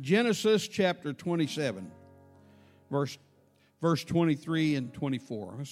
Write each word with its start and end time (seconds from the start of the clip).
Genesis 0.00 0.66
chapter 0.66 1.12
27, 1.12 1.90
verse, 2.90 3.18
verse 3.82 4.02
23 4.04 4.76
and 4.76 4.94
24. 4.94 5.64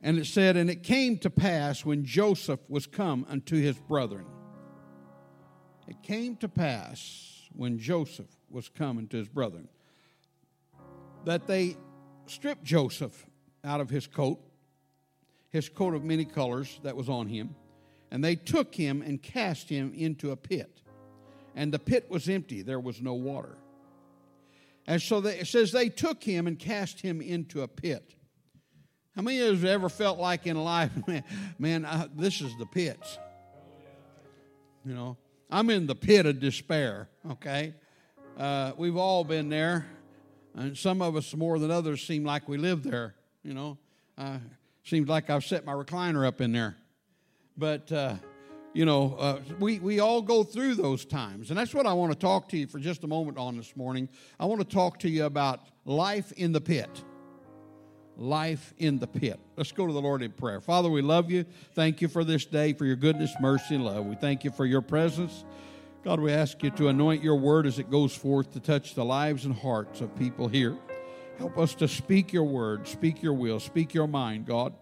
And 0.00 0.18
it 0.18 0.26
said, 0.26 0.56
And 0.56 0.70
it 0.70 0.82
came 0.82 1.18
to 1.18 1.30
pass 1.30 1.84
when 1.84 2.04
Joseph 2.04 2.60
was 2.68 2.86
come 2.86 3.26
unto 3.28 3.56
his 3.56 3.76
brethren. 3.76 4.26
It 5.88 6.02
came 6.02 6.36
to 6.36 6.48
pass 6.48 7.48
when 7.52 7.78
Joseph 7.78 8.30
was 8.50 8.68
come 8.68 8.98
unto 8.98 9.18
his 9.18 9.28
brethren 9.28 9.68
that 11.24 11.46
they 11.46 11.76
stripped 12.26 12.62
Joseph 12.62 13.26
out 13.64 13.80
of 13.80 13.90
his 13.90 14.06
coat, 14.06 14.38
his 15.50 15.68
coat 15.68 15.94
of 15.94 16.04
many 16.04 16.24
colors 16.24 16.78
that 16.84 16.96
was 16.96 17.08
on 17.08 17.26
him, 17.26 17.54
and 18.10 18.24
they 18.24 18.36
took 18.36 18.74
him 18.74 19.02
and 19.02 19.22
cast 19.22 19.68
him 19.68 19.92
into 19.94 20.30
a 20.30 20.36
pit. 20.36 20.80
And 21.54 21.72
the 21.72 21.78
pit 21.78 22.10
was 22.10 22.28
empty, 22.28 22.62
there 22.62 22.80
was 22.80 23.00
no 23.00 23.14
water. 23.14 23.56
And 24.86 25.02
so 25.02 25.20
they, 25.20 25.40
it 25.40 25.46
says 25.46 25.72
they 25.72 25.90
took 25.90 26.22
him 26.22 26.46
and 26.46 26.58
cast 26.58 27.00
him 27.00 27.20
into 27.20 27.62
a 27.62 27.68
pit. 27.68 28.14
How 29.14 29.22
many 29.22 29.40
of 29.40 29.46
you 29.46 29.52
have 29.52 29.64
ever 29.64 29.88
felt 29.88 30.18
like 30.18 30.46
in 30.46 30.56
life, 30.56 30.92
man, 31.06 31.24
man 31.58 31.84
I, 31.84 32.08
this 32.14 32.40
is 32.40 32.56
the 32.56 32.66
pits? 32.66 33.18
You 34.84 34.94
know, 34.94 35.16
I'm 35.50 35.68
in 35.70 35.86
the 35.86 35.94
pit 35.94 36.24
of 36.24 36.40
despair, 36.40 37.08
okay? 37.32 37.74
Uh, 38.38 38.72
we've 38.78 38.96
all 38.96 39.24
been 39.24 39.48
there, 39.48 39.86
and 40.54 40.78
some 40.78 41.02
of 41.02 41.16
us 41.16 41.34
more 41.34 41.58
than 41.58 41.70
others 41.70 42.06
seem 42.06 42.24
like 42.24 42.48
we 42.48 42.56
live 42.56 42.82
there, 42.82 43.14
you 43.42 43.52
know. 43.52 43.76
Uh, 44.16 44.38
seems 44.84 45.08
like 45.08 45.28
I've 45.28 45.44
set 45.44 45.64
my 45.64 45.72
recliner 45.72 46.26
up 46.26 46.40
in 46.40 46.52
there. 46.52 46.76
But, 47.58 47.90
uh, 47.92 48.14
you 48.72 48.84
know, 48.84 49.16
uh, 49.18 49.40
we, 49.58 49.80
we 49.80 50.00
all 50.00 50.22
go 50.22 50.44
through 50.44 50.76
those 50.76 51.04
times. 51.04 51.50
And 51.50 51.58
that's 51.58 51.74
what 51.74 51.86
I 51.86 51.92
want 51.92 52.12
to 52.12 52.18
talk 52.18 52.48
to 52.50 52.56
you 52.56 52.66
for 52.66 52.78
just 52.78 53.04
a 53.04 53.08
moment 53.08 53.36
on 53.36 53.56
this 53.56 53.76
morning. 53.76 54.08
I 54.38 54.46
want 54.46 54.60
to 54.60 54.66
talk 54.66 55.00
to 55.00 55.08
you 55.10 55.24
about 55.24 55.60
life 55.84 56.32
in 56.32 56.52
the 56.52 56.60
pit 56.60 57.04
life 58.18 58.74
in 58.78 58.98
the 58.98 59.06
pit. 59.06 59.38
Let's 59.56 59.72
go 59.72 59.86
to 59.86 59.92
the 59.92 60.00
Lord 60.00 60.22
in 60.22 60.32
prayer. 60.32 60.60
Father, 60.60 60.90
we 60.90 61.00
love 61.00 61.30
you. 61.30 61.44
Thank 61.74 62.02
you 62.02 62.08
for 62.08 62.24
this 62.24 62.44
day, 62.44 62.72
for 62.72 62.84
your 62.84 62.96
goodness, 62.96 63.32
mercy, 63.40 63.76
and 63.76 63.84
love. 63.84 64.04
We 64.06 64.16
thank 64.16 64.44
you 64.44 64.50
for 64.50 64.66
your 64.66 64.82
presence. 64.82 65.44
God, 66.04 66.20
we 66.20 66.32
ask 66.32 66.62
you 66.62 66.70
to 66.70 66.88
anoint 66.88 67.22
your 67.22 67.36
word 67.36 67.66
as 67.66 67.78
it 67.78 67.90
goes 67.90 68.14
forth 68.14 68.52
to 68.52 68.60
touch 68.60 68.94
the 68.94 69.04
lives 69.04 69.44
and 69.44 69.54
hearts 69.54 70.00
of 70.00 70.14
people 70.16 70.48
here. 70.48 70.76
Help 71.38 71.56
us 71.56 71.74
to 71.76 71.86
speak 71.86 72.32
your 72.32 72.44
word, 72.44 72.88
speak 72.88 73.22
your 73.22 73.32
will, 73.32 73.60
speak 73.60 73.94
your 73.94 74.08
mind, 74.08 74.46
God. 74.46 74.74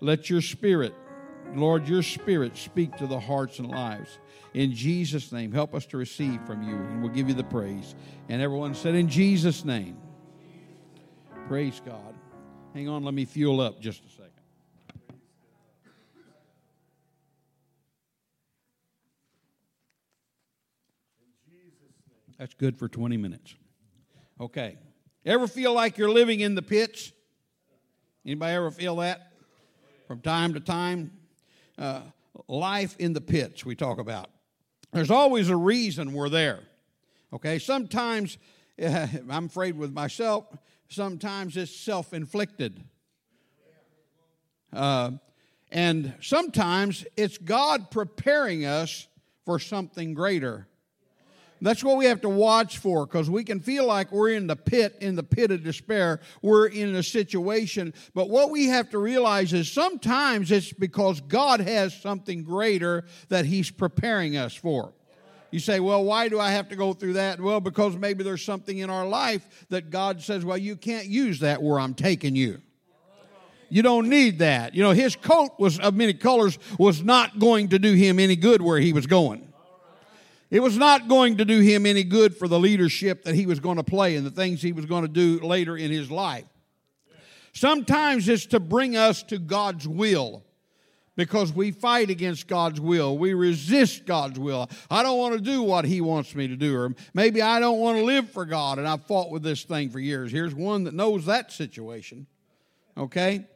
Let 0.00 0.28
your 0.28 0.42
spirit, 0.42 0.94
Lord, 1.54 1.86
your 1.88 2.02
spirit 2.02 2.56
speak 2.56 2.96
to 2.96 3.06
the 3.06 3.20
hearts 3.20 3.58
and 3.58 3.68
lives. 3.68 4.18
In 4.54 4.72
Jesus' 4.72 5.32
name, 5.32 5.52
help 5.52 5.74
us 5.74 5.86
to 5.86 5.96
receive 5.96 6.40
from 6.46 6.62
you, 6.62 6.74
and 6.74 7.02
we'll 7.02 7.12
give 7.12 7.28
you 7.28 7.34
the 7.34 7.44
praise. 7.44 7.94
And 8.28 8.40
everyone 8.40 8.74
said, 8.74 8.94
In 8.94 9.08
Jesus' 9.08 9.64
name. 9.64 9.96
Praise 11.48 11.80
God. 11.84 12.14
Hang 12.74 12.88
on, 12.88 13.04
let 13.04 13.12
me 13.12 13.24
fuel 13.24 13.60
up 13.60 13.80
just 13.80 14.02
a 14.04 14.08
second. 14.08 14.22
That's 22.38 22.54
good 22.54 22.76
for 22.76 22.88
20 22.88 23.16
minutes. 23.18 23.54
Okay. 24.40 24.76
Ever 25.24 25.46
feel 25.46 25.72
like 25.72 25.98
you're 25.98 26.10
living 26.10 26.40
in 26.40 26.54
the 26.54 26.62
pits? 26.62 27.12
Anybody 28.26 28.54
ever 28.54 28.70
feel 28.70 28.96
that? 28.96 29.32
From 30.08 30.20
time 30.20 30.54
to 30.54 30.60
time? 30.60 31.12
Uh, 31.78 32.02
life 32.48 32.96
in 32.98 33.12
the 33.12 33.20
pits, 33.20 33.64
we 33.64 33.74
talk 33.74 33.98
about. 33.98 34.30
There's 34.92 35.10
always 35.10 35.48
a 35.48 35.56
reason 35.56 36.12
we're 36.12 36.28
there. 36.28 36.60
Okay, 37.32 37.58
sometimes 37.58 38.38
uh, 38.82 39.06
I'm 39.30 39.46
afraid 39.46 39.76
with 39.76 39.92
myself, 39.92 40.44
sometimes 40.88 41.56
it's 41.56 41.74
self 41.74 42.12
inflicted. 42.12 42.82
Uh, 44.72 45.12
and 45.70 46.14
sometimes 46.20 47.04
it's 47.16 47.38
God 47.38 47.90
preparing 47.90 48.64
us 48.64 49.08
for 49.44 49.58
something 49.58 50.14
greater. 50.14 50.66
That's 51.62 51.84
what 51.84 51.96
we 51.96 52.06
have 52.06 52.20
to 52.22 52.28
watch 52.28 52.78
for 52.78 53.06
because 53.06 53.30
we 53.30 53.44
can 53.44 53.60
feel 53.60 53.86
like 53.86 54.10
we're 54.10 54.32
in 54.32 54.48
the 54.48 54.56
pit, 54.56 54.96
in 55.00 55.14
the 55.14 55.22
pit 55.22 55.52
of 55.52 55.62
despair. 55.62 56.20
We're 56.42 56.66
in 56.66 56.96
a 56.96 57.04
situation. 57.04 57.94
But 58.14 58.28
what 58.28 58.50
we 58.50 58.66
have 58.66 58.90
to 58.90 58.98
realize 58.98 59.52
is 59.52 59.70
sometimes 59.70 60.50
it's 60.50 60.72
because 60.72 61.20
God 61.20 61.60
has 61.60 61.94
something 61.94 62.42
greater 62.42 63.04
that 63.28 63.44
He's 63.44 63.70
preparing 63.70 64.36
us 64.36 64.54
for. 64.54 64.92
You 65.52 65.60
say, 65.60 65.80
well, 65.80 66.02
why 66.02 66.28
do 66.28 66.40
I 66.40 66.50
have 66.50 66.68
to 66.70 66.76
go 66.76 66.94
through 66.94 67.12
that? 67.12 67.38
Well, 67.38 67.60
because 67.60 67.94
maybe 67.94 68.24
there's 68.24 68.42
something 68.42 68.78
in 68.78 68.90
our 68.90 69.06
life 69.06 69.66
that 69.68 69.90
God 69.90 70.20
says, 70.22 70.44
well, 70.44 70.58
you 70.58 70.76
can't 70.76 71.06
use 71.06 71.40
that 71.40 71.62
where 71.62 71.78
I'm 71.78 71.94
taking 71.94 72.34
you. 72.34 72.60
You 73.68 73.82
don't 73.82 74.08
need 74.08 74.40
that. 74.40 74.74
You 74.74 74.82
know, 74.82 74.90
his 74.90 75.14
coat 75.14 75.52
was 75.58 75.78
of 75.78 75.94
many 75.94 76.14
colors 76.14 76.58
was 76.78 77.02
not 77.02 77.38
going 77.38 77.68
to 77.68 77.78
do 77.78 77.92
him 77.92 78.18
any 78.18 78.36
good 78.36 78.62
where 78.62 78.78
he 78.80 78.92
was 78.92 79.06
going. 79.06 79.51
It 80.52 80.62
was 80.62 80.76
not 80.76 81.08
going 81.08 81.38
to 81.38 81.46
do 81.46 81.60
him 81.60 81.86
any 81.86 82.04
good 82.04 82.36
for 82.36 82.46
the 82.46 82.60
leadership 82.60 83.24
that 83.24 83.34
he 83.34 83.46
was 83.46 83.58
going 83.58 83.78
to 83.78 83.82
play 83.82 84.16
and 84.16 84.26
the 84.26 84.30
things 84.30 84.60
he 84.60 84.72
was 84.72 84.84
going 84.84 85.00
to 85.00 85.08
do 85.08 85.40
later 85.40 85.78
in 85.78 85.90
his 85.90 86.10
life. 86.10 86.44
Sometimes 87.54 88.28
it's 88.28 88.44
to 88.46 88.60
bring 88.60 88.94
us 88.94 89.22
to 89.24 89.38
God's 89.38 89.88
will 89.88 90.44
because 91.16 91.54
we 91.54 91.70
fight 91.70 92.10
against 92.10 92.48
God's 92.48 92.82
will. 92.82 93.16
We 93.16 93.32
resist 93.32 94.04
God's 94.04 94.38
will. 94.38 94.68
I 94.90 95.02
don't 95.02 95.16
want 95.16 95.34
to 95.36 95.40
do 95.40 95.62
what 95.62 95.86
He 95.86 96.02
wants 96.02 96.34
me 96.34 96.48
to 96.48 96.56
do, 96.56 96.76
or 96.76 96.94
maybe 97.14 97.40
I 97.40 97.58
don't 97.58 97.78
want 97.78 97.98
to 97.98 98.04
live 98.04 98.30
for 98.30 98.44
God, 98.44 98.78
and 98.78 98.86
I've 98.86 99.04
fought 99.04 99.30
with 99.30 99.42
this 99.42 99.64
thing 99.64 99.88
for 99.88 100.00
years. 100.00 100.32
Here's 100.32 100.54
one 100.54 100.84
that 100.84 100.94
knows 100.94 101.26
that 101.26 101.52
situation. 101.52 102.26
Okay? 102.96 103.46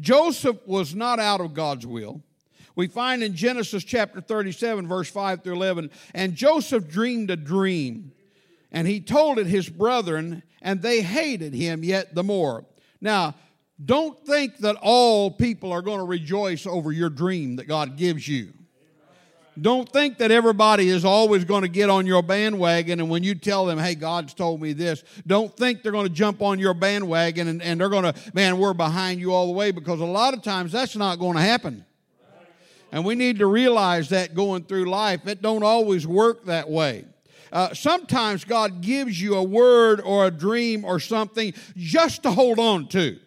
Joseph 0.00 0.66
was 0.66 0.94
not 0.94 1.18
out 1.18 1.40
of 1.40 1.54
God's 1.54 1.86
will. 1.86 2.22
We 2.74 2.86
find 2.86 3.22
in 3.22 3.34
Genesis 3.34 3.84
chapter 3.84 4.20
37, 4.20 4.88
verse 4.88 5.10
5 5.10 5.42
through 5.42 5.54
11, 5.54 5.90
and 6.14 6.34
Joseph 6.34 6.88
dreamed 6.88 7.30
a 7.30 7.36
dream, 7.36 8.12
and 8.70 8.88
he 8.88 9.00
told 9.00 9.38
it 9.38 9.46
his 9.46 9.68
brethren, 9.68 10.42
and 10.62 10.80
they 10.80 11.02
hated 11.02 11.54
him 11.54 11.84
yet 11.84 12.14
the 12.14 12.22
more. 12.22 12.64
Now, 13.00 13.34
don't 13.84 14.18
think 14.24 14.58
that 14.58 14.76
all 14.80 15.30
people 15.30 15.72
are 15.72 15.82
going 15.82 15.98
to 15.98 16.04
rejoice 16.04 16.66
over 16.66 16.92
your 16.92 17.10
dream 17.10 17.56
that 17.56 17.66
God 17.66 17.96
gives 17.96 18.26
you. 18.26 18.52
Don't 19.60 19.86
think 19.86 20.16
that 20.18 20.30
everybody 20.30 20.88
is 20.88 21.04
always 21.04 21.44
going 21.44 21.60
to 21.60 21.68
get 21.68 21.90
on 21.90 22.06
your 22.06 22.22
bandwagon, 22.22 23.00
and 23.00 23.10
when 23.10 23.22
you 23.22 23.34
tell 23.34 23.66
them, 23.66 23.78
hey, 23.78 23.94
God's 23.94 24.32
told 24.32 24.62
me 24.62 24.72
this, 24.72 25.04
don't 25.26 25.54
think 25.54 25.82
they're 25.82 25.92
going 25.92 26.06
to 26.06 26.12
jump 26.12 26.40
on 26.40 26.58
your 26.58 26.72
bandwagon 26.72 27.48
and, 27.48 27.60
and 27.60 27.78
they're 27.78 27.90
going 27.90 28.04
to, 28.04 28.14
man, 28.32 28.56
we're 28.56 28.72
behind 28.72 29.20
you 29.20 29.34
all 29.34 29.46
the 29.46 29.52
way, 29.52 29.70
because 29.70 30.00
a 30.00 30.06
lot 30.06 30.32
of 30.32 30.42
times 30.42 30.72
that's 30.72 30.96
not 30.96 31.18
going 31.18 31.36
to 31.36 31.42
happen. 31.42 31.84
And 32.92 33.04
we 33.04 33.14
need 33.14 33.38
to 33.38 33.46
realize 33.46 34.10
that 34.10 34.34
going 34.34 34.64
through 34.64 34.84
life, 34.84 35.26
it 35.26 35.40
don't 35.40 35.62
always 35.62 36.06
work 36.06 36.44
that 36.44 36.68
way. 36.68 37.06
Uh, 37.50 37.74
sometimes 37.74 38.44
God 38.44 38.80
gives 38.80 39.20
you 39.20 39.34
a 39.34 39.42
word 39.42 40.00
or 40.00 40.26
a 40.26 40.30
dream 40.30 40.84
or 40.84 41.00
something 41.00 41.52
just 41.76 42.22
to 42.22 42.30
hold 42.30 42.58
on 42.58 42.88
to. 42.88 43.18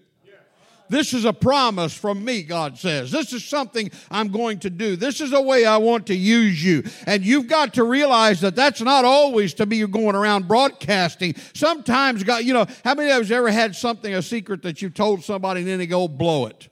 This 0.87 1.15
is 1.15 1.25
a 1.25 1.33
promise 1.33 1.95
from 1.95 2.23
me, 2.23 2.43
God 2.43 2.77
says. 2.77 3.11
This 3.11 3.33
is 3.33 3.43
something 3.43 3.89
I'm 4.11 4.27
going 4.27 4.59
to 4.59 4.69
do. 4.69 4.95
This 4.95 5.19
is 5.19 5.33
a 5.33 5.41
way 5.41 5.65
I 5.65 5.77
want 5.77 6.05
to 6.07 6.15
use 6.15 6.63
you. 6.63 6.83
And 7.07 7.25
you've 7.25 7.47
got 7.47 7.73
to 7.75 7.83
realize 7.83 8.41
that 8.41 8.55
that's 8.55 8.81
not 8.81 9.03
always 9.03 9.55
to 9.55 9.65
be 9.65 9.85
going 9.87 10.15
around 10.15 10.47
broadcasting. 10.47 11.35
Sometimes, 11.55 12.23
God, 12.23 12.43
you 12.43 12.53
know, 12.53 12.67
how 12.83 12.93
many 12.93 13.11
of 13.11 13.27
you 13.27 13.35
ever 13.35 13.49
had 13.49 13.75
something, 13.75 14.13
a 14.13 14.21
secret 14.21 14.61
that 14.61 14.81
you 14.81 14.91
told 14.91 15.23
somebody 15.23 15.61
and 15.61 15.69
then 15.69 15.79
they 15.79 15.87
go 15.87 16.07
blow 16.07 16.45
it? 16.45 16.69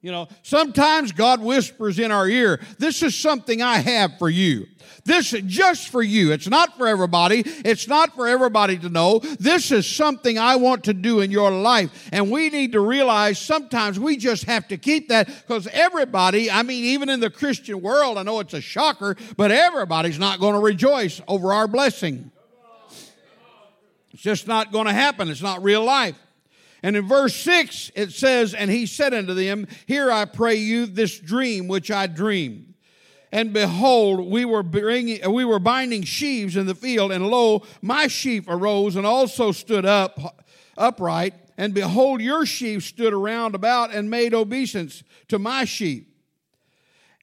You 0.00 0.12
know, 0.12 0.28
sometimes 0.42 1.10
God 1.10 1.40
whispers 1.40 1.98
in 1.98 2.12
our 2.12 2.28
ear, 2.28 2.60
This 2.78 3.02
is 3.02 3.16
something 3.16 3.62
I 3.62 3.78
have 3.78 4.16
for 4.18 4.30
you. 4.30 4.66
This 5.04 5.32
is 5.32 5.42
just 5.42 5.88
for 5.88 6.02
you. 6.02 6.32
It's 6.32 6.48
not 6.48 6.76
for 6.78 6.86
everybody. 6.86 7.42
It's 7.44 7.88
not 7.88 8.14
for 8.14 8.28
everybody 8.28 8.78
to 8.78 8.88
know. 8.88 9.18
This 9.40 9.72
is 9.72 9.88
something 9.88 10.38
I 10.38 10.56
want 10.56 10.84
to 10.84 10.94
do 10.94 11.20
in 11.20 11.32
your 11.32 11.50
life. 11.50 12.08
And 12.12 12.30
we 12.30 12.48
need 12.48 12.72
to 12.72 12.80
realize 12.80 13.40
sometimes 13.40 13.98
we 13.98 14.16
just 14.16 14.44
have 14.44 14.68
to 14.68 14.76
keep 14.76 15.08
that 15.08 15.26
because 15.26 15.66
everybody, 15.68 16.48
I 16.48 16.62
mean, 16.62 16.84
even 16.84 17.08
in 17.08 17.18
the 17.18 17.30
Christian 17.30 17.80
world, 17.80 18.18
I 18.18 18.22
know 18.22 18.38
it's 18.38 18.54
a 18.54 18.60
shocker, 18.60 19.16
but 19.36 19.50
everybody's 19.50 20.18
not 20.18 20.38
going 20.38 20.54
to 20.54 20.60
rejoice 20.60 21.20
over 21.26 21.52
our 21.52 21.66
blessing. 21.66 22.30
It's 24.12 24.22
just 24.22 24.46
not 24.46 24.70
going 24.70 24.86
to 24.86 24.92
happen. 24.92 25.28
It's 25.28 25.42
not 25.42 25.62
real 25.62 25.84
life. 25.84 26.16
And 26.82 26.96
in 26.96 27.06
verse 27.08 27.34
6, 27.34 27.92
it 27.94 28.12
says, 28.12 28.54
And 28.54 28.70
he 28.70 28.86
said 28.86 29.12
unto 29.12 29.34
them, 29.34 29.66
Hear 29.86 30.10
I 30.10 30.24
pray 30.24 30.56
you 30.56 30.86
this 30.86 31.18
dream 31.18 31.68
which 31.68 31.90
I 31.90 32.06
dreamed. 32.06 32.74
And 33.30 33.52
behold, 33.52 34.30
we 34.30 34.44
were, 34.44 34.62
bringing, 34.62 35.30
we 35.30 35.44
were 35.44 35.58
binding 35.58 36.02
sheaves 36.02 36.56
in 36.56 36.66
the 36.66 36.74
field, 36.74 37.12
and 37.12 37.26
lo, 37.26 37.62
my 37.82 38.06
sheep 38.06 38.44
arose 38.48 38.96
and 38.96 39.06
also 39.06 39.52
stood 39.52 39.84
up 39.84 40.46
upright. 40.78 41.34
And 41.58 41.74
behold, 41.74 42.22
your 42.22 42.46
sheep 42.46 42.82
stood 42.82 43.12
around 43.12 43.54
about 43.54 43.92
and 43.92 44.08
made 44.08 44.32
obeisance 44.32 45.02
to 45.28 45.38
my 45.38 45.64
sheep. 45.64 46.08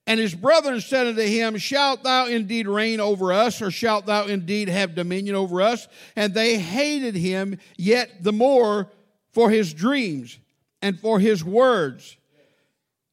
And 0.06 0.20
his 0.20 0.34
brethren 0.34 0.80
said 0.80 1.08
unto 1.08 1.22
him, 1.22 1.56
Shalt 1.56 2.04
thou 2.04 2.26
indeed 2.26 2.68
reign 2.68 3.00
over 3.00 3.32
us, 3.32 3.60
or 3.60 3.72
shalt 3.72 4.06
thou 4.06 4.26
indeed 4.26 4.68
have 4.68 4.94
dominion 4.94 5.34
over 5.34 5.60
us? 5.60 5.88
And 6.14 6.32
they 6.32 6.58
hated 6.58 7.16
him 7.16 7.58
yet 7.76 8.22
the 8.22 8.32
more 8.32 8.88
for 9.36 9.50
his 9.50 9.74
dreams 9.74 10.38
and 10.80 10.98
for 10.98 11.20
his 11.20 11.44
words. 11.44 12.16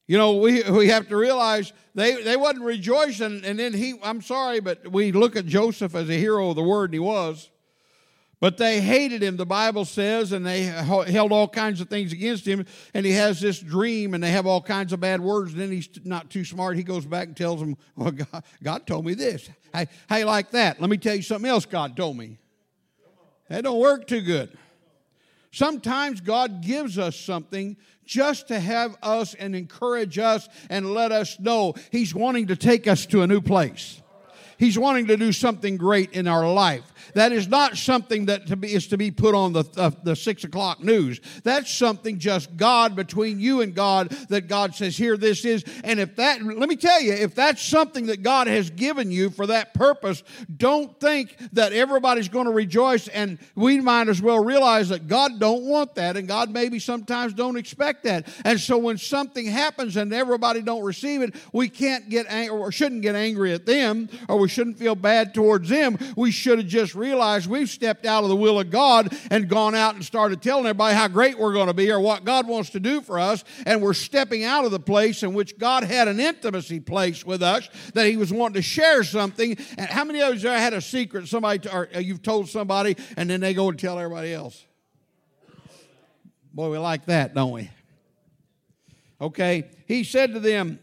You 0.06 0.16
know, 0.16 0.36
we, 0.36 0.62
we 0.70 0.88
have 0.88 1.06
to 1.08 1.16
realize 1.16 1.74
they, 1.94 2.22
they 2.22 2.34
wasn't 2.34 2.64
rejoicing, 2.64 3.44
and 3.44 3.58
then 3.58 3.74
he, 3.74 3.96
I'm 4.02 4.22
sorry, 4.22 4.60
but 4.60 4.90
we 4.90 5.12
look 5.12 5.36
at 5.36 5.44
Joseph 5.44 5.94
as 5.94 6.08
a 6.08 6.14
hero 6.14 6.48
of 6.48 6.56
the 6.56 6.62
word, 6.62 6.84
and 6.84 6.94
he 6.94 6.98
was. 6.98 7.50
But 8.40 8.56
they 8.56 8.80
hated 8.80 9.22
him, 9.22 9.36
the 9.36 9.44
Bible 9.44 9.84
says, 9.84 10.32
and 10.32 10.46
they 10.46 10.62
held 10.62 11.30
all 11.30 11.46
kinds 11.46 11.82
of 11.82 11.90
things 11.90 12.14
against 12.14 12.46
him. 12.46 12.64
And 12.94 13.04
he 13.04 13.12
has 13.12 13.38
this 13.38 13.60
dream, 13.60 14.14
and 14.14 14.24
they 14.24 14.30
have 14.30 14.46
all 14.46 14.62
kinds 14.62 14.94
of 14.94 15.00
bad 15.00 15.20
words. 15.20 15.52
And 15.52 15.60
then 15.60 15.72
he's 15.72 15.90
not 16.04 16.30
too 16.30 16.44
smart. 16.44 16.76
He 16.76 16.84
goes 16.84 17.04
back 17.04 17.28
and 17.28 17.36
tells 17.36 17.60
them, 17.60 17.76
Well, 17.96 18.10
God, 18.32 18.44
God 18.62 18.86
told 18.86 19.04
me 19.04 19.12
this. 19.14 19.48
Hey, 19.74 19.86
hey, 20.08 20.24
like 20.24 20.50
that. 20.52 20.80
Let 20.80 20.88
me 20.88 20.96
tell 20.96 21.14
you 21.14 21.22
something 21.22 21.50
else 21.50 21.66
God 21.66 21.96
told 21.96 22.16
me. 22.16 22.38
That 23.48 23.64
don't 23.64 23.78
work 23.78 24.06
too 24.06 24.22
good. 24.22 24.56
Sometimes 25.54 26.20
God 26.20 26.62
gives 26.62 26.98
us 26.98 27.14
something 27.14 27.76
just 28.04 28.48
to 28.48 28.58
have 28.58 28.96
us 29.04 29.34
and 29.34 29.54
encourage 29.54 30.18
us 30.18 30.48
and 30.68 30.92
let 30.92 31.12
us 31.12 31.38
know 31.38 31.74
He's 31.92 32.12
wanting 32.12 32.48
to 32.48 32.56
take 32.56 32.88
us 32.88 33.06
to 33.06 33.22
a 33.22 33.28
new 33.28 33.40
place. 33.40 34.02
He's 34.58 34.78
wanting 34.78 35.06
to 35.08 35.16
do 35.16 35.32
something 35.32 35.76
great 35.76 36.12
in 36.12 36.26
our 36.26 36.50
life. 36.50 36.84
That 37.14 37.32
is 37.32 37.48
not 37.48 37.76
something 37.76 38.26
that 38.26 38.46
to 38.48 38.56
be, 38.56 38.72
is 38.72 38.88
to 38.88 38.96
be 38.96 39.10
put 39.10 39.34
on 39.34 39.52
the, 39.52 39.64
uh, 39.76 39.90
the 40.02 40.16
six 40.16 40.44
o'clock 40.44 40.82
news. 40.82 41.20
That's 41.42 41.72
something 41.72 42.18
just 42.18 42.56
God 42.56 42.96
between 42.96 43.40
you 43.40 43.60
and 43.60 43.74
God 43.74 44.10
that 44.28 44.48
God 44.48 44.74
says, 44.74 44.96
here 44.96 45.16
this 45.16 45.44
is. 45.44 45.64
And 45.84 46.00
if 46.00 46.16
that, 46.16 46.42
let 46.42 46.68
me 46.68 46.76
tell 46.76 47.00
you, 47.00 47.12
if 47.12 47.34
that's 47.34 47.62
something 47.62 48.06
that 48.06 48.22
God 48.22 48.46
has 48.46 48.70
given 48.70 49.10
you 49.10 49.30
for 49.30 49.46
that 49.46 49.74
purpose, 49.74 50.22
don't 50.56 50.98
think 50.98 51.36
that 51.52 51.72
everybody's 51.72 52.28
going 52.28 52.46
to 52.46 52.52
rejoice. 52.52 53.08
And 53.08 53.38
we 53.54 53.80
might 53.80 54.08
as 54.08 54.20
well 54.20 54.42
realize 54.42 54.88
that 54.88 55.06
God 55.06 55.38
don't 55.38 55.64
want 55.64 55.94
that. 55.96 56.16
And 56.16 56.26
God 56.26 56.50
maybe 56.50 56.78
sometimes 56.78 57.34
don't 57.34 57.56
expect 57.56 58.04
that. 58.04 58.28
And 58.44 58.58
so 58.58 58.78
when 58.78 58.98
something 58.98 59.46
happens 59.46 59.96
and 59.96 60.12
everybody 60.12 60.62
don't 60.62 60.82
receive 60.82 61.22
it, 61.22 61.34
we 61.52 61.68
can't 61.68 62.08
get 62.08 62.26
angry 62.28 62.56
or 62.56 62.72
shouldn't 62.72 63.02
get 63.02 63.14
angry 63.14 63.52
at 63.52 63.66
them 63.66 64.08
or 64.28 64.38
we 64.38 64.43
shouldn't 64.48 64.78
feel 64.78 64.94
bad 64.94 65.34
towards 65.34 65.68
them. 65.68 65.98
We 66.16 66.30
should 66.30 66.58
have 66.58 66.66
just 66.66 66.94
realized 66.94 67.46
we've 67.46 67.68
stepped 67.68 68.06
out 68.06 68.22
of 68.22 68.30
the 68.30 68.36
will 68.36 68.60
of 68.60 68.70
God 68.70 69.16
and 69.30 69.48
gone 69.48 69.74
out 69.74 69.94
and 69.94 70.04
started 70.04 70.42
telling 70.42 70.66
everybody 70.66 70.94
how 70.94 71.08
great 71.08 71.38
we're 71.38 71.52
going 71.52 71.68
to 71.68 71.74
be 71.74 71.90
or 71.90 72.00
what 72.00 72.24
God 72.24 72.46
wants 72.46 72.70
to 72.70 72.80
do 72.80 73.00
for 73.00 73.18
us, 73.18 73.44
and 73.66 73.82
we're 73.82 73.94
stepping 73.94 74.44
out 74.44 74.64
of 74.64 74.70
the 74.70 74.80
place 74.80 75.22
in 75.22 75.34
which 75.34 75.58
God 75.58 75.84
had 75.84 76.08
an 76.08 76.20
intimacy 76.20 76.80
place 76.80 77.24
with 77.24 77.42
us 77.42 77.68
that 77.94 78.06
He 78.06 78.16
was 78.16 78.32
wanting 78.32 78.54
to 78.54 78.62
share 78.62 79.02
something. 79.04 79.56
And 79.78 79.88
how 79.88 80.04
many 80.04 80.20
of 80.22 80.42
you 80.42 80.48
had 80.48 80.72
a 80.72 80.80
secret 80.80 81.28
somebody 81.28 81.68
or 81.68 81.88
uh, 81.94 81.98
you've 81.98 82.22
told 82.22 82.48
somebody 82.48 82.96
and 83.16 83.28
then 83.28 83.40
they 83.40 83.54
go 83.54 83.68
and 83.68 83.78
tell 83.78 83.98
everybody 83.98 84.32
else? 84.32 84.64
Boy, 86.52 86.70
we 86.70 86.78
like 86.78 87.06
that, 87.06 87.34
don't 87.34 87.50
we? 87.50 87.70
Okay, 89.20 89.70
he 89.86 90.04
said 90.04 90.34
to 90.34 90.40
them, 90.40 90.78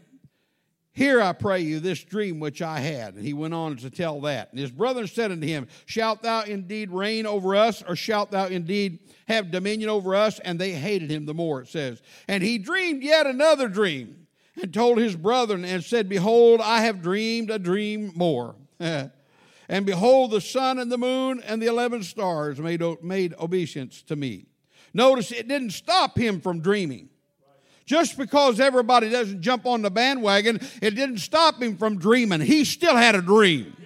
Hear, 0.94 1.22
I 1.22 1.32
pray 1.32 1.60
you, 1.60 1.80
this 1.80 2.04
dream 2.04 2.38
which 2.38 2.60
I 2.60 2.78
had. 2.80 3.14
And 3.14 3.24
he 3.24 3.32
went 3.32 3.54
on 3.54 3.76
to 3.78 3.88
tell 3.88 4.20
that. 4.22 4.50
And 4.50 4.60
his 4.60 4.70
brethren 4.70 5.06
said 5.06 5.32
unto 5.32 5.46
him, 5.46 5.66
Shalt 5.86 6.22
thou 6.22 6.42
indeed 6.42 6.90
reign 6.90 7.24
over 7.24 7.56
us, 7.56 7.82
or 7.82 7.96
shalt 7.96 8.30
thou 8.30 8.46
indeed 8.46 8.98
have 9.26 9.50
dominion 9.50 9.88
over 9.88 10.14
us? 10.14 10.38
And 10.40 10.58
they 10.58 10.72
hated 10.72 11.10
him 11.10 11.24
the 11.24 11.32
more, 11.32 11.62
it 11.62 11.68
says. 11.68 12.02
And 12.28 12.42
he 12.42 12.58
dreamed 12.58 13.02
yet 13.02 13.26
another 13.26 13.68
dream, 13.68 14.26
and 14.60 14.72
told 14.72 14.98
his 14.98 15.16
brethren, 15.16 15.64
and 15.64 15.82
said, 15.82 16.10
Behold, 16.10 16.60
I 16.60 16.82
have 16.82 17.00
dreamed 17.00 17.50
a 17.50 17.58
dream 17.58 18.12
more. 18.14 18.54
and 18.78 19.10
behold, 19.86 20.30
the 20.30 20.42
sun 20.42 20.78
and 20.78 20.92
the 20.92 20.98
moon 20.98 21.42
and 21.46 21.62
the 21.62 21.68
eleven 21.68 22.02
stars 22.02 22.58
made, 22.60 22.82
made 23.02 23.32
obeisance 23.40 24.02
to 24.02 24.16
me. 24.16 24.44
Notice 24.92 25.32
it 25.32 25.48
didn't 25.48 25.70
stop 25.70 26.18
him 26.18 26.38
from 26.42 26.60
dreaming. 26.60 27.08
Just 27.84 28.16
because 28.16 28.60
everybody 28.60 29.10
doesn't 29.10 29.40
jump 29.40 29.66
on 29.66 29.82
the 29.82 29.90
bandwagon, 29.90 30.60
it 30.80 30.90
didn't 30.90 31.18
stop 31.18 31.60
him 31.60 31.76
from 31.76 31.98
dreaming. 31.98 32.40
He 32.40 32.64
still 32.64 32.96
had 32.96 33.14
a 33.14 33.22
dream. 33.22 33.76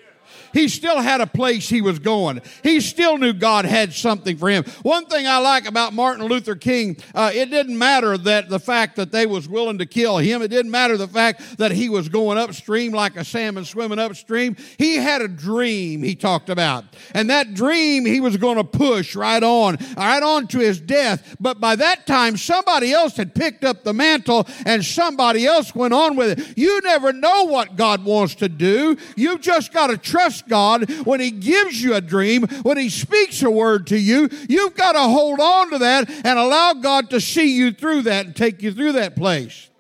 He 0.57 0.69
still 0.69 1.03
had 1.03 1.21
a 1.21 1.27
place 1.27 1.69
he 1.69 1.83
was 1.83 1.99
going. 1.99 2.41
He 2.63 2.81
still 2.81 3.19
knew 3.19 3.35
God 3.35 3.67
had 3.67 3.93
something 3.93 4.39
for 4.39 4.49
him. 4.49 4.65
One 4.81 5.05
thing 5.05 5.27
I 5.27 5.37
like 5.37 5.69
about 5.69 5.93
Martin 5.93 6.25
Luther 6.25 6.55
King, 6.55 6.97
uh, 7.15 7.31
it 7.35 7.51
didn't 7.51 7.77
matter 7.77 8.17
that 8.17 8.49
the 8.49 8.59
fact 8.59 8.97
that 8.97 9.13
they 9.13 9.27
was 9.27 9.51
willing 9.51 9.77
to 9.77 9.85
kill 9.85 10.17
him. 10.17 10.41
It 10.41 10.49
didn't 10.49 10.71
matter 10.71 10.97
the 10.97 11.09
fact 11.09 11.59
that 11.59 11.73
he 11.73 11.91
was 11.91 12.09
going 12.09 12.39
upstream 12.39 12.93
like 12.93 13.17
a 13.17 13.25
salmon 13.25 13.67
swimming 13.67 13.99
upstream. 13.99 14.57
He 14.79 14.97
had 14.97 15.21
a 15.21 15.29
dream 15.29 16.03
he 16.03 16.15
talked 16.15 16.49
about. 16.49 16.85
And 17.13 17.29
that 17.29 17.53
dream 17.53 18.07
he 18.07 18.21
was 18.21 18.39
going 18.39 18.57
to 18.57 18.65
push 18.65 19.15
right 19.15 19.43
on, 19.43 19.77
right 19.95 20.23
on 20.23 20.47
to 20.49 20.59
his 20.61 20.81
death. 20.81 21.37
But 21.39 21.61
by 21.61 21.77
that 21.77 22.07
time, 22.07 22.39
somebody 22.39 22.95
else 22.95 23.19
had 23.19 23.35
picked 23.35 23.63
up 23.63 23.85
the 23.85 23.93
mantle 23.93 24.49
and 24.65 24.83
somebody 24.83 25.45
else 25.45 25.75
went 25.75 25.93
on 25.93 26.17
with 26.17 26.39
it. 26.39 26.57
You 26.57 26.81
never 26.81 27.13
know 27.13 27.45
what 27.45 27.77
God 27.77 28.07
wants 28.07 28.37
to 28.37 28.49
do. 28.49 28.97
You've 29.17 29.43
just 29.43 29.75
got 29.75 29.89
to 29.89 29.99
trust 29.99 30.46
God 30.49 30.91
when 31.05 31.21
He 31.21 31.31
gives 31.31 31.83
you 31.83 31.95
a 31.95 32.01
dream, 32.01 32.47
when 32.63 32.77
He 32.77 32.89
speaks 32.89 33.43
a 33.43 33.51
word 33.51 33.87
to 33.89 33.99
you. 33.99 34.29
You've 34.49 34.75
got 34.75 34.93
to 34.93 35.03
hold 35.03 35.41
on 35.41 35.71
to 35.71 35.79
that 35.79 36.09
and 36.09 36.39
allow 36.39 36.75
God 36.75 37.11
to 37.11 37.21
see 37.21 37.57
you 37.57 37.73
through 37.73 38.03
that 38.03 38.27
and 38.27 38.37
take 38.37 38.63
you 38.63 38.73
through 38.73 38.93
that 38.93 39.17
place. 39.17 39.71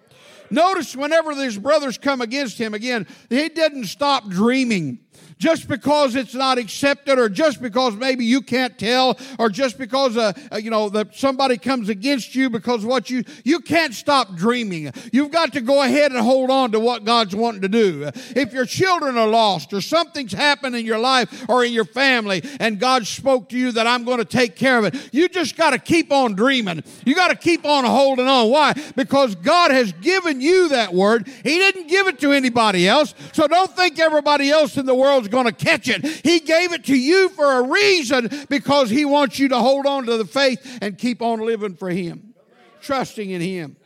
Notice 0.50 0.94
whenever 0.94 1.34
these 1.34 1.58
brothers 1.58 1.98
come 1.98 2.20
against 2.20 2.58
him 2.58 2.74
again, 2.74 3.06
he 3.28 3.48
didn't 3.48 3.86
stop 3.86 4.28
dreaming 4.28 4.98
just 5.38 5.68
because 5.68 6.14
it's 6.16 6.34
not 6.34 6.58
accepted 6.58 7.18
or 7.18 7.28
just 7.28 7.60
because 7.62 7.94
maybe 7.96 8.24
you 8.24 8.40
can't 8.40 8.78
tell 8.78 9.18
or 9.38 9.48
just 9.48 9.78
because 9.78 10.16
uh, 10.16 10.32
uh, 10.52 10.56
you 10.56 10.70
know 10.70 10.88
that 10.88 11.14
somebody 11.14 11.58
comes 11.58 11.88
against 11.88 12.34
you 12.34 12.50
because 12.50 12.84
what 12.84 13.10
you 13.10 13.24
you 13.44 13.60
can't 13.60 13.94
stop 13.94 14.34
dreaming. 14.34 14.92
You've 15.12 15.30
got 15.30 15.52
to 15.54 15.60
go 15.60 15.82
ahead 15.82 16.12
and 16.12 16.20
hold 16.20 16.50
on 16.50 16.72
to 16.72 16.80
what 16.80 17.04
god's 17.04 17.34
wanting 17.34 17.62
to 17.62 17.68
do. 17.68 18.10
If 18.34 18.52
your 18.52 18.66
children 18.66 19.16
are 19.16 19.28
lost 19.28 19.72
or 19.72 19.80
something's 19.80 20.32
happened 20.32 20.76
in 20.76 20.86
your 20.86 20.98
life 20.98 21.48
or 21.48 21.64
in 21.64 21.72
your 21.72 21.84
family 21.84 22.42
and 22.60 22.78
god 22.78 23.06
spoke 23.06 23.48
to 23.48 23.58
you 23.58 23.72
that 23.72 23.86
i'm 23.86 24.04
going 24.04 24.18
to 24.18 24.24
take 24.24 24.56
care 24.56 24.78
of 24.78 24.84
it 24.84 24.94
you 25.12 25.28
just 25.28 25.56
got 25.56 25.70
to 25.70 25.78
keep 25.78 26.12
on 26.12 26.34
dreaming. 26.34 26.82
You 27.04 27.14
got 27.14 27.28
to 27.28 27.36
keep 27.36 27.64
on 27.64 27.84
holding 27.84 28.28
on. 28.28 28.50
Why? 28.50 28.74
Because 28.94 29.34
god 29.34 29.70
has 29.70 29.92
given 29.92 30.40
you 30.40 30.68
that 30.70 30.92
word. 30.92 31.28
He 31.28 31.58
didn't 31.58 31.88
give 31.88 32.06
it 32.06 32.18
to 32.20 32.32
anybody 32.32 32.88
else. 32.88 33.14
So 33.32 33.46
don't 33.46 33.74
think 33.74 33.98
everybody 33.98 34.50
else 34.50 34.76
in 34.76 34.86
the 34.86 34.94
world 34.94 35.05
going 35.28 35.46
to 35.46 35.52
catch 35.52 35.88
it. 35.88 36.04
He 36.24 36.40
gave 36.40 36.72
it 36.72 36.84
to 36.86 36.96
you 36.96 37.28
for 37.30 37.60
a 37.60 37.62
reason 37.62 38.30
because 38.48 38.90
He 38.90 39.04
wants 39.04 39.38
you 39.38 39.48
to 39.48 39.58
hold 39.58 39.86
on 39.86 40.06
to 40.06 40.16
the 40.16 40.24
faith 40.24 40.78
and 40.80 40.96
keep 40.96 41.22
on 41.22 41.40
living 41.40 41.74
for 41.74 41.90
Him, 41.90 42.34
trusting 42.80 43.30
in 43.30 43.40
Him. 43.40 43.76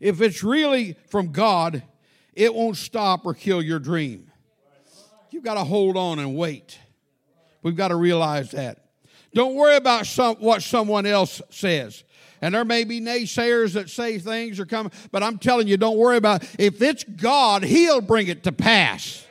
If 0.00 0.20
it's 0.20 0.44
really 0.44 0.96
from 1.08 1.32
God, 1.32 1.82
it 2.34 2.54
won't 2.54 2.76
stop 2.76 3.26
or 3.26 3.34
kill 3.34 3.60
your 3.60 3.80
dream. 3.80 4.30
You've 5.30 5.44
got 5.44 5.54
to 5.54 5.64
hold 5.64 5.96
on 5.96 6.18
and 6.18 6.36
wait. 6.36 6.78
We've 7.62 7.76
got 7.76 7.88
to 7.88 7.96
realize 7.96 8.52
that. 8.52 8.78
Don't 9.34 9.54
worry 9.54 9.76
about 9.76 10.06
some, 10.06 10.36
what 10.36 10.62
someone 10.62 11.04
else 11.04 11.42
says. 11.50 12.04
And 12.40 12.54
there 12.54 12.64
may 12.64 12.84
be 12.84 13.00
naysayers 13.00 13.74
that 13.74 13.90
say 13.90 14.18
things 14.18 14.58
are 14.60 14.66
coming, 14.66 14.92
but 15.10 15.22
I'm 15.22 15.38
telling 15.38 15.68
you, 15.68 15.76
don't 15.76 15.98
worry 15.98 16.16
about 16.16 16.42
it. 16.42 16.56
If 16.58 16.82
it's 16.82 17.04
God, 17.04 17.62
He'll 17.62 18.00
bring 18.00 18.28
it 18.28 18.44
to 18.44 18.52
pass. 18.52 19.26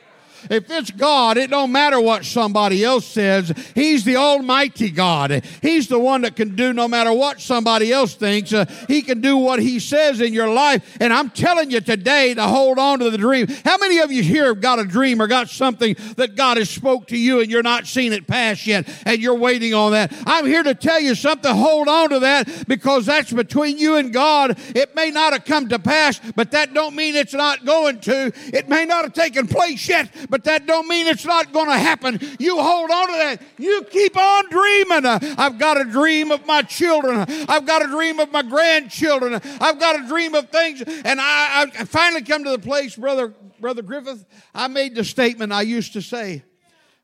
If 0.50 0.70
it's 0.70 0.90
God, 0.90 1.36
it 1.36 1.50
don't 1.50 1.72
matter 1.72 2.00
what 2.00 2.24
somebody 2.24 2.84
else 2.84 3.06
says. 3.06 3.52
He's 3.74 4.04
the 4.04 4.16
Almighty 4.16 4.90
God. 4.90 5.44
He's 5.62 5.88
the 5.88 5.98
one 5.98 6.22
that 6.22 6.36
can 6.36 6.56
do 6.56 6.72
no 6.72 6.88
matter 6.88 7.12
what 7.12 7.40
somebody 7.40 7.92
else 7.92 8.14
thinks. 8.14 8.52
Uh, 8.52 8.64
he 8.86 9.02
can 9.02 9.20
do 9.20 9.36
what 9.36 9.60
He 9.60 9.78
says 9.80 10.20
in 10.20 10.32
your 10.32 10.48
life. 10.48 10.96
And 11.00 11.12
I'm 11.12 11.30
telling 11.30 11.70
you 11.70 11.80
today 11.80 12.34
to 12.34 12.42
hold 12.42 12.78
on 12.78 13.00
to 13.00 13.10
the 13.10 13.18
dream. 13.18 13.46
How 13.64 13.78
many 13.78 13.98
of 13.98 14.12
you 14.12 14.22
here 14.22 14.46
have 14.46 14.60
got 14.60 14.78
a 14.78 14.84
dream 14.84 15.20
or 15.20 15.26
got 15.26 15.48
something 15.48 15.96
that 16.16 16.36
God 16.36 16.56
has 16.56 16.70
spoke 16.70 17.08
to 17.08 17.16
you 17.16 17.40
and 17.40 17.50
you're 17.50 17.62
not 17.62 17.86
seeing 17.86 18.12
it 18.12 18.26
pass 18.26 18.66
yet 18.66 18.88
and 19.04 19.20
you're 19.20 19.34
waiting 19.34 19.74
on 19.74 19.92
that? 19.92 20.12
I'm 20.26 20.46
here 20.46 20.62
to 20.62 20.74
tell 20.74 21.00
you 21.00 21.14
something. 21.14 21.54
Hold 21.54 21.88
on 21.88 22.10
to 22.10 22.18
that 22.20 22.68
because 22.68 23.06
that's 23.06 23.32
between 23.32 23.78
you 23.78 23.96
and 23.96 24.12
God. 24.12 24.58
It 24.74 24.94
may 24.94 25.10
not 25.10 25.32
have 25.32 25.44
come 25.44 25.68
to 25.68 25.78
pass, 25.78 26.20
but 26.34 26.50
that 26.52 26.74
don't 26.74 26.94
mean 26.94 27.16
it's 27.16 27.34
not 27.34 27.64
going 27.64 28.00
to. 28.00 28.32
It 28.52 28.68
may 28.68 28.84
not 28.84 29.04
have 29.04 29.12
taken 29.12 29.46
place 29.46 29.88
yet, 29.88 30.10
but 30.28 30.44
that 30.44 30.66
don't 30.66 30.88
mean 30.88 31.06
it's 31.06 31.24
not 31.24 31.52
going 31.52 31.68
to 31.68 31.78
happen. 31.78 32.20
You 32.38 32.60
hold 32.60 32.90
on 32.90 33.06
to 33.08 33.12
that. 33.14 33.42
You 33.58 33.82
keep 33.90 34.16
on 34.16 34.50
dreaming. 34.50 35.06
I've 35.06 35.58
got 35.58 35.80
a 35.80 35.84
dream 35.84 36.30
of 36.30 36.46
my 36.46 36.62
children. 36.62 37.24
I've 37.48 37.66
got 37.66 37.84
a 37.84 37.88
dream 37.88 38.20
of 38.20 38.30
my 38.32 38.42
grandchildren. 38.42 39.40
I've 39.60 39.78
got 39.78 40.04
a 40.04 40.08
dream 40.08 40.34
of 40.34 40.50
things. 40.50 40.82
And 40.82 41.20
I, 41.20 41.62
I 41.62 41.84
finally 41.84 42.22
come 42.22 42.44
to 42.44 42.50
the 42.50 42.58
place, 42.58 42.96
brother, 42.96 43.34
brother 43.60 43.82
Griffith. 43.82 44.24
I 44.54 44.68
made 44.68 44.94
the 44.94 45.04
statement 45.04 45.52
I 45.52 45.62
used 45.62 45.92
to 45.94 46.02
say, 46.02 46.42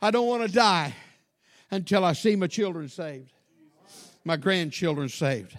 I 0.03 0.11
don't 0.11 0.27
want 0.27 0.43
to 0.43 0.53
die 0.53 0.95
until 1.71 2.05
I 2.05 2.13
see 2.13 2.37
my 2.37 2.47
children 2.47 2.89
saved, 2.89 3.33
my 4.25 4.37
grandchildren 4.37 5.09
saved. 5.09 5.57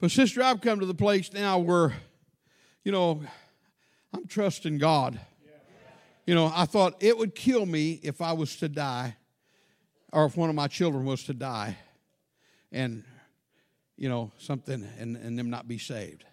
But 0.00 0.10
sister, 0.10 0.42
I've 0.42 0.60
come 0.60 0.80
to 0.80 0.86
the 0.86 0.94
place 0.94 1.32
now 1.32 1.58
where 1.58 1.94
you 2.84 2.92
know, 2.92 3.22
I'm 4.12 4.26
trusting 4.26 4.78
God. 4.78 5.18
You 6.26 6.34
know, 6.34 6.50
I 6.54 6.64
thought 6.64 6.96
it 7.00 7.18
would 7.18 7.34
kill 7.34 7.66
me 7.66 8.00
if 8.02 8.22
I 8.22 8.32
was 8.32 8.56
to 8.56 8.68
die 8.68 9.16
or 10.12 10.24
if 10.24 10.36
one 10.36 10.48
of 10.48 10.54
my 10.54 10.68
children 10.68 11.04
was 11.04 11.24
to 11.24 11.34
die 11.34 11.76
and, 12.72 13.04
you 13.96 14.08
know, 14.08 14.32
something 14.38 14.88
and, 14.98 15.16
and 15.16 15.38
them 15.38 15.50
not 15.50 15.68
be 15.68 15.76
saved. 15.76 16.24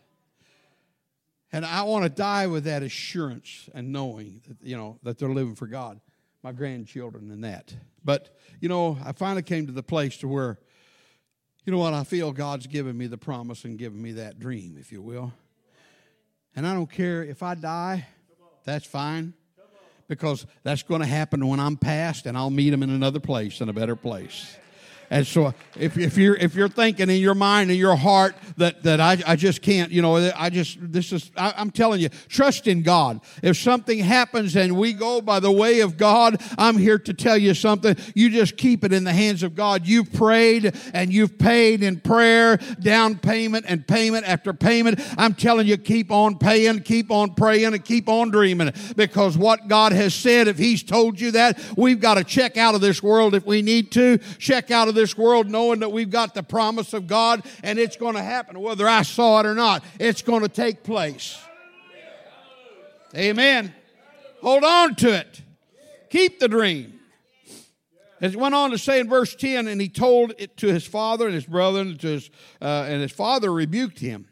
And 1.51 1.65
I 1.65 1.83
want 1.83 2.03
to 2.05 2.09
die 2.09 2.47
with 2.47 2.63
that 2.63 2.83
assurance 2.83 3.69
and 3.73 3.91
knowing 3.91 4.41
that, 4.47 4.57
you 4.61 4.77
know, 4.77 4.97
that 5.03 5.17
they're 5.17 5.29
living 5.29 5.55
for 5.55 5.67
God, 5.67 5.99
my 6.41 6.53
grandchildren 6.53 7.29
and 7.29 7.43
that. 7.43 7.73
But, 8.05 8.37
you 8.61 8.69
know, 8.69 8.97
I 9.03 9.11
finally 9.11 9.41
came 9.41 9.65
to 9.67 9.73
the 9.73 9.83
place 9.83 10.15
to 10.17 10.27
where, 10.29 10.57
you 11.65 11.73
know 11.73 11.79
what, 11.79 11.93
I 11.93 12.05
feel 12.05 12.31
God's 12.31 12.67
given 12.67 12.97
me 12.97 13.07
the 13.07 13.17
promise 13.17 13.65
and 13.65 13.77
given 13.77 14.01
me 14.01 14.13
that 14.13 14.39
dream, 14.39 14.77
if 14.79 14.93
you 14.93 15.01
will. 15.01 15.33
And 16.55 16.65
I 16.65 16.73
don't 16.73 16.89
care 16.89 17.23
if 17.23 17.43
I 17.43 17.55
die, 17.55 18.07
that's 18.63 18.85
fine. 18.85 19.33
Because 20.11 20.45
that's 20.63 20.83
going 20.83 20.99
to 20.99 21.07
happen 21.07 21.47
when 21.47 21.61
I'm 21.61 21.77
passed 21.77 22.25
and 22.25 22.37
I'll 22.37 22.49
meet 22.49 22.73
him 22.73 22.83
in 22.83 22.89
another 22.89 23.21
place, 23.21 23.61
in 23.61 23.69
a 23.69 23.73
better 23.73 23.95
place. 23.95 24.57
And 25.11 25.27
so 25.27 25.53
if, 25.75 25.97
if 25.97 26.17
you're 26.17 26.37
if 26.37 26.55
you're 26.55 26.69
thinking 26.69 27.09
in 27.09 27.17
your 27.17 27.35
mind 27.35 27.69
and 27.69 27.77
your 27.77 27.97
heart 27.97 28.33
that, 28.55 28.81
that 28.83 29.01
I, 29.01 29.17
I 29.27 29.35
just 29.35 29.61
can't, 29.61 29.91
you 29.91 30.01
know, 30.01 30.15
I 30.15 30.49
just 30.49 30.77
this 30.79 31.11
is 31.11 31.29
I, 31.35 31.53
I'm 31.57 31.69
telling 31.69 31.99
you, 31.99 32.07
trust 32.29 32.65
in 32.65 32.81
God. 32.81 33.19
If 33.43 33.57
something 33.57 33.99
happens 33.99 34.55
and 34.55 34.77
we 34.77 34.93
go 34.93 35.19
by 35.19 35.41
the 35.41 35.51
way 35.51 35.81
of 35.81 35.97
God, 35.97 36.41
I'm 36.57 36.77
here 36.77 36.97
to 36.97 37.13
tell 37.13 37.37
you 37.37 37.53
something. 37.53 37.97
You 38.15 38.29
just 38.29 38.55
keep 38.55 38.85
it 38.85 38.93
in 38.93 39.03
the 39.03 39.11
hands 39.11 39.43
of 39.43 39.53
God. 39.53 39.85
You've 39.85 40.13
prayed 40.13 40.73
and 40.93 41.11
you've 41.11 41.37
paid 41.37 41.83
in 41.83 41.99
prayer, 41.99 42.55
down 42.79 43.17
payment 43.17 43.65
and 43.67 43.85
payment 43.85 44.25
after 44.25 44.53
payment. 44.53 45.01
I'm 45.17 45.33
telling 45.33 45.67
you, 45.67 45.75
keep 45.75 46.09
on 46.09 46.37
paying, 46.37 46.79
keep 46.83 47.11
on 47.11 47.35
praying, 47.35 47.73
and 47.73 47.83
keep 47.83 48.07
on 48.07 48.31
dreaming. 48.31 48.71
Because 48.95 49.37
what 49.37 49.67
God 49.67 49.91
has 49.91 50.15
said, 50.15 50.47
if 50.47 50.57
He's 50.57 50.83
told 50.83 51.19
you 51.19 51.31
that, 51.31 51.59
we've 51.75 51.99
got 51.99 52.13
to 52.13 52.23
check 52.23 52.55
out 52.55 52.75
of 52.75 52.81
this 52.81 53.03
world 53.03 53.35
if 53.35 53.45
we 53.45 53.61
need 53.61 53.91
to. 53.91 54.17
Check 54.39 54.71
out 54.71 54.87
of 54.87 54.95
this 54.95 55.00
this 55.01 55.17
world 55.17 55.49
knowing 55.49 55.79
that 55.79 55.91
we've 55.91 56.11
got 56.11 56.35
the 56.35 56.43
promise 56.43 56.93
of 56.93 57.07
God 57.07 57.43
and 57.63 57.79
it's 57.79 57.97
going 57.97 58.13
to 58.13 58.21
happen, 58.21 58.59
whether 58.59 58.87
I 58.87 59.01
saw 59.01 59.39
it 59.39 59.47
or 59.47 59.55
not. 59.55 59.83
It's 59.99 60.21
going 60.21 60.41
to 60.41 60.47
take 60.47 60.83
place. 60.83 61.39
Amen. 63.15 63.73
Hold 64.41 64.63
on 64.63 64.95
to 64.95 65.17
it. 65.17 65.41
Keep 66.09 66.39
the 66.39 66.47
dream. 66.47 66.99
As 68.21 68.35
it 68.35 68.39
went 68.39 68.53
on 68.53 68.69
to 68.69 68.77
say 68.77 68.99
in 68.99 69.09
verse 69.09 69.33
10, 69.33 69.67
and 69.67 69.81
he 69.81 69.89
told 69.89 70.33
it 70.37 70.55
to 70.57 70.67
his 70.67 70.85
father 70.85 71.25
and 71.25 71.33
his 71.33 71.47
brother, 71.47 71.81
and, 71.81 71.99
his, 71.99 72.29
uh, 72.61 72.85
and 72.87 73.01
his 73.01 73.11
father 73.11 73.51
rebuked 73.51 73.99
him 73.99 74.27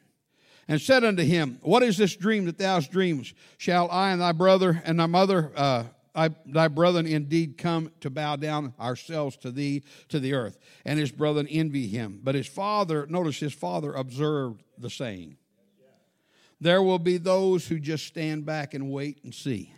and 0.68 0.80
said 0.80 1.04
unto 1.04 1.24
him, 1.24 1.58
What 1.64 1.82
is 1.82 1.98
this 1.98 2.16
dream 2.16 2.46
that 2.46 2.60
thou 2.60 2.80
dreamest? 2.82 3.34
Shall 3.58 3.90
I 3.90 4.12
and 4.12 4.22
thy 4.22 4.34
brother 4.34 4.84
and 4.86 5.00
thy 5.00 5.08
mother 5.08 5.52
uh, 5.56 5.84
I, 6.20 6.30
thy 6.46 6.68
brethren 6.68 7.08
indeed 7.08 7.58
come 7.58 7.92
to 8.02 8.10
bow 8.10 8.36
down 8.36 8.74
ourselves 8.78 9.38
to 9.38 9.52
thee 9.52 9.84
to 10.10 10.20
the 10.20 10.34
earth. 10.34 10.60
And 10.84 11.00
his 11.00 11.14
brethren 11.14 11.48
envy 11.48 11.88
him. 11.88 12.20
But 12.22 12.36
his 12.36 12.46
father, 12.46 13.08
notice 13.08 13.40
his 13.40 13.54
father 13.54 13.94
observed 13.94 14.62
the 14.78 14.90
saying. 14.90 15.38
There 16.60 16.84
will 16.84 17.00
be 17.00 17.16
those 17.16 17.66
who 17.66 17.80
just 17.80 18.06
stand 18.06 18.46
back 18.46 18.74
and 18.74 18.92
wait 18.92 19.24
and 19.24 19.34
see. 19.34 19.74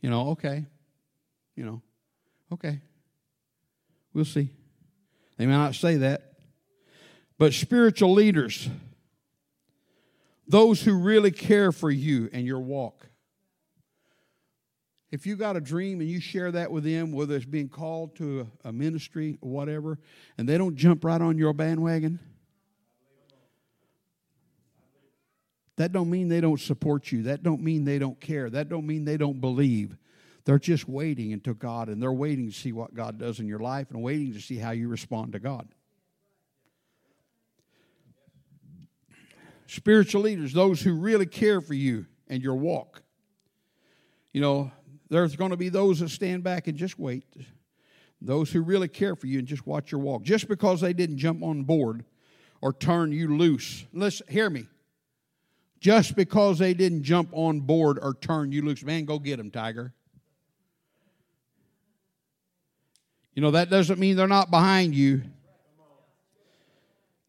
You 0.00 0.08
know, 0.08 0.30
okay. 0.30 0.64
You 1.54 1.66
know, 1.66 1.82
okay. 2.54 2.80
We'll 4.14 4.24
see. 4.24 4.48
They 5.36 5.44
may 5.44 5.52
not 5.52 5.74
say 5.74 5.96
that. 5.96 6.32
But 7.36 7.52
spiritual 7.52 8.14
leaders, 8.14 8.66
those 10.48 10.80
who 10.80 10.94
really 10.94 11.32
care 11.32 11.70
for 11.70 11.90
you 11.90 12.30
and 12.32 12.46
your 12.46 12.60
walk, 12.60 13.09
if 15.10 15.26
you 15.26 15.34
got 15.36 15.56
a 15.56 15.60
dream 15.60 16.00
and 16.00 16.08
you 16.08 16.20
share 16.20 16.52
that 16.52 16.70
with 16.70 16.84
them, 16.84 17.12
whether 17.12 17.34
it's 17.34 17.44
being 17.44 17.68
called 17.68 18.14
to 18.16 18.48
a, 18.64 18.72
ministry 18.72 19.38
or 19.40 19.50
whatever, 19.50 19.98
and 20.38 20.48
they 20.48 20.56
don't 20.56 20.76
jump 20.76 21.04
right 21.04 21.20
on 21.20 21.36
your 21.36 21.52
bandwagon, 21.52 22.20
that 25.76 25.92
don't 25.92 26.10
mean 26.10 26.28
they 26.28 26.40
don't 26.40 26.60
support 26.60 27.10
you. 27.10 27.24
That 27.24 27.42
don't 27.42 27.62
mean 27.62 27.84
they 27.84 27.98
don't 27.98 28.20
care. 28.20 28.50
That 28.50 28.68
don't 28.68 28.86
mean 28.86 29.04
they 29.04 29.16
don't 29.16 29.40
believe. 29.40 29.96
They're 30.44 30.58
just 30.58 30.88
waiting 30.88 31.32
until 31.32 31.54
God, 31.54 31.88
and 31.88 32.02
they're 32.02 32.12
waiting 32.12 32.48
to 32.48 32.54
see 32.54 32.72
what 32.72 32.94
God 32.94 33.18
does 33.18 33.40
in 33.40 33.46
your 33.46 33.58
life 33.58 33.90
and 33.90 34.02
waiting 34.02 34.32
to 34.34 34.40
see 34.40 34.56
how 34.56 34.70
you 34.70 34.88
respond 34.88 35.32
to 35.32 35.38
God. 35.38 35.68
Spiritual 39.66 40.22
leaders, 40.22 40.52
those 40.52 40.82
who 40.82 40.94
really 40.94 41.26
care 41.26 41.60
for 41.60 41.74
you 41.74 42.06
and 42.28 42.42
your 42.42 42.56
walk. 42.56 43.02
You 44.32 44.40
know, 44.40 44.72
there's 45.10 45.36
going 45.36 45.50
to 45.50 45.56
be 45.56 45.68
those 45.68 46.00
that 46.00 46.08
stand 46.08 46.42
back 46.42 46.68
and 46.68 46.78
just 46.78 46.98
wait. 46.98 47.24
Those 48.22 48.50
who 48.50 48.62
really 48.62 48.88
care 48.88 49.16
for 49.16 49.26
you 49.26 49.40
and 49.40 49.48
just 49.48 49.66
watch 49.66 49.90
your 49.90 50.00
walk. 50.00 50.22
Just 50.22 50.48
because 50.48 50.80
they 50.80 50.92
didn't 50.92 51.18
jump 51.18 51.42
on 51.42 51.64
board 51.64 52.04
or 52.60 52.72
turn 52.72 53.12
you 53.12 53.36
loose. 53.36 53.84
Listen, 53.92 54.26
hear 54.28 54.48
me. 54.48 54.66
Just 55.80 56.14
because 56.14 56.58
they 56.58 56.74
didn't 56.74 57.02
jump 57.02 57.30
on 57.32 57.60
board 57.60 57.98
or 58.00 58.14
turn 58.14 58.52
you 58.52 58.62
loose. 58.62 58.82
Man, 58.84 59.04
go 59.04 59.18
get 59.18 59.38
them, 59.38 59.50
Tiger. 59.50 59.92
You 63.34 63.42
know, 63.42 63.52
that 63.52 63.70
doesn't 63.70 63.98
mean 63.98 64.16
they're 64.16 64.28
not 64.28 64.50
behind 64.50 64.94
you. 64.94 65.22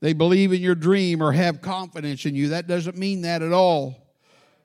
They 0.02 0.14
believe 0.14 0.52
in 0.52 0.62
your 0.62 0.76
dream 0.76 1.22
or 1.22 1.32
have 1.32 1.62
confidence 1.62 2.26
in 2.26 2.36
you. 2.36 2.50
That 2.50 2.68
doesn't 2.68 2.98
mean 2.98 3.22
that 3.22 3.42
at 3.42 3.54
all. 3.54 4.01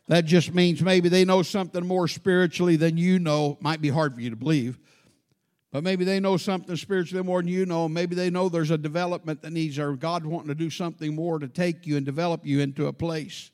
That 0.08 0.24
just 0.24 0.54
means 0.54 0.82
maybe 0.82 1.08
they 1.08 1.24
know 1.24 1.42
something 1.42 1.84
more 1.86 2.06
spiritually 2.06 2.76
than 2.76 2.96
you 2.96 3.18
know. 3.18 3.58
Might 3.60 3.80
be 3.80 3.88
hard 3.88 4.14
for 4.14 4.20
you 4.20 4.30
to 4.30 4.36
believe. 4.36 4.78
But 5.72 5.82
maybe 5.82 6.04
they 6.04 6.20
know 6.20 6.36
something 6.36 6.76
spiritually 6.76 7.24
more 7.24 7.42
than 7.42 7.48
you 7.48 7.66
know. 7.66 7.88
Maybe 7.88 8.14
they 8.14 8.30
know 8.30 8.48
there's 8.48 8.70
a 8.70 8.78
development 8.78 9.42
that 9.42 9.52
needs, 9.52 9.78
or 9.78 9.94
God 9.96 10.24
wanting 10.24 10.48
to 10.48 10.54
do 10.54 10.70
something 10.70 11.14
more 11.14 11.38
to 11.38 11.48
take 11.48 11.86
you 11.86 11.96
and 11.96 12.06
develop 12.06 12.46
you 12.46 12.60
into 12.60 12.86
a 12.86 12.92
place. 12.92 13.50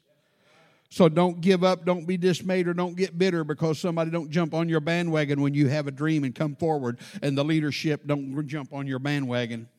So 0.90 1.08
don't 1.08 1.40
give 1.40 1.64
up, 1.64 1.86
don't 1.86 2.06
be 2.06 2.18
dismayed, 2.18 2.68
or 2.68 2.74
don't 2.74 2.94
get 2.94 3.18
bitter 3.18 3.44
because 3.44 3.78
somebody 3.78 4.10
don't 4.10 4.30
jump 4.30 4.52
on 4.52 4.68
your 4.68 4.80
bandwagon 4.80 5.40
when 5.40 5.54
you 5.54 5.68
have 5.68 5.86
a 5.86 5.90
dream 5.90 6.22
and 6.22 6.34
come 6.34 6.54
forward, 6.54 7.00
and 7.22 7.36
the 7.36 7.42
leadership 7.42 8.06
don't 8.06 8.46
jump 8.46 8.74
on 8.74 8.86
your 8.86 8.98
bandwagon. 8.98 9.70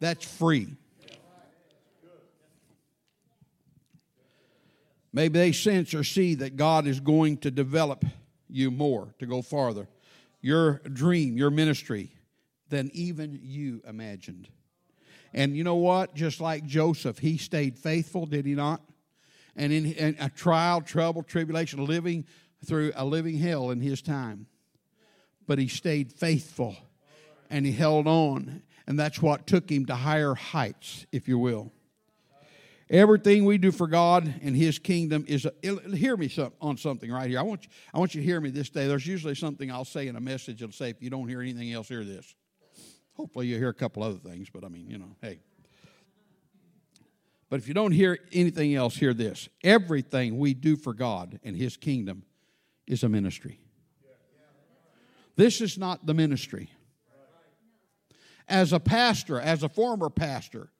That's 0.00 0.24
free. 0.24 0.68
Maybe 5.12 5.38
they 5.38 5.52
sense 5.52 5.94
or 5.94 6.04
see 6.04 6.34
that 6.36 6.56
God 6.56 6.86
is 6.86 7.00
going 7.00 7.38
to 7.38 7.50
develop 7.50 8.04
you 8.48 8.70
more 8.70 9.14
to 9.18 9.26
go 9.26 9.42
farther. 9.42 9.88
Your 10.40 10.80
dream, 10.92 11.36
your 11.36 11.50
ministry, 11.50 12.12
than 12.68 12.90
even 12.92 13.38
you 13.42 13.82
imagined. 13.86 14.48
And 15.32 15.56
you 15.56 15.64
know 15.64 15.76
what? 15.76 16.14
Just 16.14 16.40
like 16.40 16.64
Joseph, 16.64 17.18
he 17.18 17.38
stayed 17.38 17.78
faithful, 17.78 18.26
did 18.26 18.46
he 18.46 18.54
not? 18.54 18.82
And 19.56 19.72
in, 19.72 20.16
a 20.20 20.30
trial, 20.30 20.80
trouble, 20.80 21.22
tribulation, 21.22 21.84
living 21.84 22.26
through 22.64 22.92
a 22.94 23.04
living 23.04 23.38
hell 23.38 23.70
in 23.70 23.80
his 23.80 24.02
time. 24.02 24.46
But 25.46 25.58
he 25.58 25.68
stayed 25.68 26.12
faithful 26.12 26.76
and 27.50 27.64
he 27.66 27.72
held 27.72 28.06
on. 28.06 28.62
And 28.86 28.98
that's 28.98 29.20
what 29.20 29.46
took 29.46 29.70
him 29.70 29.86
to 29.86 29.94
higher 29.94 30.34
heights, 30.34 31.06
if 31.12 31.28
you 31.28 31.38
will. 31.38 31.72
Everything 32.90 33.44
we 33.44 33.58
do 33.58 33.70
for 33.70 33.86
God 33.86 34.32
and 34.42 34.56
His 34.56 34.78
kingdom 34.78 35.24
is. 35.28 35.44
Uh, 35.44 35.50
a, 35.62 35.96
hear 35.96 36.16
me 36.16 36.28
some, 36.28 36.52
on 36.60 36.78
something 36.78 37.10
right 37.10 37.28
here. 37.28 37.38
I 37.38 37.42
want 37.42 37.64
you. 37.64 37.70
I 37.92 37.98
want 37.98 38.14
you 38.14 38.22
to 38.22 38.24
hear 38.24 38.40
me 38.40 38.50
this 38.50 38.70
day. 38.70 38.86
There's 38.86 39.06
usually 39.06 39.34
something 39.34 39.70
I'll 39.70 39.84
say 39.84 40.08
in 40.08 40.16
a 40.16 40.20
message. 40.20 40.62
I'll 40.62 40.72
say, 40.72 40.90
if 40.90 41.02
you 41.02 41.10
don't 41.10 41.28
hear 41.28 41.42
anything 41.42 41.70
else, 41.72 41.88
hear 41.88 42.04
this. 42.04 42.34
Hopefully, 43.12 43.46
you 43.46 43.58
hear 43.58 43.68
a 43.68 43.74
couple 43.74 44.02
other 44.02 44.18
things. 44.18 44.48
But 44.50 44.64
I 44.64 44.68
mean, 44.68 44.88
you 44.88 44.96
know, 44.96 45.16
hey. 45.20 45.40
But 47.50 47.60
if 47.60 47.68
you 47.68 47.74
don't 47.74 47.92
hear 47.92 48.18
anything 48.32 48.74
else, 48.74 48.96
hear 48.96 49.14
this. 49.14 49.48
Everything 49.62 50.38
we 50.38 50.54
do 50.54 50.76
for 50.76 50.94
God 50.94 51.40
and 51.44 51.56
His 51.56 51.76
kingdom 51.76 52.22
is 52.86 53.02
a 53.02 53.08
ministry. 53.08 53.60
This 55.36 55.60
is 55.60 55.78
not 55.78 56.04
the 56.04 56.14
ministry. 56.14 56.70
As 58.48 58.72
a 58.72 58.80
pastor, 58.80 59.38
as 59.38 59.62
a 59.62 59.68
former 59.68 60.08
pastor, 60.08 60.70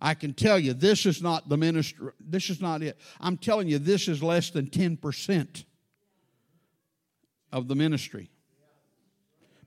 I 0.00 0.14
can 0.14 0.32
tell 0.32 0.58
you 0.58 0.74
this 0.74 1.06
is 1.06 1.22
not 1.22 1.48
the 1.48 1.56
ministry, 1.56 2.10
this 2.20 2.50
is 2.50 2.60
not 2.60 2.82
it. 2.82 2.98
I'm 3.20 3.36
telling 3.36 3.68
you, 3.68 3.78
this 3.78 4.08
is 4.08 4.22
less 4.22 4.50
than 4.50 4.66
10% 4.66 5.64
of 7.52 7.68
the 7.68 7.74
ministry. 7.74 8.30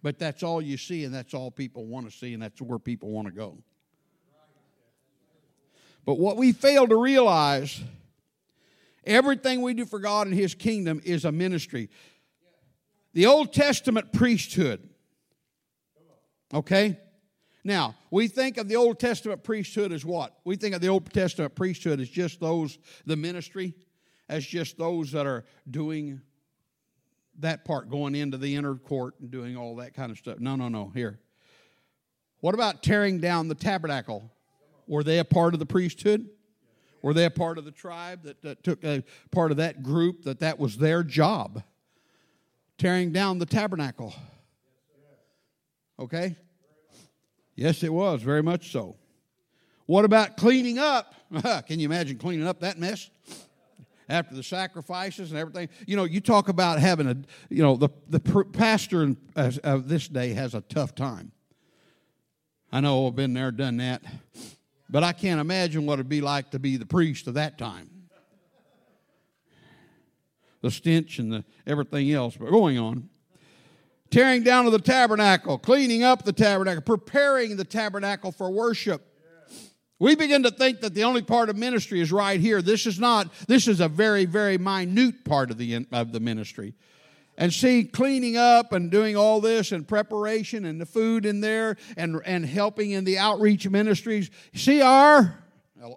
But 0.04 0.18
that's 0.18 0.42
all 0.42 0.62
you 0.62 0.78
see, 0.78 1.04
and 1.04 1.14
that's 1.14 1.34
all 1.34 1.52
people 1.52 1.86
want 1.86 2.10
to 2.10 2.18
see, 2.18 2.34
and 2.34 2.42
that's 2.42 2.62
where 2.62 2.80
people 2.80 3.10
want 3.10 3.28
to 3.28 3.34
go. 3.34 3.58
But 6.06 6.18
what 6.18 6.38
we 6.38 6.52
fail 6.52 6.88
to 6.88 6.96
realize 6.96 7.82
everything 9.06 9.62
we 9.62 9.74
do 9.74 9.86
for 9.86 10.00
God 10.00 10.28
and 10.28 10.36
His 10.36 10.56
kingdom 10.56 11.02
is 11.04 11.26
a 11.26 11.32
ministry. 11.32 11.90
The 13.14 13.28
Old 13.28 13.54
Testament 13.54 14.14
priesthood, 14.14 14.90
okay? 16.54 16.98
Now, 17.64 17.96
we 18.10 18.28
think 18.28 18.58
of 18.58 18.68
the 18.68 18.76
Old 18.76 19.00
Testament 19.00 19.44
priesthood 19.44 19.92
as 19.92 20.04
what? 20.04 20.36
We 20.44 20.56
think 20.56 20.74
of 20.74 20.82
the 20.82 20.88
Old 20.88 21.12
Testament 21.14 21.54
priesthood 21.56 22.00
as 22.00 22.10
just 22.10 22.40
those, 22.40 22.80
the 23.06 23.16
ministry, 23.16 23.76
as 24.28 24.46
just 24.46 24.78
those 24.78 25.12
that 25.12 25.28
are 25.28 25.46
doing 25.70 26.22
that 27.40 27.64
part, 27.66 27.90
going 27.90 28.16
into 28.16 28.38
the 28.38 28.56
inner 28.56 28.76
court 28.76 29.16
and 29.20 29.30
doing 29.30 29.56
all 29.56 29.76
that 29.78 29.94
kind 29.94 30.12
of 30.12 30.18
stuff. 30.18 30.40
No, 30.40 30.56
no, 30.56 30.70
no. 30.70 30.92
Here. 30.94 31.20
What 32.40 32.56
about 32.56 32.82
tearing 32.82 33.20
down 33.20 33.48
the 33.48 33.56
tabernacle? 33.56 34.32
Were 34.88 35.04
they 35.04 35.20
a 35.20 35.26
part 35.26 35.54
of 35.54 35.60
the 35.60 35.66
priesthood? 35.66 36.28
Were 37.02 37.14
they 37.14 37.26
a 37.26 37.32
part 37.32 37.58
of 37.58 37.66
the 37.66 37.72
tribe 37.72 38.24
that, 38.24 38.42
that 38.42 38.64
took 38.64 38.84
a 38.84 39.04
part 39.32 39.52
of 39.52 39.58
that 39.58 39.84
group 39.84 40.24
that 40.24 40.40
that 40.40 40.60
was 40.60 40.78
their 40.78 41.04
job? 41.04 41.64
Tearing 42.78 43.12
down 43.12 43.38
the 43.38 43.46
tabernacle. 43.46 44.14
Okay? 46.00 46.36
Yes, 47.62 47.84
it 47.84 47.94
was, 47.94 48.24
very 48.24 48.42
much 48.42 48.72
so. 48.72 48.96
What 49.86 50.04
about 50.04 50.36
cleaning 50.36 50.80
up? 50.80 51.14
Can 51.68 51.80
you 51.80 51.86
imagine 51.86 52.18
cleaning 52.18 52.48
up 52.48 52.62
that 52.62 52.80
mess? 52.80 53.12
After 54.10 54.34
the 54.34 54.42
sacrifices 54.42 55.30
and 55.30 55.40
everything, 55.40 55.70
you 55.86 55.96
know, 55.96 56.04
you 56.06 56.22
talk 56.22 56.50
about 56.50 56.80
having 56.80 57.08
a, 57.08 57.16
you 57.50 57.62
know, 57.62 57.78
the 57.78 57.90
the 58.10 58.20
pastor 58.20 59.16
of 59.36 59.88
this 59.88 60.08
day 60.08 60.34
has 60.34 60.56
a 60.56 60.62
tough 60.62 60.96
time. 60.96 61.32
I 62.72 62.82
know 62.82 63.08
I've 63.08 63.16
been 63.16 63.34
there, 63.34 63.52
done 63.52 63.78
that, 63.78 64.02
but 64.90 65.04
I 65.04 65.14
can't 65.14 65.40
imagine 65.40 65.86
what 65.86 65.94
it'd 65.94 66.10
be 66.10 66.20
like 66.20 66.50
to 66.52 66.60
be 66.60 66.78
the 66.78 66.86
priest 66.88 67.28
of 67.28 67.36
that 67.36 67.60
time. 67.60 67.90
The 70.62 70.72
stench 70.72 71.20
and 71.20 71.32
the 71.32 71.46
everything 71.68 72.12
else, 72.12 72.36
but 72.36 72.50
going 72.50 72.80
on 72.80 73.08
tearing 74.12 74.44
down 74.44 74.66
of 74.66 74.74
the 74.74 74.80
tabernacle, 74.80 75.58
cleaning 75.58 76.04
up 76.04 76.24
the 76.24 76.34
tabernacle, 76.34 76.82
preparing 76.82 77.58
the 77.58 77.64
tabernacle 77.64 78.32
for 78.32 78.52
worship. 78.52 79.08
We 80.00 80.16
begin 80.16 80.44
to 80.44 80.52
think 80.52 80.82
that 80.82 80.94
the 80.94 81.04
only 81.04 81.22
part 81.22 81.50
of 81.50 81.58
ministry 81.58 82.02
is 82.02 82.12
right 82.12 82.40
here. 82.40 82.62
This 82.62 82.86
is 82.86 83.00
not, 83.00 83.32
this 83.48 83.68
is 83.68 83.80
a 83.80 83.88
very, 83.88 84.26
very 84.26 84.58
minute 84.58 85.24
part 85.24 85.52
of 85.52 85.58
the, 85.58 85.86
of 85.92 86.12
the 86.12 86.20
ministry. 86.20 86.74
And 87.38 87.54
see, 87.54 87.84
cleaning 87.84 88.36
up 88.36 88.74
and 88.74 88.92
doing 88.92 89.16
all 89.16 89.40
this 89.42 89.72
and 89.72 89.88
preparation 89.88 90.66
and 90.66 90.82
the 90.82 90.86
food 90.86 91.26
in 91.26 91.40
there 91.40 91.78
and, 91.98 92.20
and 92.26 92.46
helping 92.46 92.92
in 92.92 93.04
the 93.04 93.18
outreach 93.18 93.68
ministries. 93.70 94.30
See 94.54 94.82
our, 94.82 95.40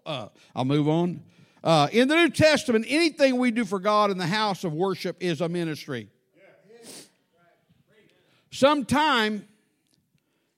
uh, 0.06 0.28
I'll 0.54 0.64
move 0.64 0.88
on. 0.88 1.22
Uh, 1.62 1.88
in 1.90 2.08
the 2.08 2.14
New 2.14 2.28
Testament, 2.28 2.84
anything 2.88 3.38
we 3.38 3.50
do 3.50 3.64
for 3.64 3.78
God 3.78 4.10
in 4.10 4.18
the 4.18 4.26
house 4.26 4.64
of 4.64 4.74
worship 4.74 5.16
is 5.20 5.40
a 5.40 5.48
ministry. 5.48 6.10
Sometime, 8.54 9.48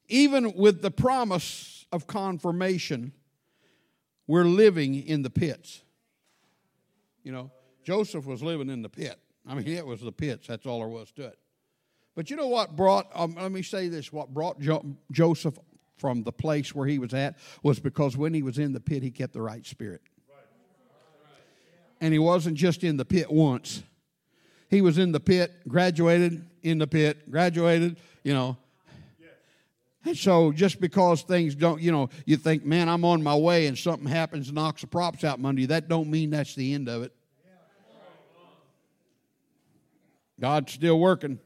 even 0.08 0.52
with 0.52 0.82
the 0.82 0.90
promise 0.90 1.86
of 1.90 2.06
confirmation, 2.06 3.14
we're 4.26 4.44
living 4.44 4.94
in 4.94 5.22
the 5.22 5.30
pits. 5.30 5.80
You 7.22 7.32
know, 7.32 7.50
Joseph 7.84 8.26
was 8.26 8.42
living 8.42 8.68
in 8.68 8.82
the 8.82 8.90
pit. 8.90 9.18
I 9.48 9.54
mean, 9.54 9.66
it 9.66 9.86
was 9.86 10.02
the 10.02 10.12
pits. 10.12 10.46
That's 10.46 10.66
all 10.66 10.80
there 10.80 10.88
was 10.88 11.10
to 11.12 11.28
it. 11.28 11.38
But 12.14 12.28
you 12.28 12.36
know 12.36 12.48
what 12.48 12.76
brought, 12.76 13.06
um, 13.14 13.34
let 13.40 13.50
me 13.50 13.62
say 13.62 13.88
this 13.88 14.12
what 14.12 14.28
brought 14.28 14.60
jo- 14.60 14.84
Joseph 15.10 15.58
from 15.96 16.22
the 16.22 16.32
place 16.32 16.74
where 16.74 16.86
he 16.86 16.98
was 16.98 17.14
at 17.14 17.38
was 17.62 17.80
because 17.80 18.14
when 18.14 18.34
he 18.34 18.42
was 18.42 18.58
in 18.58 18.74
the 18.74 18.80
pit, 18.80 19.02
he 19.02 19.10
kept 19.10 19.32
the 19.32 19.40
right 19.40 19.64
spirit. 19.64 20.02
And 22.02 22.12
he 22.12 22.18
wasn't 22.18 22.58
just 22.58 22.84
in 22.84 22.98
the 22.98 23.06
pit 23.06 23.32
once, 23.32 23.82
he 24.68 24.80
was 24.80 24.98
in 24.98 25.12
the 25.12 25.20
pit, 25.20 25.52
graduated 25.68 26.44
in 26.62 26.78
the 26.78 26.86
pit, 26.86 27.30
graduated, 27.30 27.96
you 28.24 28.34
know. 28.34 28.56
And 30.04 30.16
so 30.16 30.52
just 30.52 30.80
because 30.80 31.22
things 31.22 31.56
don't, 31.56 31.80
you 31.82 31.90
know, 31.90 32.10
you 32.26 32.36
think, 32.36 32.64
man, 32.64 32.88
I'm 32.88 33.04
on 33.04 33.22
my 33.24 33.34
way 33.34 33.66
and 33.66 33.76
something 33.76 34.06
happens 34.06 34.48
and 34.48 34.54
knocks 34.54 34.82
the 34.82 34.86
props 34.86 35.24
out 35.24 35.40
Monday, 35.40 35.66
that 35.66 35.88
don't 35.88 36.08
mean 36.08 36.30
that's 36.30 36.54
the 36.54 36.74
end 36.74 36.88
of 36.88 37.02
it. 37.02 37.12
God's 40.40 40.72
still 40.72 41.00
working. 41.00 41.40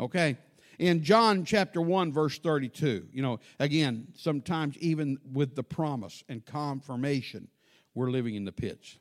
Okay. 0.00 0.38
In 0.78 1.02
John 1.02 1.44
chapter 1.44 1.80
1, 1.80 2.12
verse 2.12 2.38
32, 2.38 3.08
you 3.12 3.22
know, 3.22 3.40
again, 3.60 4.08
sometimes 4.16 4.76
even 4.78 5.18
with 5.32 5.54
the 5.54 5.62
promise 5.62 6.24
and 6.28 6.44
confirmation, 6.44 7.48
we're 7.94 8.10
living 8.10 8.34
in 8.34 8.44
the 8.44 8.52
pits. 8.52 8.96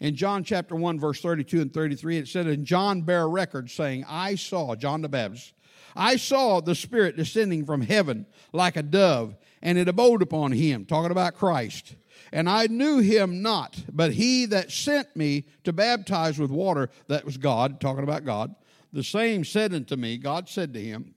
In 0.00 0.16
John 0.16 0.44
chapter 0.44 0.74
1, 0.74 0.98
verse 0.98 1.20
32 1.20 1.60
and 1.60 1.72
33, 1.72 2.18
it 2.18 2.28
said, 2.28 2.46
And 2.46 2.64
John 2.64 3.02
bare 3.02 3.28
record, 3.28 3.70
saying, 3.70 4.04
I 4.08 4.34
saw, 4.34 4.74
John 4.74 5.02
the 5.02 5.08
Baptist, 5.08 5.54
I 5.96 6.16
saw 6.16 6.60
the 6.60 6.74
Spirit 6.74 7.16
descending 7.16 7.64
from 7.64 7.80
heaven 7.80 8.26
like 8.52 8.76
a 8.76 8.82
dove, 8.82 9.36
and 9.62 9.78
it 9.78 9.88
abode 9.88 10.22
upon 10.22 10.52
him, 10.52 10.84
talking 10.84 11.12
about 11.12 11.34
Christ. 11.34 11.94
And 12.32 12.48
I 12.48 12.66
knew 12.66 12.98
him 12.98 13.42
not, 13.42 13.78
but 13.92 14.12
he 14.12 14.46
that 14.46 14.72
sent 14.72 15.14
me 15.14 15.46
to 15.62 15.72
baptize 15.72 16.38
with 16.38 16.50
water, 16.50 16.90
that 17.06 17.24
was 17.24 17.36
God, 17.36 17.80
talking 17.80 18.02
about 18.02 18.24
God, 18.24 18.54
the 18.92 19.04
same 19.04 19.44
said 19.44 19.72
unto 19.72 19.96
me, 19.96 20.16
God 20.18 20.48
said 20.48 20.72
to 20.74 20.80
him, 20.80 21.14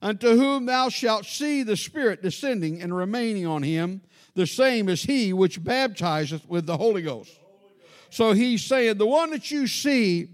Unto 0.00 0.36
whom 0.36 0.66
thou 0.66 0.88
shalt 0.88 1.26
see 1.26 1.62
the 1.62 1.76
Spirit 1.76 2.22
descending 2.22 2.80
and 2.80 2.96
remaining 2.96 3.46
on 3.46 3.62
him, 3.62 4.02
the 4.34 4.46
same 4.46 4.88
is 4.88 5.02
he 5.02 5.32
which 5.32 5.64
baptizeth 5.64 6.48
with 6.48 6.66
the 6.66 6.76
Holy 6.76 7.02
Ghost. 7.02 7.37
So 8.10 8.32
he's 8.32 8.64
saying, 8.64 8.98
the 8.98 9.06
one 9.06 9.30
that 9.30 9.50
you 9.50 9.66
see, 9.66 10.28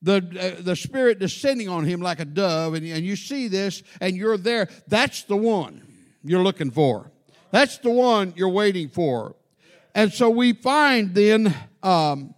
the, 0.00 0.56
uh, 0.58 0.62
the 0.62 0.76
Spirit 0.76 1.18
descending 1.18 1.68
on 1.68 1.84
him 1.84 2.00
like 2.00 2.20
a 2.20 2.24
dove, 2.24 2.74
and, 2.74 2.86
and 2.86 3.04
you 3.04 3.16
see 3.16 3.48
this 3.48 3.82
and 4.00 4.16
you're 4.16 4.38
there, 4.38 4.68
that's 4.88 5.22
the 5.24 5.36
one 5.36 5.82
you're 6.24 6.42
looking 6.42 6.70
for. 6.70 7.10
That's 7.50 7.78
the 7.78 7.90
one 7.90 8.32
you're 8.36 8.48
waiting 8.48 8.88
for. 8.88 9.36
And 9.94 10.12
so 10.12 10.30
we 10.30 10.54
find 10.54 11.14
then, 11.14 11.54
um, 11.82 12.34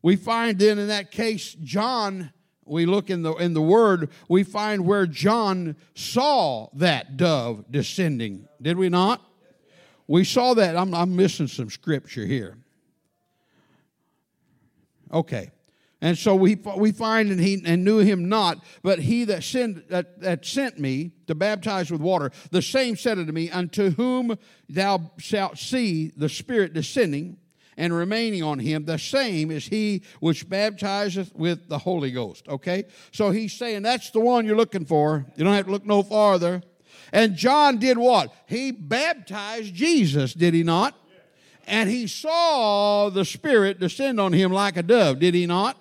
we 0.00 0.16
find 0.16 0.58
then 0.58 0.78
in 0.78 0.88
that 0.88 1.10
case, 1.10 1.54
John, 1.54 2.32
we 2.64 2.86
look 2.86 3.10
in 3.10 3.22
the, 3.22 3.34
in 3.34 3.52
the 3.52 3.60
Word, 3.60 4.10
we 4.28 4.44
find 4.44 4.86
where 4.86 5.06
John 5.06 5.76
saw 5.94 6.68
that 6.74 7.16
dove 7.16 7.64
descending. 7.70 8.48
Did 8.62 8.78
we 8.78 8.88
not? 8.88 9.22
We 10.06 10.24
saw 10.24 10.54
that. 10.54 10.76
I'm, 10.76 10.94
I'm 10.94 11.16
missing 11.16 11.46
some 11.46 11.70
scripture 11.70 12.24
here. 12.24 12.56
Okay. 15.14 15.50
And 16.00 16.18
so 16.18 16.34
we, 16.34 16.56
we 16.76 16.92
find 16.92 17.30
and 17.30 17.40
he 17.40 17.62
and 17.64 17.82
knew 17.82 17.98
him 17.98 18.28
not, 18.28 18.62
but 18.82 18.98
he 18.98 19.24
that 19.24 19.42
sent 19.42 19.88
that, 19.88 20.20
that 20.20 20.44
sent 20.44 20.78
me 20.78 21.12
to 21.28 21.34
baptize 21.34 21.90
with 21.90 22.02
water, 22.02 22.30
the 22.50 22.60
same 22.60 22.94
said 22.94 23.18
unto 23.18 23.32
me, 23.32 23.50
Unto 23.50 23.90
whom 23.90 24.36
thou 24.68 25.12
shalt 25.16 25.56
see 25.56 26.12
the 26.14 26.28
Spirit 26.28 26.74
descending 26.74 27.38
and 27.76 27.94
remaining 27.94 28.42
on 28.42 28.58
him, 28.58 28.84
the 28.84 28.98
same 28.98 29.50
is 29.50 29.66
he 29.66 30.02
which 30.20 30.48
baptizeth 30.48 31.34
with 31.34 31.68
the 31.68 31.78
Holy 31.78 32.10
Ghost. 32.10 32.46
Okay? 32.48 32.84
So 33.12 33.30
he's 33.30 33.54
saying 33.54 33.82
that's 33.82 34.10
the 34.10 34.20
one 34.20 34.44
you're 34.44 34.56
looking 34.56 34.84
for. 34.84 35.24
You 35.36 35.44
don't 35.44 35.54
have 35.54 35.66
to 35.66 35.72
look 35.72 35.86
no 35.86 36.02
farther. 36.02 36.62
And 37.12 37.34
John 37.34 37.78
did 37.78 37.96
what? 37.98 38.32
He 38.46 38.72
baptized 38.72 39.74
Jesus, 39.74 40.34
did 40.34 40.54
he 40.54 40.62
not? 40.62 40.94
And 41.66 41.88
he 41.88 42.06
saw 42.06 43.10
the 43.10 43.24
Spirit 43.24 43.80
descend 43.80 44.20
on 44.20 44.32
him 44.32 44.52
like 44.52 44.76
a 44.76 44.82
dove, 44.82 45.18
did 45.18 45.34
he 45.34 45.46
not? 45.46 45.76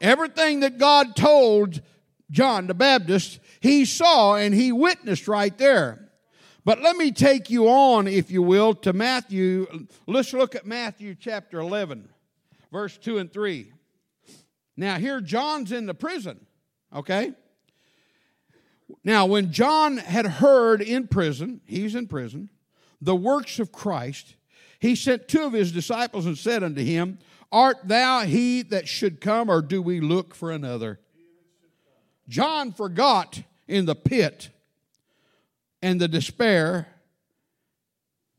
Everything 0.00 0.60
that 0.60 0.78
God 0.78 1.16
told 1.16 1.80
John 2.30 2.66
the 2.66 2.74
Baptist, 2.74 3.38
he 3.60 3.84
saw 3.84 4.34
and 4.34 4.54
he 4.54 4.72
witnessed 4.72 5.28
right 5.28 5.56
there. 5.56 6.10
But 6.64 6.80
let 6.80 6.96
me 6.96 7.12
take 7.12 7.50
you 7.50 7.68
on, 7.68 8.08
if 8.08 8.30
you 8.30 8.42
will, 8.42 8.74
to 8.76 8.92
Matthew. 8.92 9.86
Let's 10.06 10.32
look 10.32 10.54
at 10.54 10.66
Matthew 10.66 11.14
chapter 11.14 11.60
11, 11.60 12.08
verse 12.72 12.96
2 12.96 13.18
and 13.18 13.32
3. 13.32 13.70
Now, 14.76 14.96
here 14.96 15.20
John's 15.20 15.72
in 15.72 15.86
the 15.86 15.94
prison, 15.94 16.46
okay? 16.94 17.32
Now, 19.04 19.26
when 19.26 19.52
John 19.52 19.98
had 19.98 20.26
heard 20.26 20.80
in 20.80 21.06
prison, 21.06 21.60
he's 21.66 21.94
in 21.94 22.08
prison, 22.08 22.50
the 23.00 23.14
works 23.14 23.58
of 23.58 23.70
Christ, 23.70 24.34
he 24.84 24.94
sent 24.94 25.28
two 25.28 25.44
of 25.44 25.54
his 25.54 25.72
disciples 25.72 26.26
and 26.26 26.36
said 26.36 26.62
unto 26.62 26.84
him, 26.84 27.18
Art 27.50 27.78
thou 27.84 28.20
he 28.20 28.60
that 28.64 28.86
should 28.86 29.18
come, 29.18 29.48
or 29.48 29.62
do 29.62 29.80
we 29.80 29.98
look 29.98 30.34
for 30.34 30.50
another? 30.50 31.00
John 32.28 32.70
forgot 32.70 33.40
in 33.66 33.86
the 33.86 33.94
pit 33.94 34.50
and 35.80 35.98
the 35.98 36.06
despair 36.06 36.86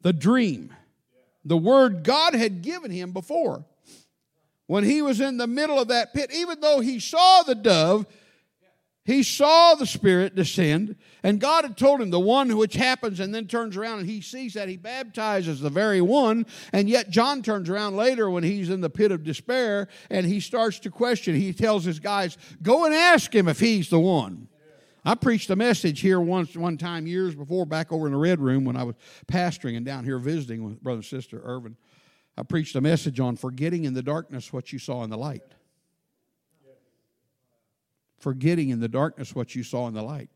the 0.02 0.14
dream, 0.14 0.72
the 1.44 1.58
word 1.58 2.04
God 2.04 2.36
had 2.36 2.62
given 2.62 2.92
him 2.92 3.12
before. 3.12 3.66
When 4.68 4.84
he 4.84 5.02
was 5.02 5.20
in 5.20 5.38
the 5.38 5.48
middle 5.48 5.80
of 5.80 5.88
that 5.88 6.14
pit, 6.14 6.30
even 6.32 6.60
though 6.60 6.80
he 6.80 7.00
saw 7.00 7.42
the 7.42 7.56
dove, 7.56 8.06
he 9.06 9.22
saw 9.22 9.76
the 9.76 9.86
Spirit 9.86 10.34
descend, 10.34 10.96
and 11.22 11.40
God 11.40 11.64
had 11.64 11.78
told 11.78 12.02
him 12.02 12.10
the 12.10 12.20
one 12.20 12.58
which 12.58 12.74
happens 12.74 13.20
and 13.20 13.34
then 13.34 13.46
turns 13.46 13.78
around 13.78 14.00
and 14.00 14.10
he 14.10 14.20
sees 14.20 14.56
that 14.56 14.68
he 14.68 14.78
baptizes 14.78 15.60
the 15.60 15.70
very 15.70 16.02
one. 16.02 16.48
And 16.74 16.90
yet, 16.90 17.12
John 17.12 17.44
turns 17.44 17.70
around 17.70 17.96
later 17.96 18.32
when 18.32 18.44
he's 18.44 18.72
in 18.72 18.82
the 18.82 18.90
pit 18.90 19.12
of 19.12 19.24
despair 19.24 19.90
and 20.10 20.26
he 20.26 20.40
starts 20.40 20.80
to 20.80 20.90
question. 20.90 21.36
He 21.36 21.54
tells 21.54 21.84
his 21.84 22.00
guys, 22.00 22.36
Go 22.64 22.86
and 22.86 22.96
ask 22.96 23.34
him 23.34 23.48
if 23.48 23.60
he's 23.60 23.92
the 23.92 24.00
one. 24.00 24.48
I 25.08 25.14
preached 25.14 25.52
a 25.52 25.56
message 25.56 26.00
here 26.00 26.20
once, 26.20 26.58
one 26.58 26.80
time 26.80 27.06
years 27.06 27.36
before, 27.36 27.68
back 27.68 27.92
over 27.92 28.08
in 28.08 28.12
the 28.12 28.18
Red 28.18 28.40
Room 28.40 28.66
when 28.66 28.76
I 28.76 28.84
was 28.84 28.96
pastoring 29.28 29.78
and 29.78 29.86
down 29.86 30.04
here 30.04 30.18
visiting 30.18 30.64
with 30.64 30.82
brother 30.82 30.98
and 30.98 31.06
sister 31.06 31.40
Irvin. 31.44 31.78
I 32.36 32.42
preached 32.42 32.76
a 32.76 32.82
message 32.82 33.20
on 33.20 33.36
forgetting 33.36 33.84
in 33.84 33.94
the 33.94 34.02
darkness 34.02 34.52
what 34.52 34.74
you 34.74 34.80
saw 34.80 35.04
in 35.04 35.12
the 35.12 35.18
light. 35.18 35.44
Forgetting 38.18 38.70
in 38.70 38.80
the 38.80 38.88
darkness 38.88 39.36
what 39.36 39.56
you 39.56 39.64
saw 39.64 39.88
in 39.88 39.94
the 39.94 40.02
light. 40.02 40.30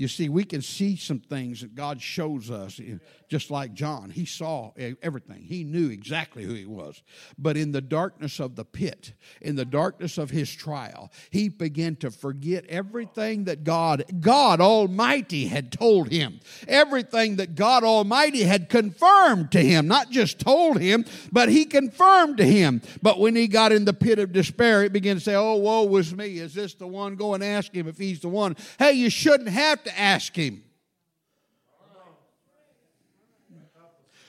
You 0.00 0.08
see, 0.08 0.30
we 0.30 0.44
can 0.44 0.62
see 0.62 0.96
some 0.96 1.18
things 1.18 1.60
that 1.60 1.74
God 1.74 2.00
shows 2.00 2.50
us, 2.50 2.80
just 3.28 3.50
like 3.50 3.74
John. 3.74 4.08
He 4.08 4.24
saw 4.24 4.70
everything, 5.02 5.42
he 5.42 5.62
knew 5.62 5.90
exactly 5.90 6.42
who 6.42 6.54
he 6.54 6.64
was. 6.64 7.02
But 7.36 7.58
in 7.58 7.72
the 7.72 7.82
darkness 7.82 8.40
of 8.40 8.56
the 8.56 8.64
pit, 8.64 9.12
in 9.42 9.56
the 9.56 9.66
darkness 9.66 10.16
of 10.16 10.30
his 10.30 10.50
trial, 10.50 11.12
he 11.28 11.50
began 11.50 11.96
to 11.96 12.10
forget 12.10 12.64
everything 12.64 13.44
that 13.44 13.62
God, 13.62 14.04
God 14.20 14.62
Almighty, 14.62 15.48
had 15.48 15.70
told 15.70 16.08
him. 16.08 16.40
Everything 16.66 17.36
that 17.36 17.54
God 17.54 17.84
Almighty 17.84 18.44
had 18.44 18.70
confirmed 18.70 19.52
to 19.52 19.60
him, 19.60 19.86
not 19.86 20.10
just 20.10 20.38
told 20.38 20.80
him, 20.80 21.04
but 21.30 21.50
he 21.50 21.66
confirmed 21.66 22.38
to 22.38 22.46
him. 22.46 22.80
But 23.02 23.20
when 23.20 23.36
he 23.36 23.48
got 23.48 23.70
in 23.70 23.84
the 23.84 23.92
pit 23.92 24.18
of 24.18 24.32
despair, 24.32 24.82
he 24.82 24.88
began 24.88 25.16
to 25.16 25.20
say, 25.20 25.34
Oh, 25.34 25.56
woe 25.56 25.84
was 25.84 26.14
me. 26.14 26.38
Is 26.38 26.54
this 26.54 26.72
the 26.72 26.86
one? 26.86 27.16
Go 27.16 27.34
and 27.34 27.44
ask 27.44 27.74
him 27.74 27.86
if 27.86 27.98
he's 27.98 28.20
the 28.20 28.30
one. 28.30 28.56
Hey, 28.78 28.92
you 28.92 29.10
shouldn't 29.10 29.50
have 29.50 29.82
to 29.82 29.89
to 29.90 29.98
ask 29.98 30.34
Him. 30.34 30.62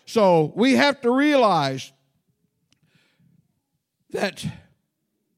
So 0.06 0.52
we 0.56 0.74
have 0.74 1.00
to 1.02 1.12
realize 1.12 1.94
that 4.10 4.46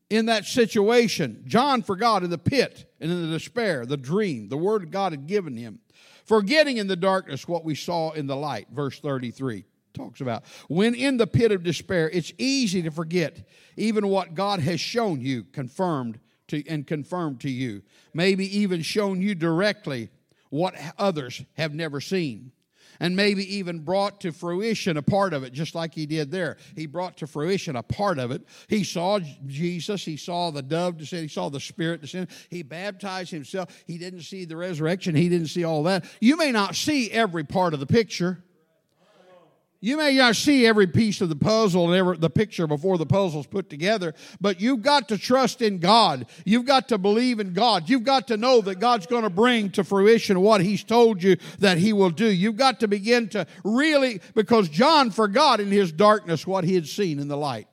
in 0.10 0.26
that 0.28 0.46
situation, 0.46 1.44
John 1.46 1.84
forgot 1.84 2.24
in 2.24 2.32
the 2.32 2.40
pit 2.40 2.92
and 3.00 3.12
in 3.12 3.22
the 3.22 3.38
despair, 3.38 3.86
the 3.86 3.98
dream, 3.98 4.50
the 4.50 4.58
word 4.58 4.92
God 4.92 5.12
had 5.12 5.28
given 5.28 5.56
him, 5.56 5.80
forgetting 6.26 6.78
in 6.78 6.88
the 6.88 6.96
darkness 6.96 7.48
what 7.48 7.64
we 7.64 7.76
saw 7.76 8.14
in 8.14 8.26
the 8.26 8.36
light. 8.36 8.68
Verse 8.72 9.00
33 9.00 9.66
talks 9.94 10.22
about. 10.22 10.44
When 10.70 10.96
in 10.96 11.18
the 11.18 11.28
pit 11.28 11.52
of 11.52 11.62
despair, 11.62 12.10
it's 12.10 12.34
easy 12.40 12.82
to 12.82 12.90
forget 12.90 13.48
even 13.78 14.08
what 14.08 14.34
God 14.34 14.60
has 14.60 14.80
shown 14.80 15.22
you, 15.22 15.44
confirmed 15.44 16.20
to, 16.50 16.66
and 16.68 16.86
confirmed 16.86 17.42
to 17.42 17.50
you, 17.50 17.82
maybe 18.14 18.60
even 18.60 18.82
shown 18.82 19.22
you 19.22 19.36
directly 19.36 20.10
what 20.50 20.76
others 20.98 21.44
have 21.56 21.74
never 21.74 22.00
seen. 22.00 22.52
And 23.00 23.16
maybe 23.16 23.56
even 23.56 23.80
brought 23.80 24.22
to 24.22 24.32
fruition 24.32 24.98
a 24.98 25.02
part 25.02 25.34
of 25.34 25.44
it, 25.44 25.52
just 25.52 25.74
like 25.74 25.96
he 25.96 26.06
did 26.06 26.30
there. 26.30 26.58
He 26.76 26.86
brought 26.86 27.18
to 27.18 27.28
fruition 27.28 27.76
a 27.76 27.82
part 27.82 28.20
of 28.20 28.30
it. 28.30 28.44
He 28.68 28.84
saw 28.84 29.20
Jesus, 29.48 30.06
he 30.06 30.16
saw 30.16 30.52
the 30.52 30.62
dove 30.62 30.98
descend, 30.98 31.24
he 31.24 31.28
saw 31.28 31.50
the 31.50 31.60
Spirit 31.60 32.02
descend. 32.02 32.28
He 32.50 32.62
baptized 32.62 33.32
himself. 33.32 33.76
He 33.88 33.98
didn't 33.98 34.22
see 34.22 34.46
the 34.46 34.56
resurrection, 34.56 35.16
he 35.16 35.28
didn't 35.28 35.48
see 35.48 35.64
all 35.64 35.84
that. 35.84 36.06
You 36.22 36.38
may 36.38 36.52
not 36.52 36.76
see 36.76 37.10
every 37.10 37.44
part 37.44 37.74
of 37.74 37.80
the 37.80 37.88
picture, 37.88 38.44
you 39.84 39.98
may 39.98 40.16
not 40.16 40.38
see 40.38 40.66
every 40.66 40.88
piece 40.88 41.20
of 41.20 41.28
the 41.28 41.36
puzzle 41.36 41.88
and 41.88 41.94
every, 41.94 42.16
the 42.16 42.30
picture 42.30 42.68
before 42.68 42.98
the 42.98 43.06
puzzle's 43.06 43.48
put 43.48 43.70
together, 43.70 44.14
but 44.40 44.62
you've 44.62 44.82
got 44.82 45.10
to 45.10 45.18
trust 45.18 45.62
in 45.62 45.80
God. 45.80 46.26
You've 46.46 46.64
got 46.64 46.88
to 46.88 46.98
believe 46.98 47.42
in 47.42 47.52
God. 47.52 47.90
You've 47.90 48.06
got 48.06 48.30
to 48.30 48.38
know 48.38 48.62
that 48.62 48.80
God's 48.80 49.08
going 49.08 49.24
to 49.24 49.30
bring 49.30 49.72
to 49.72 49.84
fruition 49.84 50.40
what 50.40 50.62
He's 50.62 50.86
told 50.86 51.22
you 51.22 51.36
that 51.60 51.80
He 51.80 51.92
will 51.92 52.12
do. 52.12 52.28
You've 52.28 52.56
got 52.56 52.80
to 52.80 52.88
begin 52.88 53.28
to 53.30 53.46
really, 53.66 54.22
because 54.36 54.70
John 54.70 55.12
forgot 55.12 55.60
in 55.60 55.70
his 55.70 55.92
darkness 55.92 56.48
what 56.48 56.64
he 56.64 56.76
had 56.76 56.88
seen 56.88 57.20
in 57.20 57.28
the 57.28 57.36
light 57.36 57.68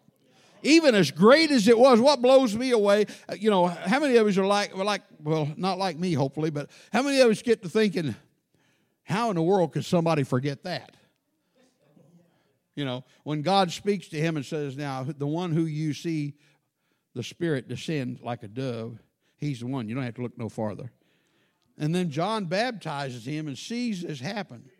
even 0.62 0.94
as 0.94 1.10
great 1.10 1.50
as 1.50 1.68
it 1.68 1.78
was, 1.78 2.00
what 2.00 2.20
blows 2.20 2.54
me 2.54 2.72
away, 2.72 3.06
you 3.38 3.48
know, 3.48 3.66
how 3.66 3.98
many 3.98 4.16
of 4.16 4.26
us 4.26 4.36
are 4.36 4.44
like, 4.44 4.76
like, 4.76 5.00
well, 5.22 5.48
not 5.56 5.78
like 5.78 5.96
me, 5.96 6.12
hopefully, 6.12 6.50
but 6.50 6.68
how 6.92 7.02
many 7.02 7.18
of 7.20 7.30
us 7.30 7.40
get 7.40 7.62
to 7.62 7.68
thinking, 7.70 8.14
how 9.04 9.30
in 9.30 9.36
the 9.36 9.42
world 9.42 9.72
could 9.72 9.86
somebody 9.86 10.22
forget 10.22 10.62
that? 10.64 10.96
You 12.80 12.86
know, 12.86 13.04
when 13.24 13.42
God 13.42 13.70
speaks 13.70 14.08
to 14.08 14.16
him 14.16 14.38
and 14.38 14.46
says, 14.46 14.74
Now, 14.74 15.02
the 15.02 15.26
one 15.26 15.52
who 15.52 15.66
you 15.66 15.92
see 15.92 16.32
the 17.14 17.22
Spirit 17.22 17.68
descend 17.68 18.20
like 18.22 18.42
a 18.42 18.48
dove, 18.48 18.98
he's 19.36 19.60
the 19.60 19.66
one. 19.66 19.86
You 19.86 19.94
don't 19.94 20.04
have 20.04 20.14
to 20.14 20.22
look 20.22 20.38
no 20.38 20.48
farther. 20.48 20.90
And 21.76 21.94
then 21.94 22.08
John 22.08 22.46
baptizes 22.46 23.26
him 23.26 23.48
and 23.48 23.58
sees 23.58 24.00
this 24.00 24.18
happen. 24.18 24.70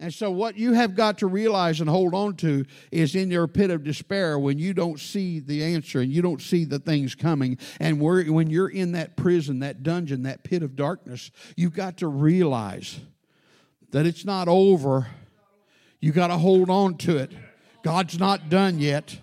And 0.00 0.14
so, 0.14 0.30
what 0.30 0.56
you 0.56 0.72
have 0.72 0.94
got 0.94 1.18
to 1.18 1.26
realize 1.26 1.82
and 1.82 1.90
hold 1.90 2.14
on 2.14 2.36
to 2.36 2.64
is 2.90 3.14
in 3.14 3.30
your 3.30 3.46
pit 3.46 3.68
of 3.68 3.84
despair 3.84 4.38
when 4.38 4.58
you 4.58 4.72
don't 4.72 4.98
see 4.98 5.40
the 5.40 5.62
answer 5.62 6.00
and 6.00 6.10
you 6.10 6.22
don't 6.22 6.40
see 6.40 6.64
the 6.64 6.78
things 6.78 7.14
coming. 7.14 7.58
And 7.80 8.00
when 8.00 8.48
you're 8.48 8.70
in 8.70 8.92
that 8.92 9.14
prison, 9.14 9.58
that 9.58 9.82
dungeon, 9.82 10.22
that 10.22 10.42
pit 10.42 10.62
of 10.62 10.74
darkness, 10.74 11.30
you've 11.54 11.74
got 11.74 11.98
to 11.98 12.08
realize 12.08 12.98
that 13.90 14.06
it's 14.06 14.24
not 14.24 14.48
over 14.48 15.08
you 16.00 16.12
got 16.12 16.28
to 16.28 16.36
hold 16.36 16.70
on 16.70 16.96
to 16.98 17.16
it. 17.16 17.32
God's 17.82 18.18
not 18.18 18.48
done 18.48 18.78
yet. 18.78 19.18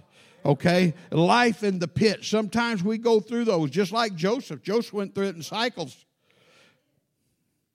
Okay? 0.46 0.94
Life 1.12 1.64
in 1.64 1.80
the 1.80 1.88
pit. 1.88 2.24
Sometimes 2.24 2.84
we 2.84 2.98
go 2.98 3.20
through 3.20 3.46
those, 3.46 3.70
just 3.70 3.92
like 3.92 4.16
Joseph. 4.16 4.62
Joseph 4.62 4.94
went 4.94 5.16
through 5.16 5.28
it 5.28 5.36
in 5.36 5.44
cycles. 5.44 6.06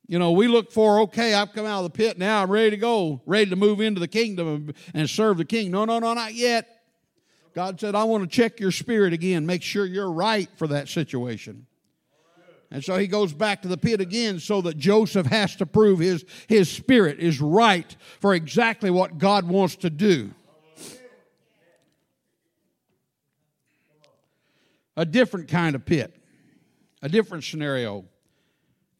You 0.06 0.18
know, 0.18 0.32
we 0.32 0.48
look 0.48 0.72
for, 0.72 1.00
okay, 1.00 1.34
I've 1.34 1.52
come 1.52 1.66
out 1.66 1.84
of 1.84 1.92
the 1.92 1.96
pit 1.96 2.18
now, 2.18 2.42
I'm 2.42 2.50
ready 2.50 2.70
to 2.70 2.76
go, 2.78 3.20
ready 3.26 3.50
to 3.50 3.56
move 3.56 3.80
into 3.80 4.00
the 4.00 4.08
kingdom 4.08 4.72
and 4.94 5.08
serve 5.08 5.37
the 5.37 5.44
king. 5.44 5.70
No, 5.70 5.84
no, 5.84 5.98
no, 5.98 6.14
not 6.14 6.32
yet. 6.32 6.66
God 7.54 7.78
said, 7.78 7.94
I 7.94 8.04
want 8.04 8.22
to 8.22 8.28
check 8.28 8.58
your 8.58 8.70
spirit 8.70 9.12
again, 9.12 9.44
make 9.44 9.62
sure 9.62 9.84
you're 9.84 10.11
right 10.11 10.48
for 10.56 10.66
that 10.68 10.88
situation. 10.88 11.66
And 12.70 12.85
so 12.85 12.98
he 12.98 13.07
goes 13.07 13.33
back 13.33 13.62
to 13.62 13.68
the 13.68 13.78
pit 13.78 14.00
again 14.00 14.40
so 14.40 14.61
that 14.62 14.76
Joseph 14.76 15.26
has 15.26 15.57
to 15.57 15.66
prove 15.66 16.00
his, 16.00 16.24
his 16.48 16.70
spirit 16.70 17.18
is 17.18 17.40
right 17.40 17.96
for 18.20 18.35
exactly 18.35 18.90
what 18.90 19.18
God 19.18 19.48
wants 19.48 19.76
to 19.76 19.90
do. 19.90 20.35
A 24.96 25.07
different 25.07 25.48
kind 25.48 25.76
of 25.76 25.87
pit, 25.87 26.14
a 27.00 27.09
different 27.09 27.44
scenario 27.44 28.04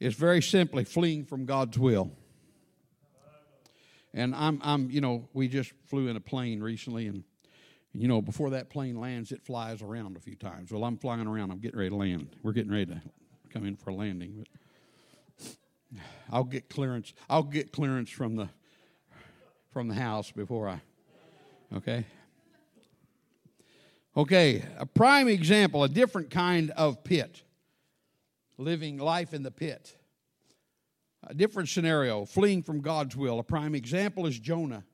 is 0.01 0.15
very 0.15 0.41
simply 0.41 0.85
fleeing 0.85 1.25
from 1.25 1.45
God's 1.45 1.79
will. 1.79 2.13
And 4.15 4.35
I'm, 4.35 4.61
I'm, 4.63 4.91
you 4.91 5.01
know, 5.01 5.29
we 5.35 5.49
just 5.49 5.73
flew 5.87 6.09
in 6.09 6.17
a 6.17 6.21
plane 6.21 6.63
recently, 6.63 7.09
and 7.09 7.25
you 7.93 8.09
know, 8.09 8.23
before 8.23 8.51
that 8.51 8.71
plane 8.71 8.99
lands, 8.99 9.33
it 9.33 9.43
flies 9.43 9.83
around 9.83 10.17
a 10.17 10.21
few 10.21 10.37
times. 10.37 10.71
Well, 10.71 10.85
I'm 10.85 10.97
flying 10.97 11.27
around. 11.27 11.51
I'm 11.51 11.59
getting 11.59 11.79
ready 11.79 11.91
to 11.91 11.97
land. 11.97 12.37
We're 12.43 12.53
getting 12.53 12.71
ready 12.71 12.87
to 12.87 13.03
come 13.49 13.67
in 13.67 13.77
for 13.77 13.91
a 13.91 13.95
landing. 13.95 14.45
But 15.93 16.01
I'll 16.31 16.45
get 16.45 16.69
clearance. 16.69 17.13
I'll 17.29 17.43
get 17.43 17.73
clearance 17.73 18.11
from 18.11 18.37
the 18.37 18.49
from 19.73 19.89
the 19.89 19.95
house 19.95 20.31
before 20.31 20.69
I. 20.69 20.81
Okay. 21.75 22.05
Okay, 24.17 24.65
a 24.77 24.85
prime 24.85 25.29
example, 25.29 25.85
a 25.85 25.89
different 25.89 26.31
kind 26.31 26.73
of 26.73 27.05
pit. 27.05 27.43
Living 28.57 28.99
life 28.99 29.33
in 29.33 29.45
the 29.45 29.51
pit. 29.51 29.97
A 31.25 31.35
different 31.35 31.69
scenario, 31.69 32.25
fleeing 32.25 32.63
from 32.63 32.81
God's 32.81 33.17
will. 33.17 33.39
A 33.39 33.45
prime 33.45 33.75
example 33.75 34.27
is 34.27 34.39
Jonah. 34.39 34.85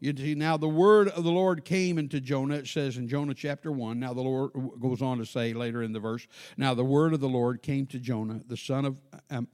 You 0.00 0.14
see, 0.16 0.34
now 0.34 0.56
the 0.56 0.68
word 0.68 1.08
of 1.08 1.24
the 1.24 1.30
Lord 1.30 1.64
came 1.64 1.98
into 1.98 2.20
Jonah. 2.20 2.56
It 2.56 2.68
says 2.68 2.96
in 2.96 3.08
Jonah 3.08 3.34
chapter 3.34 3.72
1. 3.72 3.98
Now 3.98 4.14
the 4.14 4.22
Lord 4.22 4.52
goes 4.80 5.02
on 5.02 5.18
to 5.18 5.26
say 5.26 5.52
later 5.52 5.82
in 5.82 5.92
the 5.92 6.00
verse, 6.00 6.26
Now 6.56 6.74
the 6.74 6.84
word 6.84 7.14
of 7.14 7.20
the 7.20 7.28
Lord 7.28 7.62
came 7.62 7.86
to 7.86 7.98
Jonah, 7.98 8.40
the 8.46 8.56
son 8.56 8.84
of 8.84 8.96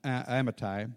Amittai, 0.05 0.93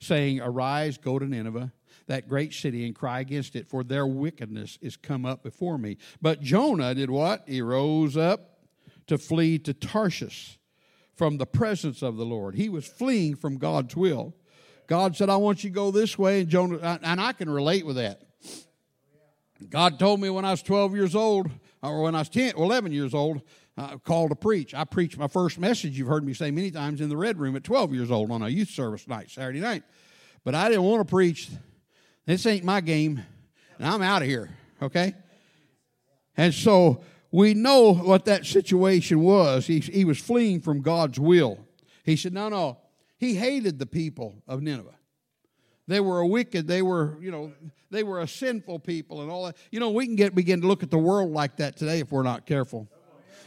saying, 0.00 0.40
Arise, 0.40 0.98
go 0.98 1.18
to 1.18 1.26
Nineveh, 1.26 1.72
that 2.06 2.28
great 2.28 2.52
city, 2.52 2.86
and 2.86 2.94
cry 2.94 3.20
against 3.20 3.54
it, 3.54 3.68
for 3.68 3.84
their 3.84 4.06
wickedness 4.06 4.78
is 4.80 4.96
come 4.96 5.24
up 5.24 5.42
before 5.42 5.78
me. 5.78 5.96
But 6.20 6.40
Jonah 6.40 6.94
did 6.94 7.10
what? 7.10 7.44
He 7.46 7.62
rose 7.62 8.16
up 8.16 8.58
to 9.06 9.16
flee 9.18 9.58
to 9.60 9.72
Tarshish 9.72 10.58
from 11.14 11.38
the 11.38 11.46
presence 11.46 12.02
of 12.02 12.16
the 12.16 12.24
Lord. 12.24 12.54
He 12.54 12.68
was 12.68 12.86
fleeing 12.86 13.36
from 13.36 13.58
God's 13.58 13.96
will. 13.96 14.34
God 14.86 15.16
said, 15.16 15.28
I 15.28 15.36
want 15.36 15.64
you 15.64 15.70
to 15.70 15.74
go 15.74 15.90
this 15.90 16.18
way, 16.18 16.40
and 16.40 16.48
Jonah, 16.48 16.98
and 17.02 17.20
I 17.20 17.32
can 17.32 17.50
relate 17.50 17.84
with 17.84 17.96
that. 17.96 18.22
God 19.70 19.98
told 19.98 20.20
me 20.20 20.30
when 20.30 20.44
I 20.44 20.52
was 20.52 20.62
12 20.62 20.94
years 20.94 21.14
old, 21.14 21.50
or 21.82 22.02
when 22.02 22.14
I 22.14 22.20
was 22.20 22.28
10, 22.28 22.54
11 22.56 22.92
years 22.92 23.14
old, 23.14 23.42
uh, 23.76 23.96
called 23.98 24.30
to 24.30 24.36
preach. 24.36 24.74
I 24.74 24.84
preached 24.84 25.18
my 25.18 25.28
first 25.28 25.58
message, 25.58 25.98
you've 25.98 26.08
heard 26.08 26.24
me 26.24 26.34
say 26.34 26.50
many 26.50 26.70
times, 26.70 27.00
in 27.00 27.08
the 27.08 27.16
Red 27.16 27.38
Room 27.38 27.56
at 27.56 27.64
12 27.64 27.94
years 27.94 28.10
old 28.10 28.30
on 28.30 28.42
a 28.42 28.48
youth 28.48 28.70
service 28.70 29.06
night, 29.06 29.30
Saturday 29.30 29.60
night. 29.60 29.82
But 30.44 30.54
I 30.54 30.68
didn't 30.68 30.84
want 30.84 31.06
to 31.06 31.10
preach. 31.10 31.48
This 32.26 32.46
ain't 32.46 32.64
my 32.64 32.80
game, 32.80 33.22
and 33.78 33.86
I'm 33.86 34.02
out 34.02 34.22
of 34.22 34.28
here, 34.28 34.50
okay? 34.82 35.14
And 36.36 36.54
so 36.54 37.02
we 37.30 37.54
know 37.54 37.94
what 37.94 38.24
that 38.26 38.46
situation 38.46 39.20
was. 39.20 39.66
He, 39.66 39.80
he 39.80 40.04
was 40.04 40.18
fleeing 40.18 40.60
from 40.60 40.82
God's 40.82 41.18
will. 41.18 41.58
He 42.04 42.16
said, 42.16 42.32
No, 42.32 42.48
no. 42.48 42.78
He 43.18 43.34
hated 43.34 43.78
the 43.78 43.86
people 43.86 44.42
of 44.46 44.62
Nineveh. 44.62 44.97
They 45.88 46.00
were 46.00 46.20
a 46.20 46.26
wicked, 46.26 46.68
they 46.68 46.82
were, 46.82 47.16
you 47.18 47.30
know, 47.30 47.50
they 47.90 48.02
were 48.02 48.20
a 48.20 48.28
sinful 48.28 48.80
people 48.80 49.22
and 49.22 49.30
all 49.30 49.46
that. 49.46 49.56
You 49.70 49.80
know, 49.80 49.88
we 49.88 50.04
can 50.04 50.16
get 50.16 50.34
begin 50.34 50.60
to 50.60 50.66
look 50.66 50.82
at 50.82 50.90
the 50.90 50.98
world 50.98 51.32
like 51.32 51.56
that 51.56 51.78
today 51.78 52.00
if 52.00 52.12
we're 52.12 52.22
not 52.22 52.44
careful. 52.44 52.86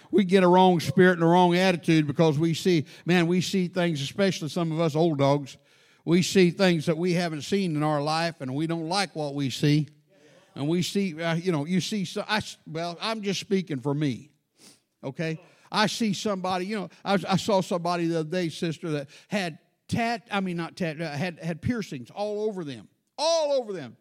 we 0.09 0.25
get 0.25 0.43
a 0.43 0.47
wrong 0.47 0.79
spirit 0.79 1.13
and 1.13 1.23
a 1.23 1.27
wrong 1.27 1.55
attitude 1.55 2.07
because 2.07 2.39
we 2.39 2.55
see, 2.55 2.85
man, 3.05 3.27
we 3.27 3.41
see 3.41 3.67
things, 3.67 4.01
especially 4.01 4.49
some 4.49 4.71
of 4.71 4.79
us 4.79 4.95
old 4.95 5.19
dogs, 5.19 5.57
we 6.03 6.23
see 6.23 6.49
things 6.49 6.87
that 6.87 6.97
we 6.97 7.13
haven't 7.13 7.43
seen 7.43 7.75
in 7.75 7.83
our 7.83 8.01
life 8.01 8.41
and 8.41 8.55
we 8.55 8.65
don't 8.65 8.89
like 8.89 9.15
what 9.15 9.35
we 9.35 9.51
see. 9.51 9.87
And 10.55 10.67
we 10.67 10.81
see, 10.81 11.21
uh, 11.21 11.35
you 11.35 11.51
know, 11.51 11.65
you 11.65 11.79
see, 11.79 12.05
so 12.05 12.25
I, 12.27 12.41
well, 12.65 12.97
I'm 12.99 13.21
just 13.21 13.39
speaking 13.39 13.79
for 13.79 13.93
me, 13.93 14.31
okay? 15.03 15.39
I 15.71 15.85
see 15.85 16.13
somebody, 16.13 16.65
you 16.65 16.79
know, 16.79 16.89
I, 17.05 17.19
I 17.29 17.37
saw 17.37 17.61
somebody 17.61 18.07
the 18.07 18.21
other 18.21 18.29
day, 18.29 18.49
sister, 18.49 18.89
that 18.89 19.09
had 19.27 19.59
tat, 19.91 20.27
I 20.31 20.39
mean, 20.39 20.57
not 20.57 20.75
tat, 20.75 20.99
uh, 20.99 21.11
had, 21.11 21.39
had 21.39 21.61
piercings 21.61 22.09
all 22.09 22.43
over 22.43 22.63
them, 22.63 22.87
all 23.17 23.53
over 23.53 23.73
them. 23.73 23.97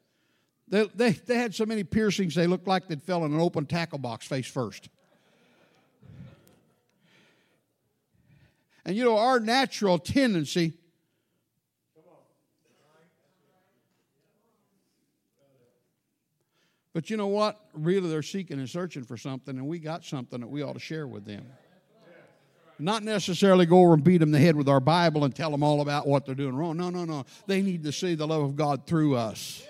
They, 0.68 0.88
they, 0.94 1.10
they 1.10 1.36
had 1.36 1.54
so 1.54 1.66
many 1.66 1.84
piercings, 1.84 2.34
they 2.34 2.46
looked 2.46 2.68
like 2.68 2.88
they'd 2.88 3.02
fell 3.02 3.24
in 3.24 3.34
an 3.34 3.40
open 3.40 3.66
tackle 3.66 3.98
box 3.98 4.26
face 4.26 4.46
first. 4.46 4.88
And 8.84 8.96
you 8.96 9.04
know, 9.04 9.18
our 9.18 9.40
natural 9.40 9.98
tendency 9.98 10.74
But 16.92 17.08
you 17.08 17.16
know 17.16 17.28
what? 17.28 17.56
Really, 17.72 18.10
they're 18.10 18.22
seeking 18.22 18.58
and 18.58 18.68
searching 18.68 19.04
for 19.04 19.16
something, 19.16 19.56
and 19.56 19.66
we 19.68 19.78
got 19.78 20.04
something 20.04 20.40
that 20.40 20.48
we 20.48 20.62
ought 20.62 20.72
to 20.72 20.80
share 20.80 21.06
with 21.06 21.24
them. 21.24 21.46
Not 22.80 23.02
necessarily 23.02 23.66
go 23.66 23.80
over 23.80 23.94
and 23.94 24.04
beat 24.04 24.18
them 24.18 24.30
the 24.30 24.38
head 24.38 24.56
with 24.56 24.68
our 24.68 24.80
Bible 24.80 25.24
and 25.24 25.34
tell 25.34 25.50
them 25.50 25.62
all 25.62 25.80
about 25.80 26.06
what 26.06 26.26
they're 26.26 26.34
doing 26.34 26.54
wrong. 26.54 26.76
No, 26.76 26.90
no, 26.90 27.04
no. 27.04 27.24
They 27.46 27.62
need 27.62 27.84
to 27.84 27.92
see 27.92 28.14
the 28.14 28.26
love 28.26 28.42
of 28.42 28.56
God 28.56 28.86
through 28.86 29.16
us, 29.16 29.62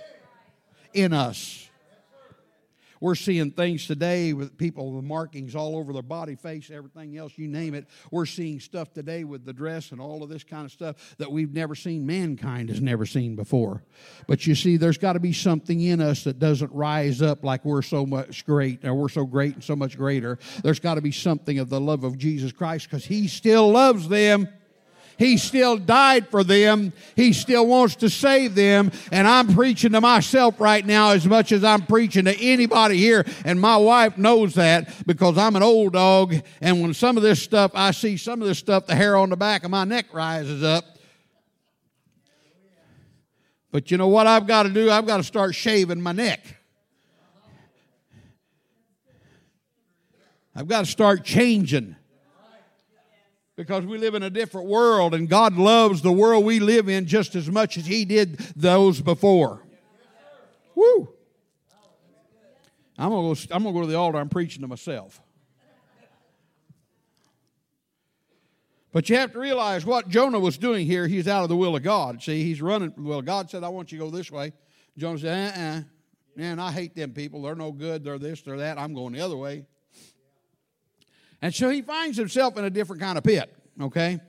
in 0.92 1.12
us. 1.12 1.69
We're 3.01 3.15
seeing 3.15 3.51
things 3.53 3.87
today 3.87 4.35
with 4.35 4.59
people 4.59 4.93
with 4.93 5.05
markings 5.05 5.55
all 5.55 5.77
over 5.77 5.93
their 5.93 6.03
body, 6.03 6.35
face, 6.35 6.71
everything 6.71 7.17
else, 7.17 7.33
you 7.37 7.49
name 7.49 7.75
it. 7.75 7.87
We're 8.11 8.27
seeing 8.27 8.61
stuff 8.61 8.93
today 8.93 9.25
with 9.25 9.47
the 9.47 9.55
dress 9.55 9.91
and 9.91 10.01
all 10.01 10.23
of 10.23 10.29
this 10.29 10.45
kind 10.45 10.67
of 10.67 10.71
stuff 10.71 11.17
that 11.17 11.33
we've 11.33 11.53
never 11.53 11.75
seen, 11.75 12.05
mankind 12.05 12.69
has 12.69 12.83
never 12.83 13.07
seen 13.07 13.37
before. 13.37 13.83
But 14.27 14.47
you 14.47 14.55
see, 14.55 14.77
there's 14.77 14.99
got 14.99 15.15
to 15.15 15.21
be 15.21 15.33
something 15.33 15.81
in 15.81 16.01
us 16.03 16.25
that 16.25 16.39
doesn't 16.39 16.73
rise 16.73 17.23
up 17.23 17.43
like 17.43 17.65
we're 17.65 17.83
so 17.83 18.05
much 18.05 18.45
great, 18.45 18.85
or 18.85 18.95
we're 18.95 19.09
so 19.09 19.25
great 19.25 19.55
and 19.55 19.65
so 19.65 19.75
much 19.75 19.97
greater. 19.97 20.39
There's 20.63 20.81
got 20.81 20.95
to 20.97 21.01
be 21.01 21.13
something 21.13 21.59
of 21.59 21.71
the 21.71 21.81
love 21.81 22.05
of 22.05 22.19
Jesus 22.19 22.53
Christ 22.53 22.91
because 22.91 23.07
He 23.07 23.29
still 23.29 23.71
loves 23.71 24.09
them. 24.09 24.47
He 25.20 25.37
still 25.37 25.76
died 25.76 26.28
for 26.28 26.42
them. 26.42 26.94
He 27.14 27.35
still 27.35 27.66
wants 27.66 27.96
to 27.96 28.09
save 28.09 28.54
them. 28.54 28.90
And 29.12 29.28
I'm 29.28 29.54
preaching 29.54 29.92
to 29.92 30.00
myself 30.00 30.59
right 30.59 30.85
now 30.85 31.11
as 31.11 31.26
much 31.26 31.52
as 31.52 31.62
I'm 31.62 31.83
preaching 31.83 32.24
to 32.24 32.35
anybody 32.40 32.96
here. 32.96 33.26
And 33.44 33.61
my 33.61 33.76
wife 33.76 34.16
knows 34.16 34.54
that 34.54 35.06
because 35.06 35.37
I'm 35.37 35.56
an 35.56 35.62
old 35.62 35.92
dog. 35.92 36.35
And 36.62 36.80
when 36.80 36.94
some 36.94 37.18
of 37.18 37.22
this 37.22 37.42
stuff, 37.42 37.72
I 37.74 37.90
see 37.90 38.16
some 38.16 38.40
of 38.40 38.48
this 38.48 38.59
stuff, 38.59 38.87
the 38.87 38.94
hair 38.94 39.14
on 39.14 39.28
the 39.28 39.37
back 39.37 39.62
of 39.62 39.70
my 39.70 39.85
neck 39.85 40.06
rises 40.14 40.62
up. 40.62 40.87
But 43.70 43.90
you 43.90 43.98
know 43.98 44.09
what 44.09 44.26
I've 44.26 44.46
got 44.46 44.62
to 44.62 44.70
do? 44.70 44.90
I've 44.90 45.06
got 45.06 45.18
to 45.18 45.22
start 45.22 45.54
shaving 45.54 46.00
my 46.00 46.12
neck. 46.12 46.40
I've 50.56 50.66
got 50.66 50.87
to 50.87 50.90
start 50.90 51.26
changing 51.26 51.96
because 53.61 53.85
we 53.85 53.99
live 53.99 54.14
in 54.14 54.23
a 54.23 54.31
different 54.31 54.68
world 54.68 55.12
and 55.12 55.29
God 55.29 55.57
loves 55.57 56.01
the 56.01 56.11
world 56.11 56.46
we 56.46 56.61
live 56.61 56.88
in 56.88 57.05
just 57.05 57.35
as 57.35 57.51
much 57.51 57.77
as 57.77 57.85
He 57.85 58.07
did 58.07 58.38
those 58.57 59.03
before. 59.03 59.62
Woo! 60.75 61.11
I'm 62.96 63.11
gonna 63.11 63.35
go, 63.35 63.40
I'm 63.51 63.62
gonna 63.62 63.75
go 63.75 63.83
to 63.83 63.87
the 63.87 63.96
altar. 63.96 64.16
I'm 64.16 64.31
preaching 64.31 64.62
to 64.62 64.66
myself. 64.66 65.20
But 68.92 69.11
you 69.11 69.16
have 69.16 69.33
to 69.33 69.38
realize 69.38 69.85
what 69.85 70.09
Jonah 70.09 70.40
was 70.40 70.57
doing 70.57 70.87
here. 70.87 71.07
He's 71.07 71.29
out 71.29 71.42
of 71.42 71.51
the 71.51 71.57
will 71.57 71.77
of 71.77 71.83
God. 71.83 72.23
See, 72.23 72.42
he's 72.42 72.62
running. 72.62 72.94
Well, 72.96 73.20
God 73.20 73.51
said, 73.51 73.62
"I 73.62 73.68
want 73.68 73.92
you 73.92 73.99
to 73.99 74.05
go 74.07 74.11
this 74.11 74.33
way." 74.33 74.55
Jonah 74.96 75.18
said, 75.18 75.55
"Uh-uh, 75.55 75.83
man, 76.35 76.59
I 76.59 76.73
hate 76.73 76.94
them 76.94 77.12
people. 77.12 77.42
They're 77.42 77.55
no 77.55 77.73
good. 77.73 78.05
They're 78.05 78.18
this. 78.18 78.40
They're 78.40 78.57
that. 78.57 78.79
I'm 78.79 78.94
going 78.94 79.12
the 79.12 79.20
other 79.20 79.37
way." 79.37 79.66
And 81.42 81.55
so 81.55 81.70
he 81.70 81.83
finds 81.83 82.18
himself 82.18 82.57
in 82.57 82.64
a 82.64 82.70
different 82.70 83.00
kind 83.00 83.16
of 83.16 83.24
pit, 83.24 83.55
okay? 83.81 84.20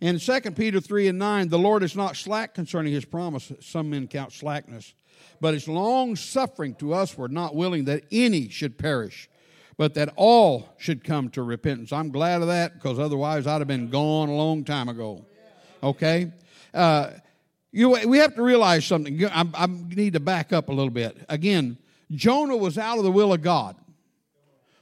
In 0.00 0.18
2 0.18 0.40
Peter 0.52 0.80
3 0.80 1.08
and 1.08 1.18
9, 1.18 1.48
the 1.48 1.58
Lord 1.58 1.82
is 1.82 1.94
not 1.94 2.16
slack 2.16 2.54
concerning 2.54 2.92
his 2.92 3.04
promise. 3.04 3.52
Some 3.60 3.90
men 3.90 4.08
count 4.08 4.32
slackness. 4.32 4.94
But 5.40 5.54
is 5.54 5.68
long 5.68 6.16
suffering 6.16 6.74
to 6.76 6.94
us. 6.94 7.16
We're 7.16 7.28
not 7.28 7.54
willing 7.54 7.84
that 7.84 8.04
any 8.10 8.48
should 8.48 8.78
perish, 8.78 9.28
but 9.76 9.94
that 9.94 10.12
all 10.16 10.74
should 10.78 11.04
come 11.04 11.28
to 11.30 11.42
repentance. 11.42 11.92
I'm 11.92 12.10
glad 12.10 12.40
of 12.40 12.48
that 12.48 12.74
because 12.74 12.98
otherwise 12.98 13.46
I'd 13.46 13.60
have 13.60 13.68
been 13.68 13.90
gone 13.90 14.30
a 14.30 14.34
long 14.34 14.64
time 14.64 14.88
ago. 14.88 15.26
Okay? 15.82 16.32
Uh, 16.72 17.10
you 17.72 17.90
we 18.06 18.18
have 18.18 18.34
to 18.34 18.42
realize 18.42 18.84
something. 18.84 19.24
I, 19.26 19.46
I 19.54 19.66
need 19.66 20.14
to 20.14 20.20
back 20.20 20.52
up 20.52 20.68
a 20.68 20.72
little 20.72 20.90
bit. 20.90 21.24
Again, 21.28 21.78
Jonah 22.10 22.56
was 22.56 22.78
out 22.78 22.98
of 22.98 23.04
the 23.04 23.12
will 23.12 23.32
of 23.32 23.42
God. 23.42 23.76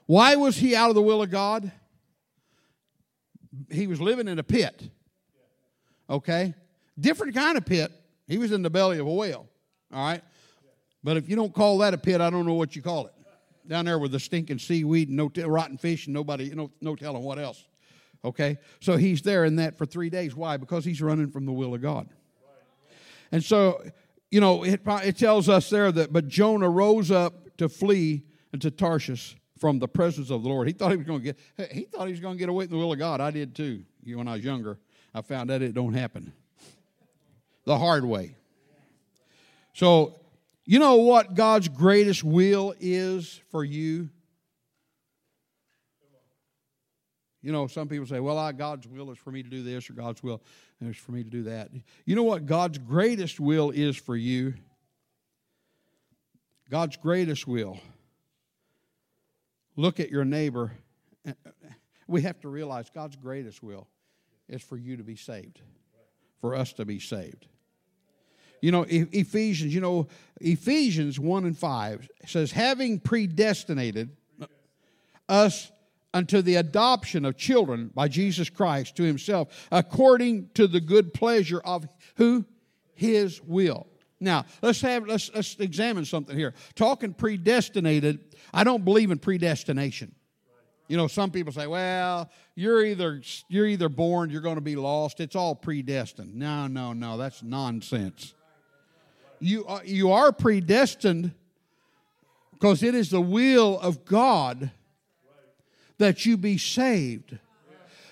Why 0.09 0.37
was 0.37 0.57
he 0.57 0.75
out 0.75 0.89
of 0.89 0.95
the 0.95 1.03
will 1.03 1.23
of 1.23 1.31
God? 1.31 1.71
He 3.71 3.87
was 3.87 4.01
living 4.01 4.27
in 4.27 4.39
a 4.39 4.43
pit. 4.43 4.89
Okay? 6.09 6.55
Different 6.99 7.35
kind 7.35 7.59
of 7.59 7.67
pit. 7.67 7.93
He 8.27 8.39
was 8.39 8.51
in 8.51 8.63
the 8.63 8.71
belly 8.71 8.99
of 8.99 9.07
a 9.07 9.13
whale. 9.13 9.47
All 9.93 10.07
right? 10.07 10.23
But 11.05 11.19
if 11.19 11.29
you 11.29 11.37
don't 11.37 11.53
call 11.53 11.77
that 11.79 11.93
a 11.93 11.99
pit, 11.99 12.23
I 12.23 12.31
don't 12.31 12.47
know 12.47 12.55
what 12.55 12.75
you 12.75 12.81
call 12.81 13.07
it. 13.07 13.13
Down 13.67 13.85
there 13.85 13.99
with 13.99 14.13
the 14.13 14.19
stinking 14.19 14.61
seaweed 14.61 15.09
and 15.09 15.17
no 15.19 15.29
t- 15.29 15.43
rotten 15.43 15.77
fish 15.77 16.07
and 16.07 16.15
nobody, 16.15 16.55
know, 16.55 16.71
no 16.81 16.97
telling 16.97 17.23
what 17.23 17.39
else. 17.39 17.67
Okay? 18.25 18.57
So 18.81 18.97
he's 18.97 19.21
there 19.21 19.45
in 19.45 19.57
that 19.57 19.77
for 19.77 19.85
three 19.85 20.09
days. 20.09 20.35
Why? 20.35 20.57
Because 20.57 20.87
he's 20.87 21.03
running 21.03 21.31
from 21.31 21.45
the 21.45 21.53
will 21.53 21.75
of 21.75 21.83
God. 21.83 22.09
And 23.31 23.45
so, 23.45 23.83
you 24.31 24.41
know, 24.41 24.65
it, 24.65 24.81
it 24.87 25.19
tells 25.19 25.51
us 25.51 25.69
there 25.69 25.93
that, 25.93 26.15
but 26.15 26.29
Jonah 26.29 26.71
rose 26.71 27.11
up 27.11 27.59
to 27.59 27.69
flee 27.69 28.23
into 28.55 28.71
Tarshish 28.71 29.37
from 29.59 29.79
the 29.79 29.89
presence 29.89 30.31
of 30.31 30.43
the 30.43 30.49
Lord. 30.49 30.67
He 30.67 30.73
thought 30.73 30.91
he 30.91 30.97
was 30.97 31.07
going 31.07 31.23
to 31.23 31.25
get 31.25 31.71
he 31.73 31.83
thought 31.83 32.07
he 32.07 32.13
was 32.13 32.21
going 32.21 32.37
to 32.37 32.39
get 32.39 32.49
away 32.49 32.67
from 32.67 32.73
the 32.73 32.79
will 32.79 32.93
of 32.93 32.99
God. 32.99 33.21
I 33.21 33.31
did 33.31 33.55
too. 33.55 33.85
When 34.05 34.29
I 34.29 34.35
was 34.35 34.45
younger, 34.45 34.79
I 35.15 35.23
found 35.23 35.51
out 35.51 35.63
it 35.63 35.75
don't 35.75 35.95
happen. 35.95 36.33
The 37.65 37.79
hard 37.79 38.05
way. 38.05 38.37
So, 39.75 40.19
you 40.65 40.79
know 40.79 40.97
what 40.97 41.35
God's 41.35 41.69
greatest 41.69 42.25
will 42.25 42.75
is 42.81 43.41
for 43.51 43.63
you? 43.65 44.09
You 47.43 47.53
know, 47.53 47.67
some 47.69 47.89
people 47.89 48.07
say, 48.07 48.21
well, 48.21 48.37
I, 48.37 48.53
God's 48.53 48.87
will 48.87 49.11
is 49.11 49.19
for 49.19 49.31
me 49.31 49.43
to 49.43 49.49
do 49.49 49.63
this, 49.63 49.89
or 49.89 49.93
God's 49.93 50.23
will 50.23 50.43
is 50.81 50.97
for 50.97 51.13
me 51.13 51.23
to 51.23 51.31
do 51.31 51.45
that. 51.45 51.71
You 52.05 52.17
know 52.17 52.25
what 52.25 52.47
God's 52.47 52.79
greatest 52.79 53.39
will 53.39 53.71
is 53.71 53.97
for 53.97 54.17
you? 54.17 54.55
God's 56.71 56.97
greatest 56.97 57.47
will 57.47 57.79
look 59.79 60.01
at 60.01 60.11
your 60.11 60.25
neighbor. 60.25 60.73
Uh, 61.27 61.33
we 62.07 62.23
have 62.23 62.41
to 62.41 62.49
realize 62.49 62.91
God's 62.91 63.17
greatest 63.17 63.63
will 63.63 63.87
is 64.49 64.61
for 64.61 64.77
you 64.77 64.97
to 64.97 65.05
be 65.05 65.17
saved, 65.17 65.61
for 66.41 66.55
us 66.55 66.73
to 66.75 66.85
be 66.85 66.99
saved. 66.99 67.47
You 68.61 68.73
know, 68.73 68.85
Ephesians, 68.89 69.73
you 69.73 69.81
know, 69.81 70.09
Ephesians 70.41 71.21
1 71.21 71.45
and 71.45 71.57
5 71.57 72.09
says, 72.27 72.51
having 72.51 72.99
predestinated 72.99 74.17
us 75.29 75.71
unto 76.13 76.43
the 76.43 76.57
adoption 76.57 77.25
of 77.25 77.37
children 77.37 77.93
by 77.95 78.09
Jesus 78.09 78.51
Christ 78.51 78.97
to 78.97 79.05
himself, 79.05 79.69
according 79.71 80.51
to 80.55 80.67
the 80.67 80.81
good 80.81 81.15
pleasure 81.15 81.61
of 81.61 81.87
who? 82.17 82.45
His 82.95 83.41
will. 83.43 83.87
Now, 84.21 84.47
let's 84.63 84.81
have 84.81 85.07
let's 85.07 85.31
let's 85.35 85.57
examine 85.61 86.05
something 86.05 86.37
here. 86.37 86.55
Talking 86.75 87.15
predestinated, 87.15 88.19
I 88.53 88.65
don't 88.65 88.85
believe 88.85 89.11
in 89.11 89.19
predestination. 89.19 90.15
You 90.89 90.97
know, 90.97 91.07
some 91.07 91.31
people 91.31 91.53
say, 91.53 91.67
"Well, 91.67 92.31
you're 92.55 92.85
either 92.85 93.23
you're 93.49 93.67
either 93.67 93.89
born, 93.89 94.31
you're 94.31 94.41
going 94.41 94.57
to 94.57 94.61
be 94.61 94.77
lost. 94.77 95.21
It's 95.21 95.37
all 95.37 95.55
predestined." 95.55 96.35
No, 96.35 96.67
no, 96.67 96.93
no, 96.93 97.17
that's 97.17 97.43
nonsense. 97.43 98.35
You 99.39 99.65
are, 99.67 99.85
you 99.85 100.11
are 100.11 100.33
predestined 100.33 101.33
because 102.53 102.83
it 102.83 102.97
is 102.97 103.11
the 103.11 103.21
will 103.21 103.79
of 103.79 104.05
God 104.05 104.73
that 105.99 106.27
you 106.27 106.37
be 106.37 106.59
saved 106.59 107.39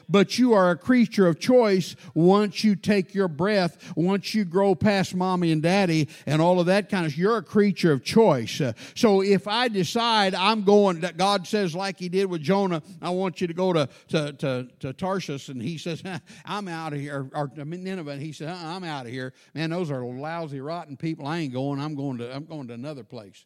but 0.09 0.39
you 0.39 0.53
are 0.53 0.71
a 0.71 0.77
creature 0.77 1.27
of 1.27 1.39
choice 1.39 1.97
once 2.15 2.65
you 2.65 2.77
take 2.77 3.15
your 3.15 3.29
breath, 3.29 3.93
once 3.97 4.35
you 4.35 4.45
grow 4.45 4.75
past 4.75 5.15
mommy 5.15 5.53
and 5.53 5.63
daddy 5.63 6.09
and 6.27 6.41
all 6.41 6.61
of 6.61 6.67
that 6.67 6.89
kind 6.89 7.07
of 7.07 7.17
you're 7.17 7.39
a 7.39 7.43
creature 7.43 7.93
of 7.93 8.05
choice. 8.05 8.61
Uh, 8.61 8.73
so 8.95 9.23
if 9.23 9.49
I 9.49 9.69
decide 9.69 10.35
I'm 10.35 10.63
going 10.63 11.01
God 11.17 11.47
says 11.47 11.75
like 11.75 11.99
he 11.99 12.09
did 12.09 12.27
with 12.27 12.43
Jonah, 12.43 12.83
I 13.01 13.11
want 13.11 13.41
you 13.41 13.47
to 13.47 13.55
go 13.55 13.73
to 13.73 13.89
to 14.09 14.33
to, 14.33 14.69
to 14.81 14.93
Tarshish 14.93 15.49
and 15.49 15.61
he 15.61 15.79
says, 15.79 16.03
I'm 16.45 16.69
out 16.69 16.93
of 16.93 17.01
here 17.01 17.29
or 17.35 17.51
Nineveh 17.57 18.11
and 18.11 18.23
he 18.23 18.33
said, 18.33 18.49
I'm 18.49 18.85
out 18.85 19.07
of 19.07 19.13
here. 19.13 19.33
Man, 19.55 19.71
those 19.71 19.91
are 19.91 20.05
lousy 20.05 20.61
rotten 20.61 20.97
people. 20.97 21.27
I 21.27 21.39
ain't 21.39 21.53
going. 21.53 21.81
I'm 21.81 21.95
going 21.95 22.19
to 22.19 22.35
I'm 22.35 22.45
going 22.45 22.69
to 22.69 22.75
another 22.75 23.05
place. 23.05 23.45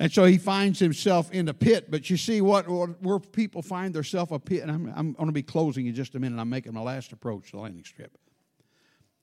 And 0.00 0.10
so 0.10 0.24
he 0.24 0.38
finds 0.38 0.78
himself 0.78 1.30
in 1.30 1.46
a 1.48 1.54
pit. 1.54 1.90
But 1.90 2.08
you 2.08 2.16
see 2.16 2.40
what, 2.40 2.64
where 2.64 3.18
people 3.18 3.60
find 3.60 3.94
themselves 3.94 4.32
a 4.32 4.38
pit, 4.38 4.62
and 4.62 4.70
I'm, 4.70 4.92
I'm 4.96 5.12
going 5.12 5.26
to 5.26 5.32
be 5.32 5.42
closing 5.42 5.86
in 5.86 5.94
just 5.94 6.14
a 6.14 6.18
minute. 6.18 6.40
I'm 6.40 6.48
making 6.48 6.72
my 6.72 6.80
last 6.80 7.12
approach 7.12 7.50
to 7.50 7.56
the 7.56 7.58
landing 7.58 7.84
strip. 7.84 8.16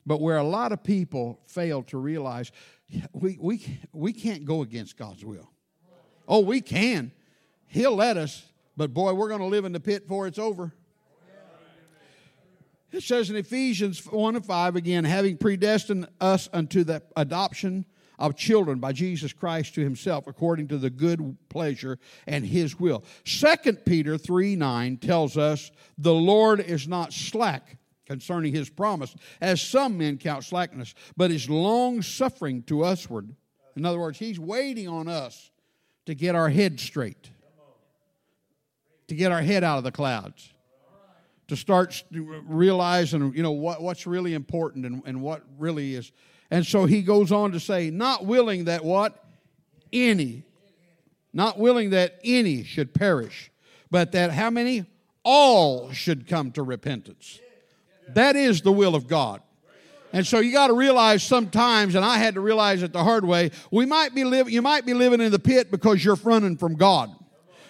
But 0.06 0.22
where 0.22 0.38
a 0.38 0.44
lot 0.44 0.72
of 0.72 0.84
people 0.84 1.42
fail 1.48 1.82
to 1.84 1.98
realize 1.98 2.52
we, 3.12 3.40
we, 3.42 3.80
we 3.92 4.14
can't 4.14 4.46
go 4.46 4.62
against 4.62 4.98
God's 4.98 5.26
will. 5.26 5.50
Oh, 6.28 6.42
we 6.42 6.62
can. 6.62 7.12
He'll 7.66 7.96
let 7.96 8.16
us, 8.16 8.46
but 8.78 8.94
boy, 8.94 9.14
we're 9.14 9.30
going 9.30 9.42
to 9.42 9.48
live 9.48 9.66
in 9.66 9.72
the 9.72 9.80
pit 9.80 10.04
before 10.04 10.28
it's 10.28 10.40
over. 10.40 10.72
It 12.92 13.02
says 13.02 13.32
in 13.32 13.36
Ephesians 13.36 14.06
1 14.06 14.36
and 14.36 14.46
5 14.46 14.76
again, 14.76 15.06
having 15.06 15.38
predestined 15.38 16.08
us 16.22 16.48
unto 16.54 16.84
the 16.84 17.02
adoption 17.16 17.86
of 18.20 18.36
children 18.36 18.80
by 18.80 18.92
Jesus 18.92 19.34
Christ 19.34 19.76
to 19.76 19.82
himself 19.82 20.28
according 20.28 20.68
to 20.70 20.78
the 20.78 20.90
good 20.90 21.38
pleasure 21.50 22.00
and 22.26 22.46
his 22.46 22.80
will. 22.80 23.04
2 23.26 23.74
Peter 23.86 24.18
3 24.18 24.56
9 24.56 24.98
tells 24.98 25.38
us 25.38 25.72
the 25.98 26.14
Lord 26.14 26.60
is 26.60 26.88
not 26.88 27.14
slack 27.14 27.78
concerning 28.06 28.54
his 28.54 28.70
promise, 28.70 29.16
as 29.42 29.62
some 29.62 29.98
men 29.98 30.18
count 30.18 30.44
slackness, 30.44 30.96
but 31.18 31.30
is 31.30 31.50
long 31.50 32.02
suffering 32.02 32.64
to 32.64 32.86
usward. 32.86 33.36
In 33.76 33.86
other 33.86 34.00
words, 34.00 34.18
he's 34.18 34.40
waiting 34.40 34.88
on 34.88 35.08
us 35.08 35.52
to 36.06 36.16
get 36.16 36.34
our 36.34 36.50
head 36.50 36.80
straight, 36.80 37.30
to 39.10 39.16
get 39.16 39.32
our 39.32 39.42
head 39.42 39.64
out 39.64 39.78
of 39.78 39.84
the 39.84 39.92
clouds 39.92 40.54
to 41.48 41.56
start 41.56 42.04
realizing 42.12 43.34
you 43.34 43.44
know 43.44 43.52
what, 43.52 43.82
what's 43.82 44.06
really 44.06 44.34
important 44.34 44.86
and, 44.86 45.02
and 45.06 45.22
what 45.22 45.44
really 45.58 45.96
is 45.96 46.12
and 46.50 46.66
so 46.66 46.86
he 46.86 47.02
goes 47.02 47.32
on 47.32 47.52
to 47.52 47.60
say 47.60 47.90
not 47.90 48.26
willing 48.26 48.66
that 48.66 48.84
what? 48.84 49.24
Any. 49.92 50.44
Not 51.34 51.60
willing 51.60 51.92
that 51.92 52.20
any 52.24 52.64
should 52.64 52.94
perish 52.94 53.52
but 53.90 54.12
that 54.14 54.32
how 54.32 54.50
many? 54.50 54.86
All 55.24 55.92
should 55.92 56.28
come 56.28 56.52
to 56.54 56.64
repentance. 56.64 57.40
That 58.10 58.36
is 58.36 58.62
the 58.62 58.72
will 58.72 58.96
of 58.96 59.08
god. 59.08 59.42
And 60.14 60.26
so 60.26 60.40
you 60.40 60.54
got 60.54 60.68
to 60.68 60.74
realize 60.74 61.22
sometimes, 61.22 61.96
and 61.96 62.06
I 62.06 62.18
had 62.18 62.36
to 62.36 62.42
realize 62.42 62.82
it 62.82 62.94
the 62.94 63.04
hard 63.04 63.26
way, 63.26 63.52
we 63.72 63.86
might 63.86 64.16
be 64.16 64.24
living, 64.24 64.54
you 64.54 64.62
might 64.62 64.86
be 64.86 64.94
living 64.94 65.20
in 65.20 65.32
the 65.32 65.40
pit 65.40 65.70
because 65.70 66.04
you're 66.04 66.16
running 66.16 66.56
from 66.56 66.76
God. 66.76 67.14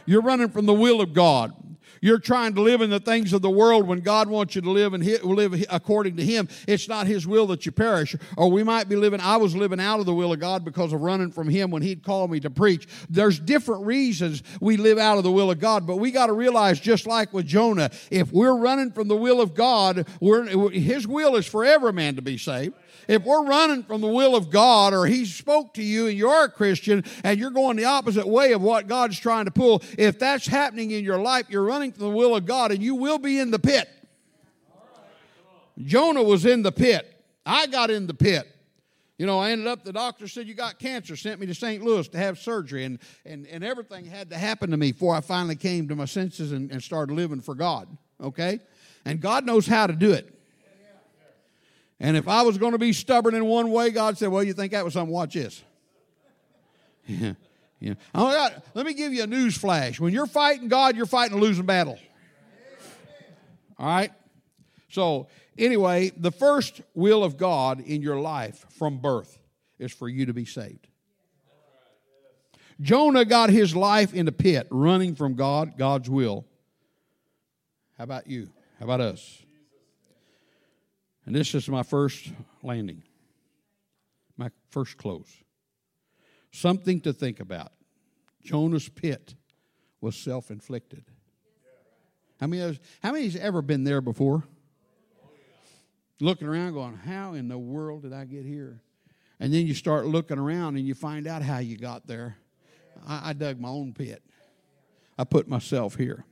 You're 0.05 0.21
running 0.21 0.49
from 0.49 0.67
the 0.67 0.73
will 0.73 1.01
of 1.01 1.13
God. 1.13 1.51
You're 2.01 2.19
trying 2.19 2.55
to 2.55 2.61
live 2.61 2.81
in 2.81 2.89
the 2.89 2.99
things 2.99 3.33
of 3.33 3.41
the 3.41 3.49
world 3.49 3.87
when 3.87 4.01
God 4.01 4.29
wants 4.29 4.55
you 4.55 4.61
to 4.61 4.69
live 4.71 4.93
and 4.93 5.05
live 5.23 5.65
according 5.69 6.17
to 6.17 6.23
Him. 6.23 6.47
It's 6.67 6.87
not 6.87 7.07
His 7.07 7.27
will 7.27 7.47
that 7.47 7.65
you 7.65 7.71
perish. 7.71 8.15
Or 8.35 8.49
we 8.51 8.63
might 8.63 8.89
be 8.89 8.95
living, 8.95 9.19
I 9.19 9.37
was 9.37 9.55
living 9.55 9.79
out 9.79 9.99
of 9.99 10.05
the 10.05 10.13
will 10.13 10.33
of 10.33 10.39
God 10.39 10.63
because 10.65 10.93
of 10.93 11.01
running 11.01 11.31
from 11.31 11.49
Him 11.49 11.71
when 11.71 11.81
He'd 11.81 12.03
called 12.03 12.31
me 12.31 12.39
to 12.41 12.49
preach. 12.49 12.87
There's 13.09 13.39
different 13.39 13.85
reasons 13.85 14.43
we 14.59 14.77
live 14.77 14.97
out 14.97 15.17
of 15.17 15.23
the 15.23 15.31
will 15.31 15.51
of 15.51 15.59
God, 15.59 15.87
but 15.87 15.97
we 15.97 16.11
got 16.11 16.27
to 16.27 16.33
realize, 16.33 16.79
just 16.79 17.07
like 17.07 17.33
with 17.33 17.45
Jonah, 17.45 17.89
if 18.11 18.31
we're 18.31 18.57
running 18.57 18.91
from 18.91 19.07
the 19.07 19.17
will 19.17 19.41
of 19.41 19.53
God, 19.53 20.07
His 20.71 21.07
will 21.07 21.35
is 21.35 21.45
for 21.45 21.65
every 21.65 21.93
man 21.93 22.15
to 22.15 22.21
be 22.21 22.37
saved 22.37 22.75
if 23.07 23.23
we're 23.23 23.45
running 23.45 23.83
from 23.83 24.01
the 24.01 24.07
will 24.07 24.35
of 24.35 24.49
God 24.49 24.93
or 24.93 25.05
He 25.05 25.25
spoke 25.25 25.73
to 25.75 25.83
you 25.83 26.07
and 26.07 26.17
you're 26.17 26.45
a 26.45 26.49
Christian 26.49 27.03
and 27.23 27.39
you're 27.39 27.51
going 27.51 27.77
the 27.77 27.85
opposite 27.85 28.27
way 28.27 28.53
of 28.53 28.61
what 28.61 28.87
God's 28.87 29.19
trying 29.19 29.45
to 29.45 29.51
pull, 29.51 29.81
if 29.97 30.19
that's 30.19 30.47
happening 30.47 30.91
in 30.91 31.03
your 31.03 31.19
life, 31.19 31.45
you're 31.49 31.63
running 31.63 31.91
from 31.91 32.05
the 32.05 32.15
will 32.15 32.35
of 32.35 32.45
God 32.45 32.71
and 32.71 32.81
you 32.81 32.95
will 32.95 33.19
be 33.19 33.39
in 33.39 33.51
the 33.51 33.59
pit. 33.59 33.89
Jonah 35.83 36.23
was 36.23 36.45
in 36.45 36.63
the 36.63 36.71
pit. 36.71 37.13
I 37.45 37.67
got 37.67 37.89
in 37.89 38.07
the 38.07 38.13
pit. 38.13 38.47
You 39.17 39.25
know, 39.25 39.39
I 39.39 39.51
ended 39.51 39.67
up, 39.67 39.83
the 39.83 39.93
doctor 39.93 40.27
said, 40.27 40.47
You 40.47 40.53
got 40.53 40.77
cancer, 40.77 41.15
sent 41.15 41.39
me 41.39 41.47
to 41.47 41.55
St. 41.55 41.83
Louis 41.83 42.07
to 42.09 42.17
have 42.17 42.37
surgery, 42.37 42.83
and, 42.83 42.99
and, 43.25 43.47
and 43.47 43.63
everything 43.63 44.05
had 44.05 44.29
to 44.29 44.37
happen 44.37 44.69
to 44.71 44.77
me 44.77 44.91
before 44.91 45.15
I 45.15 45.21
finally 45.21 45.55
came 45.55 45.87
to 45.87 45.95
my 45.95 46.05
senses 46.05 46.51
and, 46.51 46.71
and 46.71 46.83
started 46.83 47.13
living 47.13 47.41
for 47.41 47.55
God. 47.55 47.87
Okay? 48.21 48.59
And 49.05 49.19
God 49.19 49.45
knows 49.45 49.65
how 49.65 49.87
to 49.87 49.93
do 49.93 50.11
it. 50.11 50.36
And 51.99 52.15
if 52.15 52.27
I 52.27 52.43
was 52.43 52.57
going 52.57 52.73
to 52.73 52.77
be 52.77 52.93
stubborn 52.93 53.33
in 53.33 53.45
one 53.45 53.71
way, 53.71 53.89
God 53.89 54.17
said, 54.17 54.29
Well, 54.29 54.43
you 54.43 54.53
think 54.53 54.71
that 54.71 54.85
was 54.85 54.93
something? 54.93 55.13
Watch 55.13 55.33
this. 55.33 55.63
Yeah. 57.09 57.35
Yeah. 57.79 57.93
Oh, 58.13 58.31
got, 58.31 58.65
let 58.73 58.85
me 58.85 58.93
give 58.93 59.13
you 59.13 59.23
a 59.23 59.27
news 59.27 59.57
flash. 59.57 59.99
When 59.99 60.11
you're 60.11 60.25
fighting 60.25 60.67
God, 60.67 60.97
you're 60.97 61.05
fighting 61.05 61.37
a 61.37 61.39
losing 61.39 61.65
battle. 61.65 61.97
All 63.77 63.87
right? 63.87 64.11
So, 64.89 65.27
anyway, 65.57 66.11
the 66.17 66.31
first 66.31 66.81
will 66.95 67.23
of 67.23 67.37
God 67.37 67.79
in 67.79 68.01
your 68.01 68.19
life 68.19 68.65
from 68.71 68.97
birth 68.97 69.39
is 69.77 69.93
for 69.93 70.09
you 70.09 70.25
to 70.25 70.33
be 70.33 70.45
saved. 70.45 70.87
Jonah 72.81 73.25
got 73.25 73.49
his 73.49 73.75
life 73.75 74.13
in 74.13 74.25
the 74.25 74.31
pit, 74.31 74.67
running 74.69 75.15
from 75.15 75.35
God, 75.35 75.77
God's 75.77 76.09
will. 76.09 76.45
How 77.97 78.03
about 78.03 78.27
you? 78.27 78.49
How 78.79 78.85
about 78.85 79.01
us? 79.01 79.43
And 81.27 81.35
this 81.35 81.53
is 81.53 81.67
my 81.67 81.83
first 81.83 82.31
landing, 82.63 83.03
my 84.37 84.49
first 84.69 84.95
close. 84.95 85.27
Something 86.53 87.01
to 87.01 87.11
think 87.11 87.41
about. 87.41 87.73
Jonah's 88.41 88.87
pit 88.87 89.35
was 89.99 90.15
self 90.15 90.49
inflicted. 90.51 91.03
How 92.39 92.47
many, 92.47 92.79
how 93.03 93.11
many 93.11 93.25
has 93.25 93.35
ever 93.35 93.61
been 93.61 93.83
there 93.83 93.99
before? 93.99 94.45
Looking 96.21 96.47
around, 96.47 96.73
going, 96.73 96.95
How 96.95 97.33
in 97.33 97.49
the 97.49 97.57
world 97.57 98.03
did 98.03 98.13
I 98.13 98.23
get 98.23 98.45
here? 98.45 98.81
And 99.41 99.53
then 99.53 99.67
you 99.67 99.73
start 99.73 100.05
looking 100.05 100.39
around 100.39 100.77
and 100.77 100.87
you 100.87 100.93
find 100.93 101.27
out 101.27 101.41
how 101.41 101.57
you 101.57 101.77
got 101.77 102.07
there. 102.07 102.37
I, 103.05 103.31
I 103.31 103.33
dug 103.33 103.59
my 103.59 103.67
own 103.67 103.93
pit, 103.93 104.23
I 105.17 105.25
put 105.25 105.49
myself 105.49 105.95
here. 105.95 106.23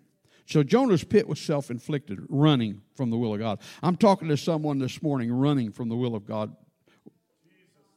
So 0.45 0.61
Jonah's 0.61 1.03
pit 1.03 1.27
was 1.27 1.39
self 1.39 1.71
inflicted, 1.71 2.19
running 2.29 2.81
from 2.93 3.09
the 3.09 3.17
will 3.17 3.33
of 3.33 3.39
God. 3.39 3.59
I'm 3.81 3.95
talking 3.95 4.27
to 4.27 4.37
someone 4.37 4.79
this 4.79 5.01
morning 5.01 5.31
running 5.31 5.71
from 5.71 5.89
the 5.89 5.95
will 5.95 6.15
of 6.15 6.25
God 6.25 6.55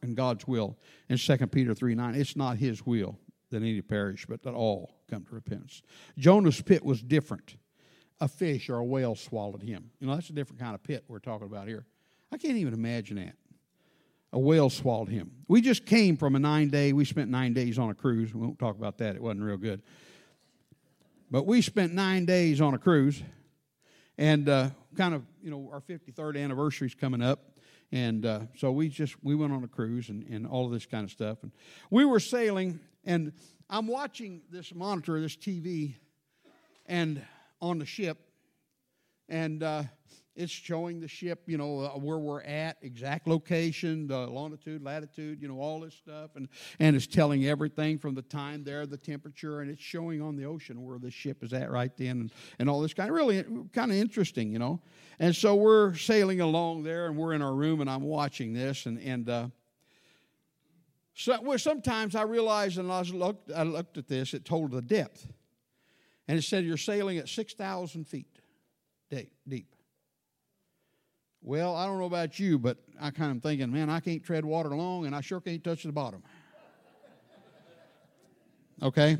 and 0.02 0.16
God's 0.16 0.46
will. 0.46 0.78
In 1.08 1.18
2 1.18 1.36
Peter 1.48 1.74
3 1.74 1.94
9, 1.94 2.14
it's 2.14 2.36
not 2.36 2.56
his 2.56 2.84
will 2.86 3.18
that 3.50 3.62
any 3.62 3.80
perish, 3.80 4.26
but 4.26 4.42
that 4.42 4.54
all 4.54 4.94
come 5.10 5.24
to 5.24 5.34
repentance. 5.34 5.82
Jonah's 6.18 6.60
pit 6.60 6.84
was 6.84 7.02
different. 7.02 7.56
A 8.20 8.28
fish 8.28 8.68
or 8.68 8.76
a 8.76 8.84
whale 8.84 9.14
swallowed 9.14 9.62
him. 9.62 9.90
You 10.00 10.06
know, 10.06 10.14
that's 10.14 10.28
a 10.28 10.32
different 10.32 10.60
kind 10.60 10.74
of 10.74 10.82
pit 10.82 11.04
we're 11.08 11.18
talking 11.18 11.46
about 11.46 11.68
here. 11.68 11.86
I 12.32 12.36
can't 12.36 12.56
even 12.56 12.74
imagine 12.74 13.16
that. 13.16 13.36
A 14.32 14.38
whale 14.38 14.68
swallowed 14.68 15.08
him. 15.08 15.30
We 15.46 15.62
just 15.62 15.86
came 15.86 16.16
from 16.16 16.34
a 16.36 16.38
nine 16.38 16.68
day, 16.68 16.92
we 16.92 17.04
spent 17.04 17.30
nine 17.30 17.54
days 17.54 17.78
on 17.78 17.88
a 17.88 17.94
cruise. 17.94 18.34
We 18.34 18.40
won't 18.40 18.58
talk 18.58 18.76
about 18.76 18.98
that, 18.98 19.16
it 19.16 19.22
wasn't 19.22 19.42
real 19.42 19.56
good. 19.56 19.82
But 21.30 21.44
we 21.44 21.60
spent 21.60 21.92
nine 21.92 22.24
days 22.24 22.60
on 22.62 22.72
a 22.72 22.78
cruise, 22.78 23.22
and 24.16 24.48
uh, 24.48 24.70
kind 24.96 25.14
of, 25.14 25.24
you 25.42 25.50
know, 25.50 25.68
our 25.70 25.82
53rd 25.82 26.42
anniversary 26.42 26.86
is 26.86 26.94
coming 26.94 27.20
up. 27.20 27.58
And 27.92 28.24
uh, 28.24 28.40
so 28.56 28.72
we 28.72 28.88
just 28.88 29.22
we 29.22 29.34
went 29.34 29.52
on 29.52 29.62
a 29.62 29.68
cruise 29.68 30.08
and, 30.08 30.26
and 30.28 30.46
all 30.46 30.64
of 30.64 30.72
this 30.72 30.86
kind 30.86 31.04
of 31.04 31.10
stuff. 31.10 31.42
And 31.42 31.52
we 31.90 32.06
were 32.06 32.20
sailing, 32.20 32.80
and 33.04 33.32
I'm 33.68 33.86
watching 33.86 34.40
this 34.50 34.74
monitor, 34.74 35.20
this 35.20 35.36
TV, 35.36 35.96
and 36.86 37.22
on 37.60 37.78
the 37.78 37.86
ship, 37.86 38.18
and 39.28 39.62
uh, 39.62 39.82
it's 40.38 40.52
showing 40.52 41.00
the 41.00 41.08
ship, 41.08 41.42
you 41.46 41.58
know, 41.58 41.80
uh, 41.80 41.88
where 41.98 42.18
we're 42.18 42.42
at, 42.42 42.76
exact 42.80 43.26
location, 43.26 44.06
the 44.06 44.18
longitude, 44.28 44.82
latitude, 44.82 45.42
you 45.42 45.48
know, 45.48 45.58
all 45.58 45.80
this 45.80 45.94
stuff, 45.94 46.30
and 46.36 46.48
and 46.78 46.94
it's 46.94 47.08
telling 47.08 47.46
everything 47.46 47.98
from 47.98 48.14
the 48.14 48.22
time 48.22 48.62
there, 48.62 48.86
the 48.86 48.96
temperature, 48.96 49.60
and 49.60 49.70
it's 49.70 49.82
showing 49.82 50.22
on 50.22 50.36
the 50.36 50.44
ocean 50.44 50.84
where 50.84 50.98
the 50.98 51.10
ship 51.10 51.42
is 51.42 51.52
at 51.52 51.70
right 51.70 51.96
then, 51.96 52.20
and, 52.20 52.32
and 52.60 52.70
all 52.70 52.80
this 52.80 52.94
kind 52.94 53.10
of 53.10 53.16
really 53.16 53.44
kind 53.72 53.90
of 53.90 53.96
interesting, 53.96 54.52
you 54.52 54.60
know. 54.60 54.80
And 55.18 55.34
so 55.34 55.56
we're 55.56 55.96
sailing 55.96 56.40
along 56.40 56.84
there, 56.84 57.06
and 57.06 57.16
we're 57.16 57.32
in 57.32 57.42
our 57.42 57.54
room, 57.54 57.80
and 57.80 57.90
I'm 57.90 58.04
watching 58.04 58.52
this, 58.52 58.86
and 58.86 58.98
and. 58.98 59.28
Uh, 59.28 59.48
so, 61.14 61.36
well, 61.42 61.58
sometimes 61.58 62.14
I 62.14 62.22
realized, 62.22 62.78
and 62.78 62.92
I 62.92 63.00
looked, 63.02 63.50
I 63.50 63.64
looked 63.64 63.98
at 63.98 64.06
this, 64.06 64.34
it 64.34 64.44
told 64.44 64.70
the 64.70 64.80
depth. 64.80 65.26
And 66.28 66.38
it 66.38 66.42
said 66.42 66.64
you're 66.64 66.76
sailing 66.76 67.18
at 67.18 67.28
6,000 67.28 68.06
feet 68.06 68.37
deep. 69.10 69.74
Well, 71.42 71.76
I 71.76 71.86
don't 71.86 71.98
know 71.98 72.06
about 72.06 72.38
you, 72.38 72.58
but 72.58 72.78
I 73.00 73.10
kind 73.10 73.36
of 73.36 73.42
thinking, 73.42 73.72
man, 73.72 73.90
I 73.90 74.00
can't 74.00 74.22
tread 74.22 74.44
water 74.44 74.70
long, 74.70 75.06
and 75.06 75.14
I 75.14 75.20
sure 75.20 75.40
can't 75.40 75.62
touch 75.62 75.84
the 75.84 75.92
bottom. 75.92 76.22
Okay? 78.82 79.18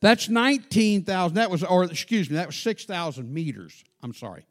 That's 0.00 0.28
19,000. 0.28 1.36
That 1.36 1.50
was, 1.50 1.64
or 1.64 1.84
excuse 1.84 2.28
me, 2.28 2.36
that 2.36 2.48
was 2.48 2.56
6,000 2.56 3.32
meters. 3.32 3.82
I'm 4.02 4.12
sorry. 4.14 4.44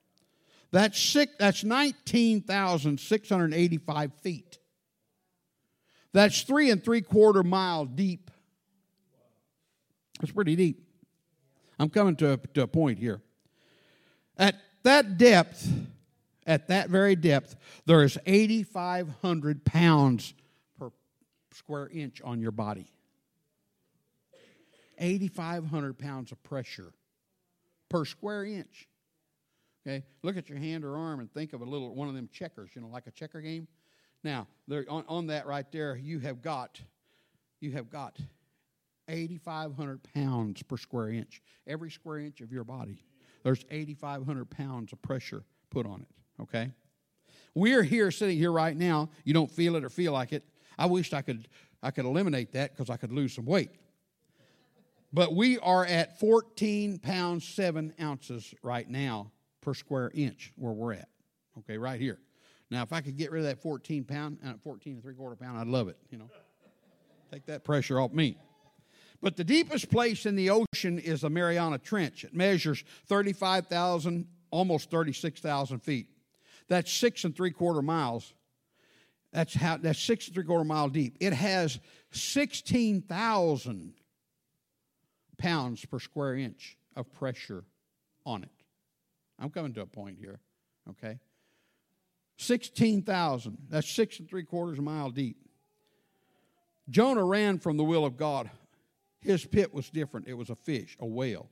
That's, 0.72 0.99
six, 0.99 1.32
that's 1.38 1.64
19,685 1.64 4.14
feet. 4.22 4.57
That's 6.14 6.41
three 6.41 6.72
and 6.72 6.84
three 6.84 7.01
quarter 7.01 7.43
mile 7.43 7.86
deep. 7.86 8.32
That's 10.20 10.32
pretty 10.32 10.55
deep. 10.55 10.88
I'm 11.80 11.89
coming 11.89 12.16
to 12.18 12.34
a, 12.34 12.38
to 12.38 12.64
a 12.64 12.68
point 12.68 12.99
here. 12.99 13.22
At 14.42 14.56
that 14.82 15.20
depth, 15.20 15.72
at 16.48 16.68
that 16.70 16.89
very 16.89 17.16
depth, 17.16 17.56
there 17.86 18.04
is 18.04 18.18
8,500 18.26 19.64
pounds 19.64 20.34
per 20.80 20.89
square 21.54 21.88
inch 21.94 22.24
on 22.24 22.42
your 22.42 22.50
body. 22.50 22.92
8,500 24.98 25.98
pounds 26.00 26.32
of 26.32 26.42
pressure 26.42 26.92
per 27.88 28.04
square 28.04 28.44
inch. 28.44 28.88
Okay, 29.86 30.04
look 30.24 30.38
at 30.38 30.50
your 30.50 30.58
hand 30.58 30.84
or 30.86 30.98
arm 30.98 31.20
and 31.20 31.32
think 31.32 31.54
of 31.54 31.62
a 31.62 31.66
little 31.66 31.94
one 31.94 32.08
of 32.08 32.16
them 32.16 32.28
checkers, 32.34 32.72
you 32.74 32.82
know, 32.82 32.88
like 32.88 33.06
a 33.06 33.12
checker 33.12 33.42
game. 33.42 33.68
Now, 34.24 34.48
there, 34.68 34.86
on, 34.89 35.04
on 35.08 35.28
that 35.28 35.46
right 35.46 35.72
there, 35.72 35.96
you 35.96 36.18
have 36.20 36.42
got, 36.42 36.82
you 37.60 37.72
have 37.74 37.92
got 37.92 38.18
8,500 39.08 40.02
pounds 40.16 40.64
per 40.64 40.78
square 40.78 41.10
inch. 41.10 41.44
Every 41.68 41.92
square 41.92 42.18
inch 42.18 42.42
of 42.42 42.52
your 42.52 42.64
body, 42.64 43.04
there's 43.44 43.66
8,500 43.70 44.50
pounds 44.50 44.94
of 44.94 45.02
pressure 45.02 45.44
put 45.70 45.86
on 45.86 46.02
it. 46.02 46.42
Okay, 46.42 46.72
we're 47.54 47.84
here 47.84 48.12
sitting 48.12 48.38
here 48.38 48.52
right 48.52 48.76
now. 48.76 49.10
You 49.24 49.34
don't 49.34 49.52
feel 49.52 49.76
it 49.76 49.84
or 49.84 49.89
feel 49.89 50.14
like 50.14 50.34
it. 50.34 50.44
I 50.78 50.86
wished 50.86 51.14
I 51.14 51.22
could, 51.22 51.48
I 51.84 51.92
could 51.92 52.06
eliminate 52.06 52.54
that 52.54 52.76
because 52.76 52.89
I 52.89 52.98
could 52.98 53.12
lose 53.12 53.34
some 53.34 53.46
weight. 53.46 53.72
But 55.14 55.36
we 55.36 55.60
are 55.60 55.86
at 55.86 56.20
14 56.20 57.00
pounds 57.00 57.46
7 57.48 57.94
ounces 58.02 58.54
right 58.64 58.89
now 58.89 59.32
per 59.60 59.74
square 59.74 60.10
inch 60.14 60.54
where 60.56 60.72
we're 60.72 60.94
at. 60.94 61.10
Okay, 61.60 61.78
right 61.78 62.00
here. 62.00 62.20
Now, 62.70 62.84
if 62.84 62.94
I 62.94 63.02
could 63.02 63.18
get 63.18 63.32
rid 63.32 63.39
of 63.39 63.46
that 63.48 63.62
14 63.62 64.06
pound, 64.06 64.38
uh, 64.46 64.54
14 64.64 64.94
and 64.94 65.04
three 65.04 65.14
quarter 65.14 65.36
pound, 65.36 65.58
I'd 65.58 65.68
love 65.68 65.89
it, 65.89 65.98
you 66.10 66.18
know. 66.18 66.30
Take 67.32 67.46
that 67.48 67.64
pressure 67.64 68.00
off 68.00 68.14
me. 68.14 68.38
But 69.22 69.38
the 69.38 69.43
deepest 69.43 69.89
place 69.89 70.26
in 70.26 70.36
the 70.36 70.49
ocean 70.49 70.97
is 70.97 71.22
the 71.22 71.30
Mariana 71.30 71.78
Trench. 71.78 72.24
It 72.24 72.34
measures 72.34 72.84
35,000, 73.05 74.28
almost 74.49 74.89
36,000 74.89 75.80
feet. 75.80 76.07
That's 76.67 76.91
six 76.91 77.24
and 77.24 77.36
three 77.36 77.51
quarter 77.51 77.82
miles. 77.82 78.34
That's 79.32 79.53
how 79.53 79.78
that's 79.78 79.99
six 79.99 80.28
and 80.28 80.36
three 80.36 80.43
quarter 80.43 80.63
mile 80.63 80.89
deep. 80.89 81.17
It 81.19 81.34
has 81.34 81.80
16,000 82.11 83.93
pounds 85.38 85.86
per 85.86 85.99
square 85.99 86.36
inch 86.36 86.78
of 86.95 87.11
pressure 87.13 87.63
on 88.26 88.43
it. 88.43 88.49
I'm 89.39 89.49
coming 89.49 89.74
to 89.74 89.82
a 89.82 89.86
point 89.86 90.17
here, 90.19 90.39
okay? 90.89 91.19
16,000. 92.38 93.57
That's 93.69 93.89
six 93.89 94.19
and 94.19 94.30
three 94.30 94.43
quarters 94.43 94.80
mile 94.80 95.09
deep. 95.09 95.38
Jonah 96.89 97.24
ran 97.24 97.59
from 97.59 97.78
the 97.78 97.84
will 97.84 98.05
of 98.05 98.17
God. 98.17 98.49
His 99.22 99.45
pit 99.45 99.74
was 99.74 99.89
different. 99.89 100.28
It 100.28 100.34
was 100.34 100.49
a 100.49 100.55
fish, 100.55 100.97
a 100.99 101.05
whale. 101.05 101.49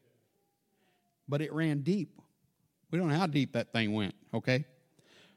But 1.28 1.42
it 1.42 1.54
ran 1.54 1.82
deep. 1.82 2.20
We 2.92 2.98
don't 2.98 3.10
know 3.10 3.16
how 3.16 3.28
deep 3.28 3.54
that 3.54 3.72
thing 3.72 3.94
went, 3.94 4.16
okay? 4.34 4.66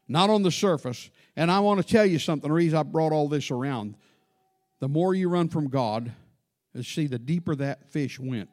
Not 0.09 0.31
on 0.31 0.43
the 0.43 0.51
surface. 0.51 1.11
And 1.37 1.51
I 1.51 1.61
want 1.61 1.81
to 1.81 1.87
tell 1.87 2.07
you 2.07 2.19
something. 2.19 2.49
The 2.49 2.55
reason 2.55 2.79
I 2.79 2.83
brought 2.83 3.13
all 3.13 3.29
this 3.29 3.51
around. 3.51 3.97
The 4.81 4.89
more 4.89 5.15
you 5.15 5.29
run 5.29 5.49
from 5.49 5.69
God, 5.69 6.11
see, 6.81 7.07
the 7.07 7.19
deeper 7.19 7.55
that 7.57 7.91
fish 7.91 8.19
went. 8.19 8.51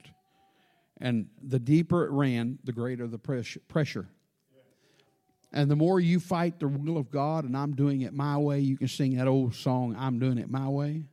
And 1.01 1.27
the 1.41 1.59
deeper 1.59 2.05
it 2.05 2.11
ran, 2.11 2.59
the 2.65 2.73
greater 2.73 3.07
the 3.07 3.17
pressure. 3.17 4.07
And 5.51 5.71
the 5.71 5.75
more 5.75 5.99
you 5.99 6.19
fight 6.19 6.59
the 6.59 6.67
will 6.67 6.97
of 6.97 7.09
God, 7.09 7.45
and 7.45 7.55
I'm 7.55 7.73
doing 7.73 8.01
it 8.01 8.13
my 8.13 8.37
way, 8.37 8.59
you 8.59 8.77
can 8.77 8.89
sing 8.89 9.15
that 9.15 9.27
old 9.27 9.55
song, 9.55 9.95
I'm 9.97 10.19
doing 10.19 10.37
it 10.37 10.51
my 10.51 10.67
way. 10.67 11.05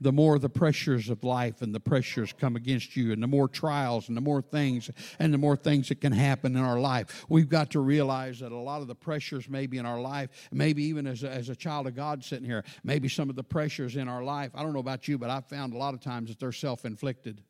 The 0.00 0.12
more 0.12 0.38
the 0.38 0.48
pressures 0.48 1.10
of 1.10 1.24
life 1.24 1.60
and 1.62 1.74
the 1.74 1.80
pressures 1.80 2.32
come 2.32 2.56
against 2.56 2.96
you, 2.96 3.12
and 3.12 3.22
the 3.22 3.26
more 3.26 3.48
trials 3.48 4.08
and 4.08 4.16
the 4.16 4.20
more 4.22 4.40
things 4.40 4.90
and 5.18 5.32
the 5.32 5.38
more 5.38 5.56
things 5.56 5.88
that 5.88 6.00
can 6.00 6.12
happen 6.12 6.56
in 6.56 6.62
our 6.62 6.80
life. 6.80 7.24
We've 7.28 7.48
got 7.48 7.70
to 7.72 7.80
realize 7.80 8.40
that 8.40 8.52
a 8.52 8.56
lot 8.56 8.80
of 8.80 8.88
the 8.88 8.94
pressures, 8.94 9.48
maybe 9.48 9.78
in 9.78 9.86
our 9.86 10.00
life, 10.00 10.30
maybe 10.50 10.84
even 10.84 11.06
as 11.06 11.22
a, 11.22 11.30
as 11.30 11.48
a 11.48 11.56
child 11.56 11.86
of 11.86 11.94
God 11.94 12.24
sitting 12.24 12.46
here, 12.46 12.64
maybe 12.82 13.08
some 13.08 13.28
of 13.28 13.36
the 13.36 13.44
pressures 13.44 13.96
in 13.96 14.08
our 14.08 14.22
life, 14.22 14.50
I 14.54 14.62
don't 14.62 14.72
know 14.72 14.80
about 14.80 15.06
you, 15.06 15.18
but 15.18 15.30
I've 15.30 15.46
found 15.46 15.74
a 15.74 15.76
lot 15.76 15.94
of 15.94 16.00
times 16.00 16.30
that 16.30 16.38
they're 16.38 16.52
self 16.52 16.84
inflicted. 16.84 17.42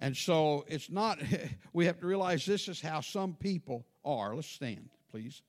And 0.00 0.16
so 0.16 0.64
it's 0.66 0.90
not, 0.90 1.18
we 1.72 1.86
have 1.86 2.00
to 2.00 2.06
realize 2.06 2.44
this 2.44 2.68
is 2.68 2.80
how 2.80 3.00
some 3.00 3.34
people 3.34 3.86
are. 4.04 4.34
Let's 4.34 4.48
stand, 4.48 4.88
please. 5.10 5.42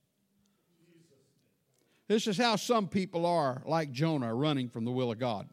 This 2.12 2.28
is 2.28 2.38
how 2.38 2.58
some 2.58 2.90
people 2.90 3.26
are, 3.26 3.62
like 3.66 3.94
Jonah, 3.94 4.36
running 4.36 4.68
from 4.68 4.84
the 4.84 4.92
will 4.92 5.14
of 5.14 5.18
God. 5.18 5.48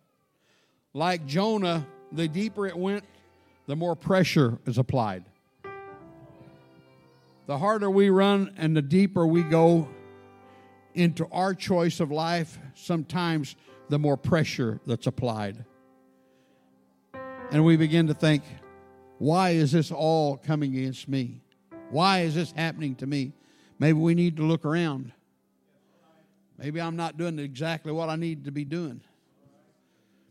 Like 0.92 1.24
Jonah, 1.24 1.86
the 2.10 2.26
deeper 2.26 2.66
it 2.66 2.76
went, 2.76 3.04
the 3.68 3.76
more 3.76 3.94
pressure 3.94 4.58
is 4.66 4.76
applied. 4.76 5.24
The 7.46 7.56
harder 7.56 7.88
we 7.88 8.10
run 8.10 8.54
and 8.56 8.76
the 8.76 8.82
deeper 8.82 9.24
we 9.24 9.44
go 9.44 9.88
into 10.94 11.28
our 11.30 11.54
choice 11.54 12.00
of 12.00 12.10
life, 12.10 12.58
sometimes 12.74 13.54
the 13.88 14.00
more 14.00 14.16
pressure 14.16 14.80
that's 14.84 15.06
applied. 15.06 15.64
And 17.52 17.64
we 17.64 17.76
begin 17.76 18.08
to 18.08 18.14
think, 18.14 18.42
why 19.18 19.50
is 19.50 19.70
this 19.70 19.92
all 19.92 20.36
coming 20.36 20.76
against 20.76 21.06
me? 21.06 21.40
Why 21.90 22.22
is 22.22 22.34
this 22.34 22.50
happening 22.50 22.96
to 22.96 23.06
me? 23.06 23.32
Maybe 23.78 24.00
we 24.00 24.16
need 24.16 24.38
to 24.38 24.42
look 24.42 24.64
around. 24.64 25.12
Maybe 26.58 26.80
I'm 26.80 26.96
not 26.96 27.16
doing 27.16 27.38
exactly 27.38 27.92
what 27.92 28.08
I 28.08 28.16
need 28.16 28.44
to 28.44 28.50
be 28.50 28.64
doing. 28.64 29.00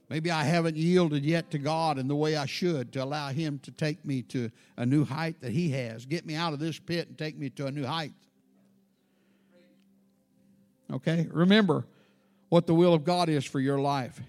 Maybe 0.10 0.32
I 0.32 0.44
haven't 0.44 0.78
yielded 0.78 1.26
yet 1.26 1.52
to 1.52 1.58
God 1.58 1.98
in 1.98 2.08
the 2.08 2.16
way 2.16 2.38
I 2.38 2.46
should 2.46 2.94
to 2.94 3.04
allow 3.04 3.30
Him 3.30 3.60
to 3.60 3.72
take 3.72 4.06
me 4.06 4.22
to 4.24 4.50
a 4.78 4.86
new 4.86 5.04
height 5.04 5.42
that 5.42 5.52
He 5.52 5.70
has. 5.72 6.06
Get 6.06 6.26
me 6.26 6.36
out 6.36 6.54
of 6.54 6.60
this 6.60 6.80
pit 6.80 7.10
and 7.10 7.18
take 7.18 7.38
me 7.38 7.50
to 7.52 7.68
a 7.68 7.72
new 7.72 7.86
height. 7.86 8.14
Okay? 10.92 11.28
Remember 11.30 11.86
what 12.50 12.68
the 12.68 12.74
will 12.74 12.94
of 12.94 13.04
God 13.04 13.28
is 13.28 13.44
for 13.44 13.60
your 13.60 13.80
life. 13.80 14.22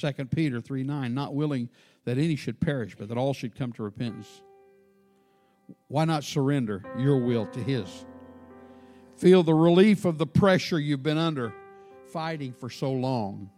2 0.00 0.12
Peter 0.26 0.60
3 0.60 0.82
9, 0.84 1.12
not 1.12 1.34
willing 1.34 1.68
that 2.04 2.16
any 2.16 2.36
should 2.36 2.58
perish, 2.58 2.94
but 2.98 3.08
that 3.08 3.18
all 3.18 3.34
should 3.34 3.54
come 3.54 3.72
to 3.72 3.82
repentance. 3.82 4.42
Why 5.88 6.06
not 6.06 6.24
surrender 6.24 6.82
your 6.98 7.18
will 7.18 7.46
to 7.46 7.60
His? 7.60 8.06
Feel 9.18 9.42
the 9.42 9.54
relief 9.54 10.04
of 10.04 10.16
the 10.16 10.26
pressure 10.26 10.78
you've 10.78 11.02
been 11.02 11.18
under 11.18 11.52
fighting 12.12 12.52
for 12.52 12.70
so 12.70 12.92
long. 12.92 13.50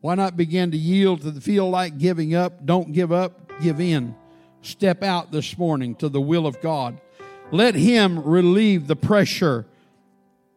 Why 0.00 0.16
not 0.16 0.36
begin 0.36 0.72
to 0.72 0.76
yield 0.76 1.22
to 1.22 1.30
the 1.30 1.40
feel 1.40 1.70
like 1.70 1.96
giving 1.96 2.34
up? 2.34 2.66
Don't 2.66 2.92
give 2.92 3.12
up, 3.12 3.52
give 3.62 3.80
in. 3.80 4.16
Step 4.62 5.02
out 5.04 5.30
this 5.30 5.56
morning 5.56 5.94
to 5.96 6.08
the 6.08 6.20
will 6.20 6.46
of 6.46 6.60
God. 6.60 7.00
Let 7.52 7.76
Him 7.76 8.22
relieve 8.24 8.88
the 8.88 8.96
pressure 8.96 9.66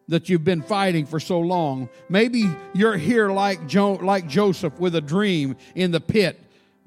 that 0.08 0.28
you've 0.28 0.44
been 0.44 0.64
fighting 0.64 1.06
for 1.06 1.20
so 1.20 1.40
long. 1.40 1.90
Maybe 2.10 2.50
you're 2.74 2.98
here 2.98 3.30
like, 3.30 3.68
jo- 3.68 3.94
like 3.94 4.28
Joseph 4.28 4.80
with 4.80 4.96
a 4.96 5.02
dream 5.02 5.56
in 5.76 5.92
the 5.92 6.02
pit. 6.02 6.40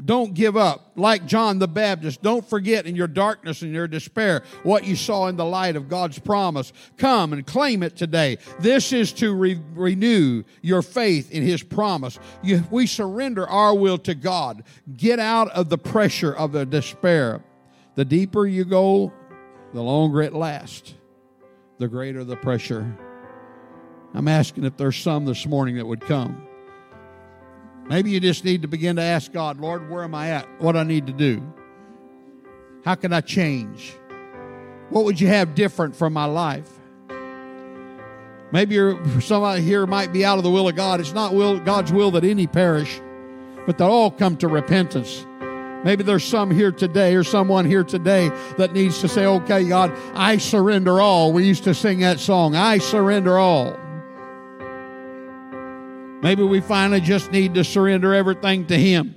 Don't 0.05 0.35
give 0.35 0.57
up. 0.57 0.93
Like 0.95 1.27
John 1.27 1.59
the 1.59 1.69
Baptist, 1.69 2.23
don't 2.23 2.49
forget 2.49 2.87
in 2.87 2.97
your 2.97 3.09
darkness 3.09 3.63
and 3.63 3.73
your 3.73 3.89
despair 3.89 4.43
what 4.63 4.85
you 4.85 4.95
saw 4.95 5.29
in 5.29 5.37
the 5.37 5.45
light 5.45 5.75
of 5.75 5.89
God's 5.89 6.19
promise. 6.19 6.73
Come 6.99 7.33
and 7.33 7.47
claim 7.47 7.83
it 7.83 7.97
today. 7.97 8.37
This 8.61 8.93
is 8.93 9.13
to 9.15 9.35
re- 9.35 9.61
renew 9.75 10.45
your 10.61 10.83
faith 10.83 11.31
in 11.31 11.43
His 11.43 11.63
promise. 11.63 12.19
You, 12.43 12.63
we 12.71 12.87
surrender 12.87 13.49
our 13.49 13.75
will 13.75 13.99
to 13.99 14.15
God. 14.15 14.65
Get 14.97 15.19
out 15.19 15.51
of 15.51 15.71
the 15.71 15.79
pressure 15.79 16.33
of 16.33 16.53
the 16.53 16.67
despair. 16.67 17.43
The 17.95 18.05
deeper 18.05 18.47
you 18.47 18.67
go, 18.67 19.13
the 19.73 19.83
longer 19.83 20.21
it 20.21 20.35
lasts, 20.35 20.95
the 21.79 21.89
greater 21.89 22.23
the 22.23 22.37
pressure. 22.37 22.97
I'm 24.13 24.29
asking 24.29 24.65
if 24.65 24.77
there's 24.77 24.97
some 24.97 25.25
this 25.25 25.47
morning 25.47 25.77
that 25.77 25.87
would 25.87 26.03
come. 26.03 26.46
Maybe 27.89 28.11
you 28.11 28.21
just 28.21 28.45
need 28.45 28.63
to 28.63 28.69
begin 28.69 28.97
to 28.97 29.03
ask 29.03 29.33
God, 29.33 29.61
Lord, 29.61 29.89
where 29.89 30.03
am 30.03 30.15
I 30.15 30.31
at? 30.31 30.61
What 30.61 30.77
I 30.77 30.83
need 30.83 31.07
to 31.07 31.13
do? 31.13 31.43
How 32.85 32.97
can 32.97 33.13
I 33.13 33.21
change? 33.21 33.95
What 34.91 35.05
would 35.05 35.21
you 35.21 35.29
have 35.29 35.55
different 35.55 35.95
from 35.95 36.13
my 36.13 36.25
life? 36.25 36.71
Maybe 38.53 38.77
you're, 38.77 39.21
somebody 39.21 39.63
here 39.63 39.87
might 39.87 40.13
be 40.13 40.25
out 40.25 40.39
of 40.39 40.45
the 40.45 40.51
will 40.51 40.69
of 40.69 40.77
God. 40.77 41.01
It's 41.01 41.13
not 41.13 41.35
will, 41.35 41.59
God's 41.59 41.93
will 41.93 42.11
that 42.13 42.25
any 42.25 42.47
perish, 42.47 43.01
but 43.67 43.79
that 43.79 43.85
all 43.85 44.11
come 44.11 44.37
to 44.39 44.49
repentance. 44.49 45.27
Maybe 45.85 46.03
there's 46.03 46.25
some 46.25 46.51
here 46.51 46.73
today 46.73 47.15
or 47.15 47.23
someone 47.23 47.65
here 47.65 47.85
today 47.85 48.31
that 48.57 48.73
needs 48.73 49.01
to 49.01 49.09
say, 49.09 49.27
okay, 49.27 49.69
God, 49.69 49.93
I 50.15 50.39
surrender 50.39 51.01
all. 51.01 51.33
We 51.33 51.45
used 51.45 51.65
to 51.65 51.75
sing 51.75 52.01
that 52.01 52.19
song, 52.19 52.57
I 52.57 52.79
surrender 52.79 53.39
all. 53.39 53.79
Maybe 56.23 56.43
we 56.43 56.61
finally 56.61 57.01
just 57.01 57.31
need 57.31 57.55
to 57.55 57.65
surrender 57.65 58.15
everything 58.15 58.67
to 58.67 58.79
Him 58.79 59.15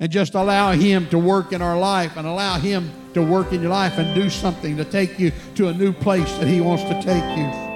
and 0.00 0.10
just 0.10 0.34
allow 0.34 0.72
Him 0.72 1.08
to 1.08 1.18
work 1.18 1.52
in 1.52 1.62
our 1.62 1.78
life 1.78 2.16
and 2.16 2.26
allow 2.26 2.58
Him 2.58 2.90
to 3.14 3.22
work 3.22 3.52
in 3.52 3.62
your 3.62 3.70
life 3.70 3.98
and 3.98 4.14
do 4.14 4.28
something 4.30 4.76
to 4.76 4.84
take 4.84 5.18
you 5.18 5.32
to 5.54 5.68
a 5.68 5.74
new 5.74 5.92
place 5.92 6.30
that 6.38 6.48
He 6.48 6.60
wants 6.60 6.82
to 6.84 6.94
take 7.02 7.38
you. 7.38 7.71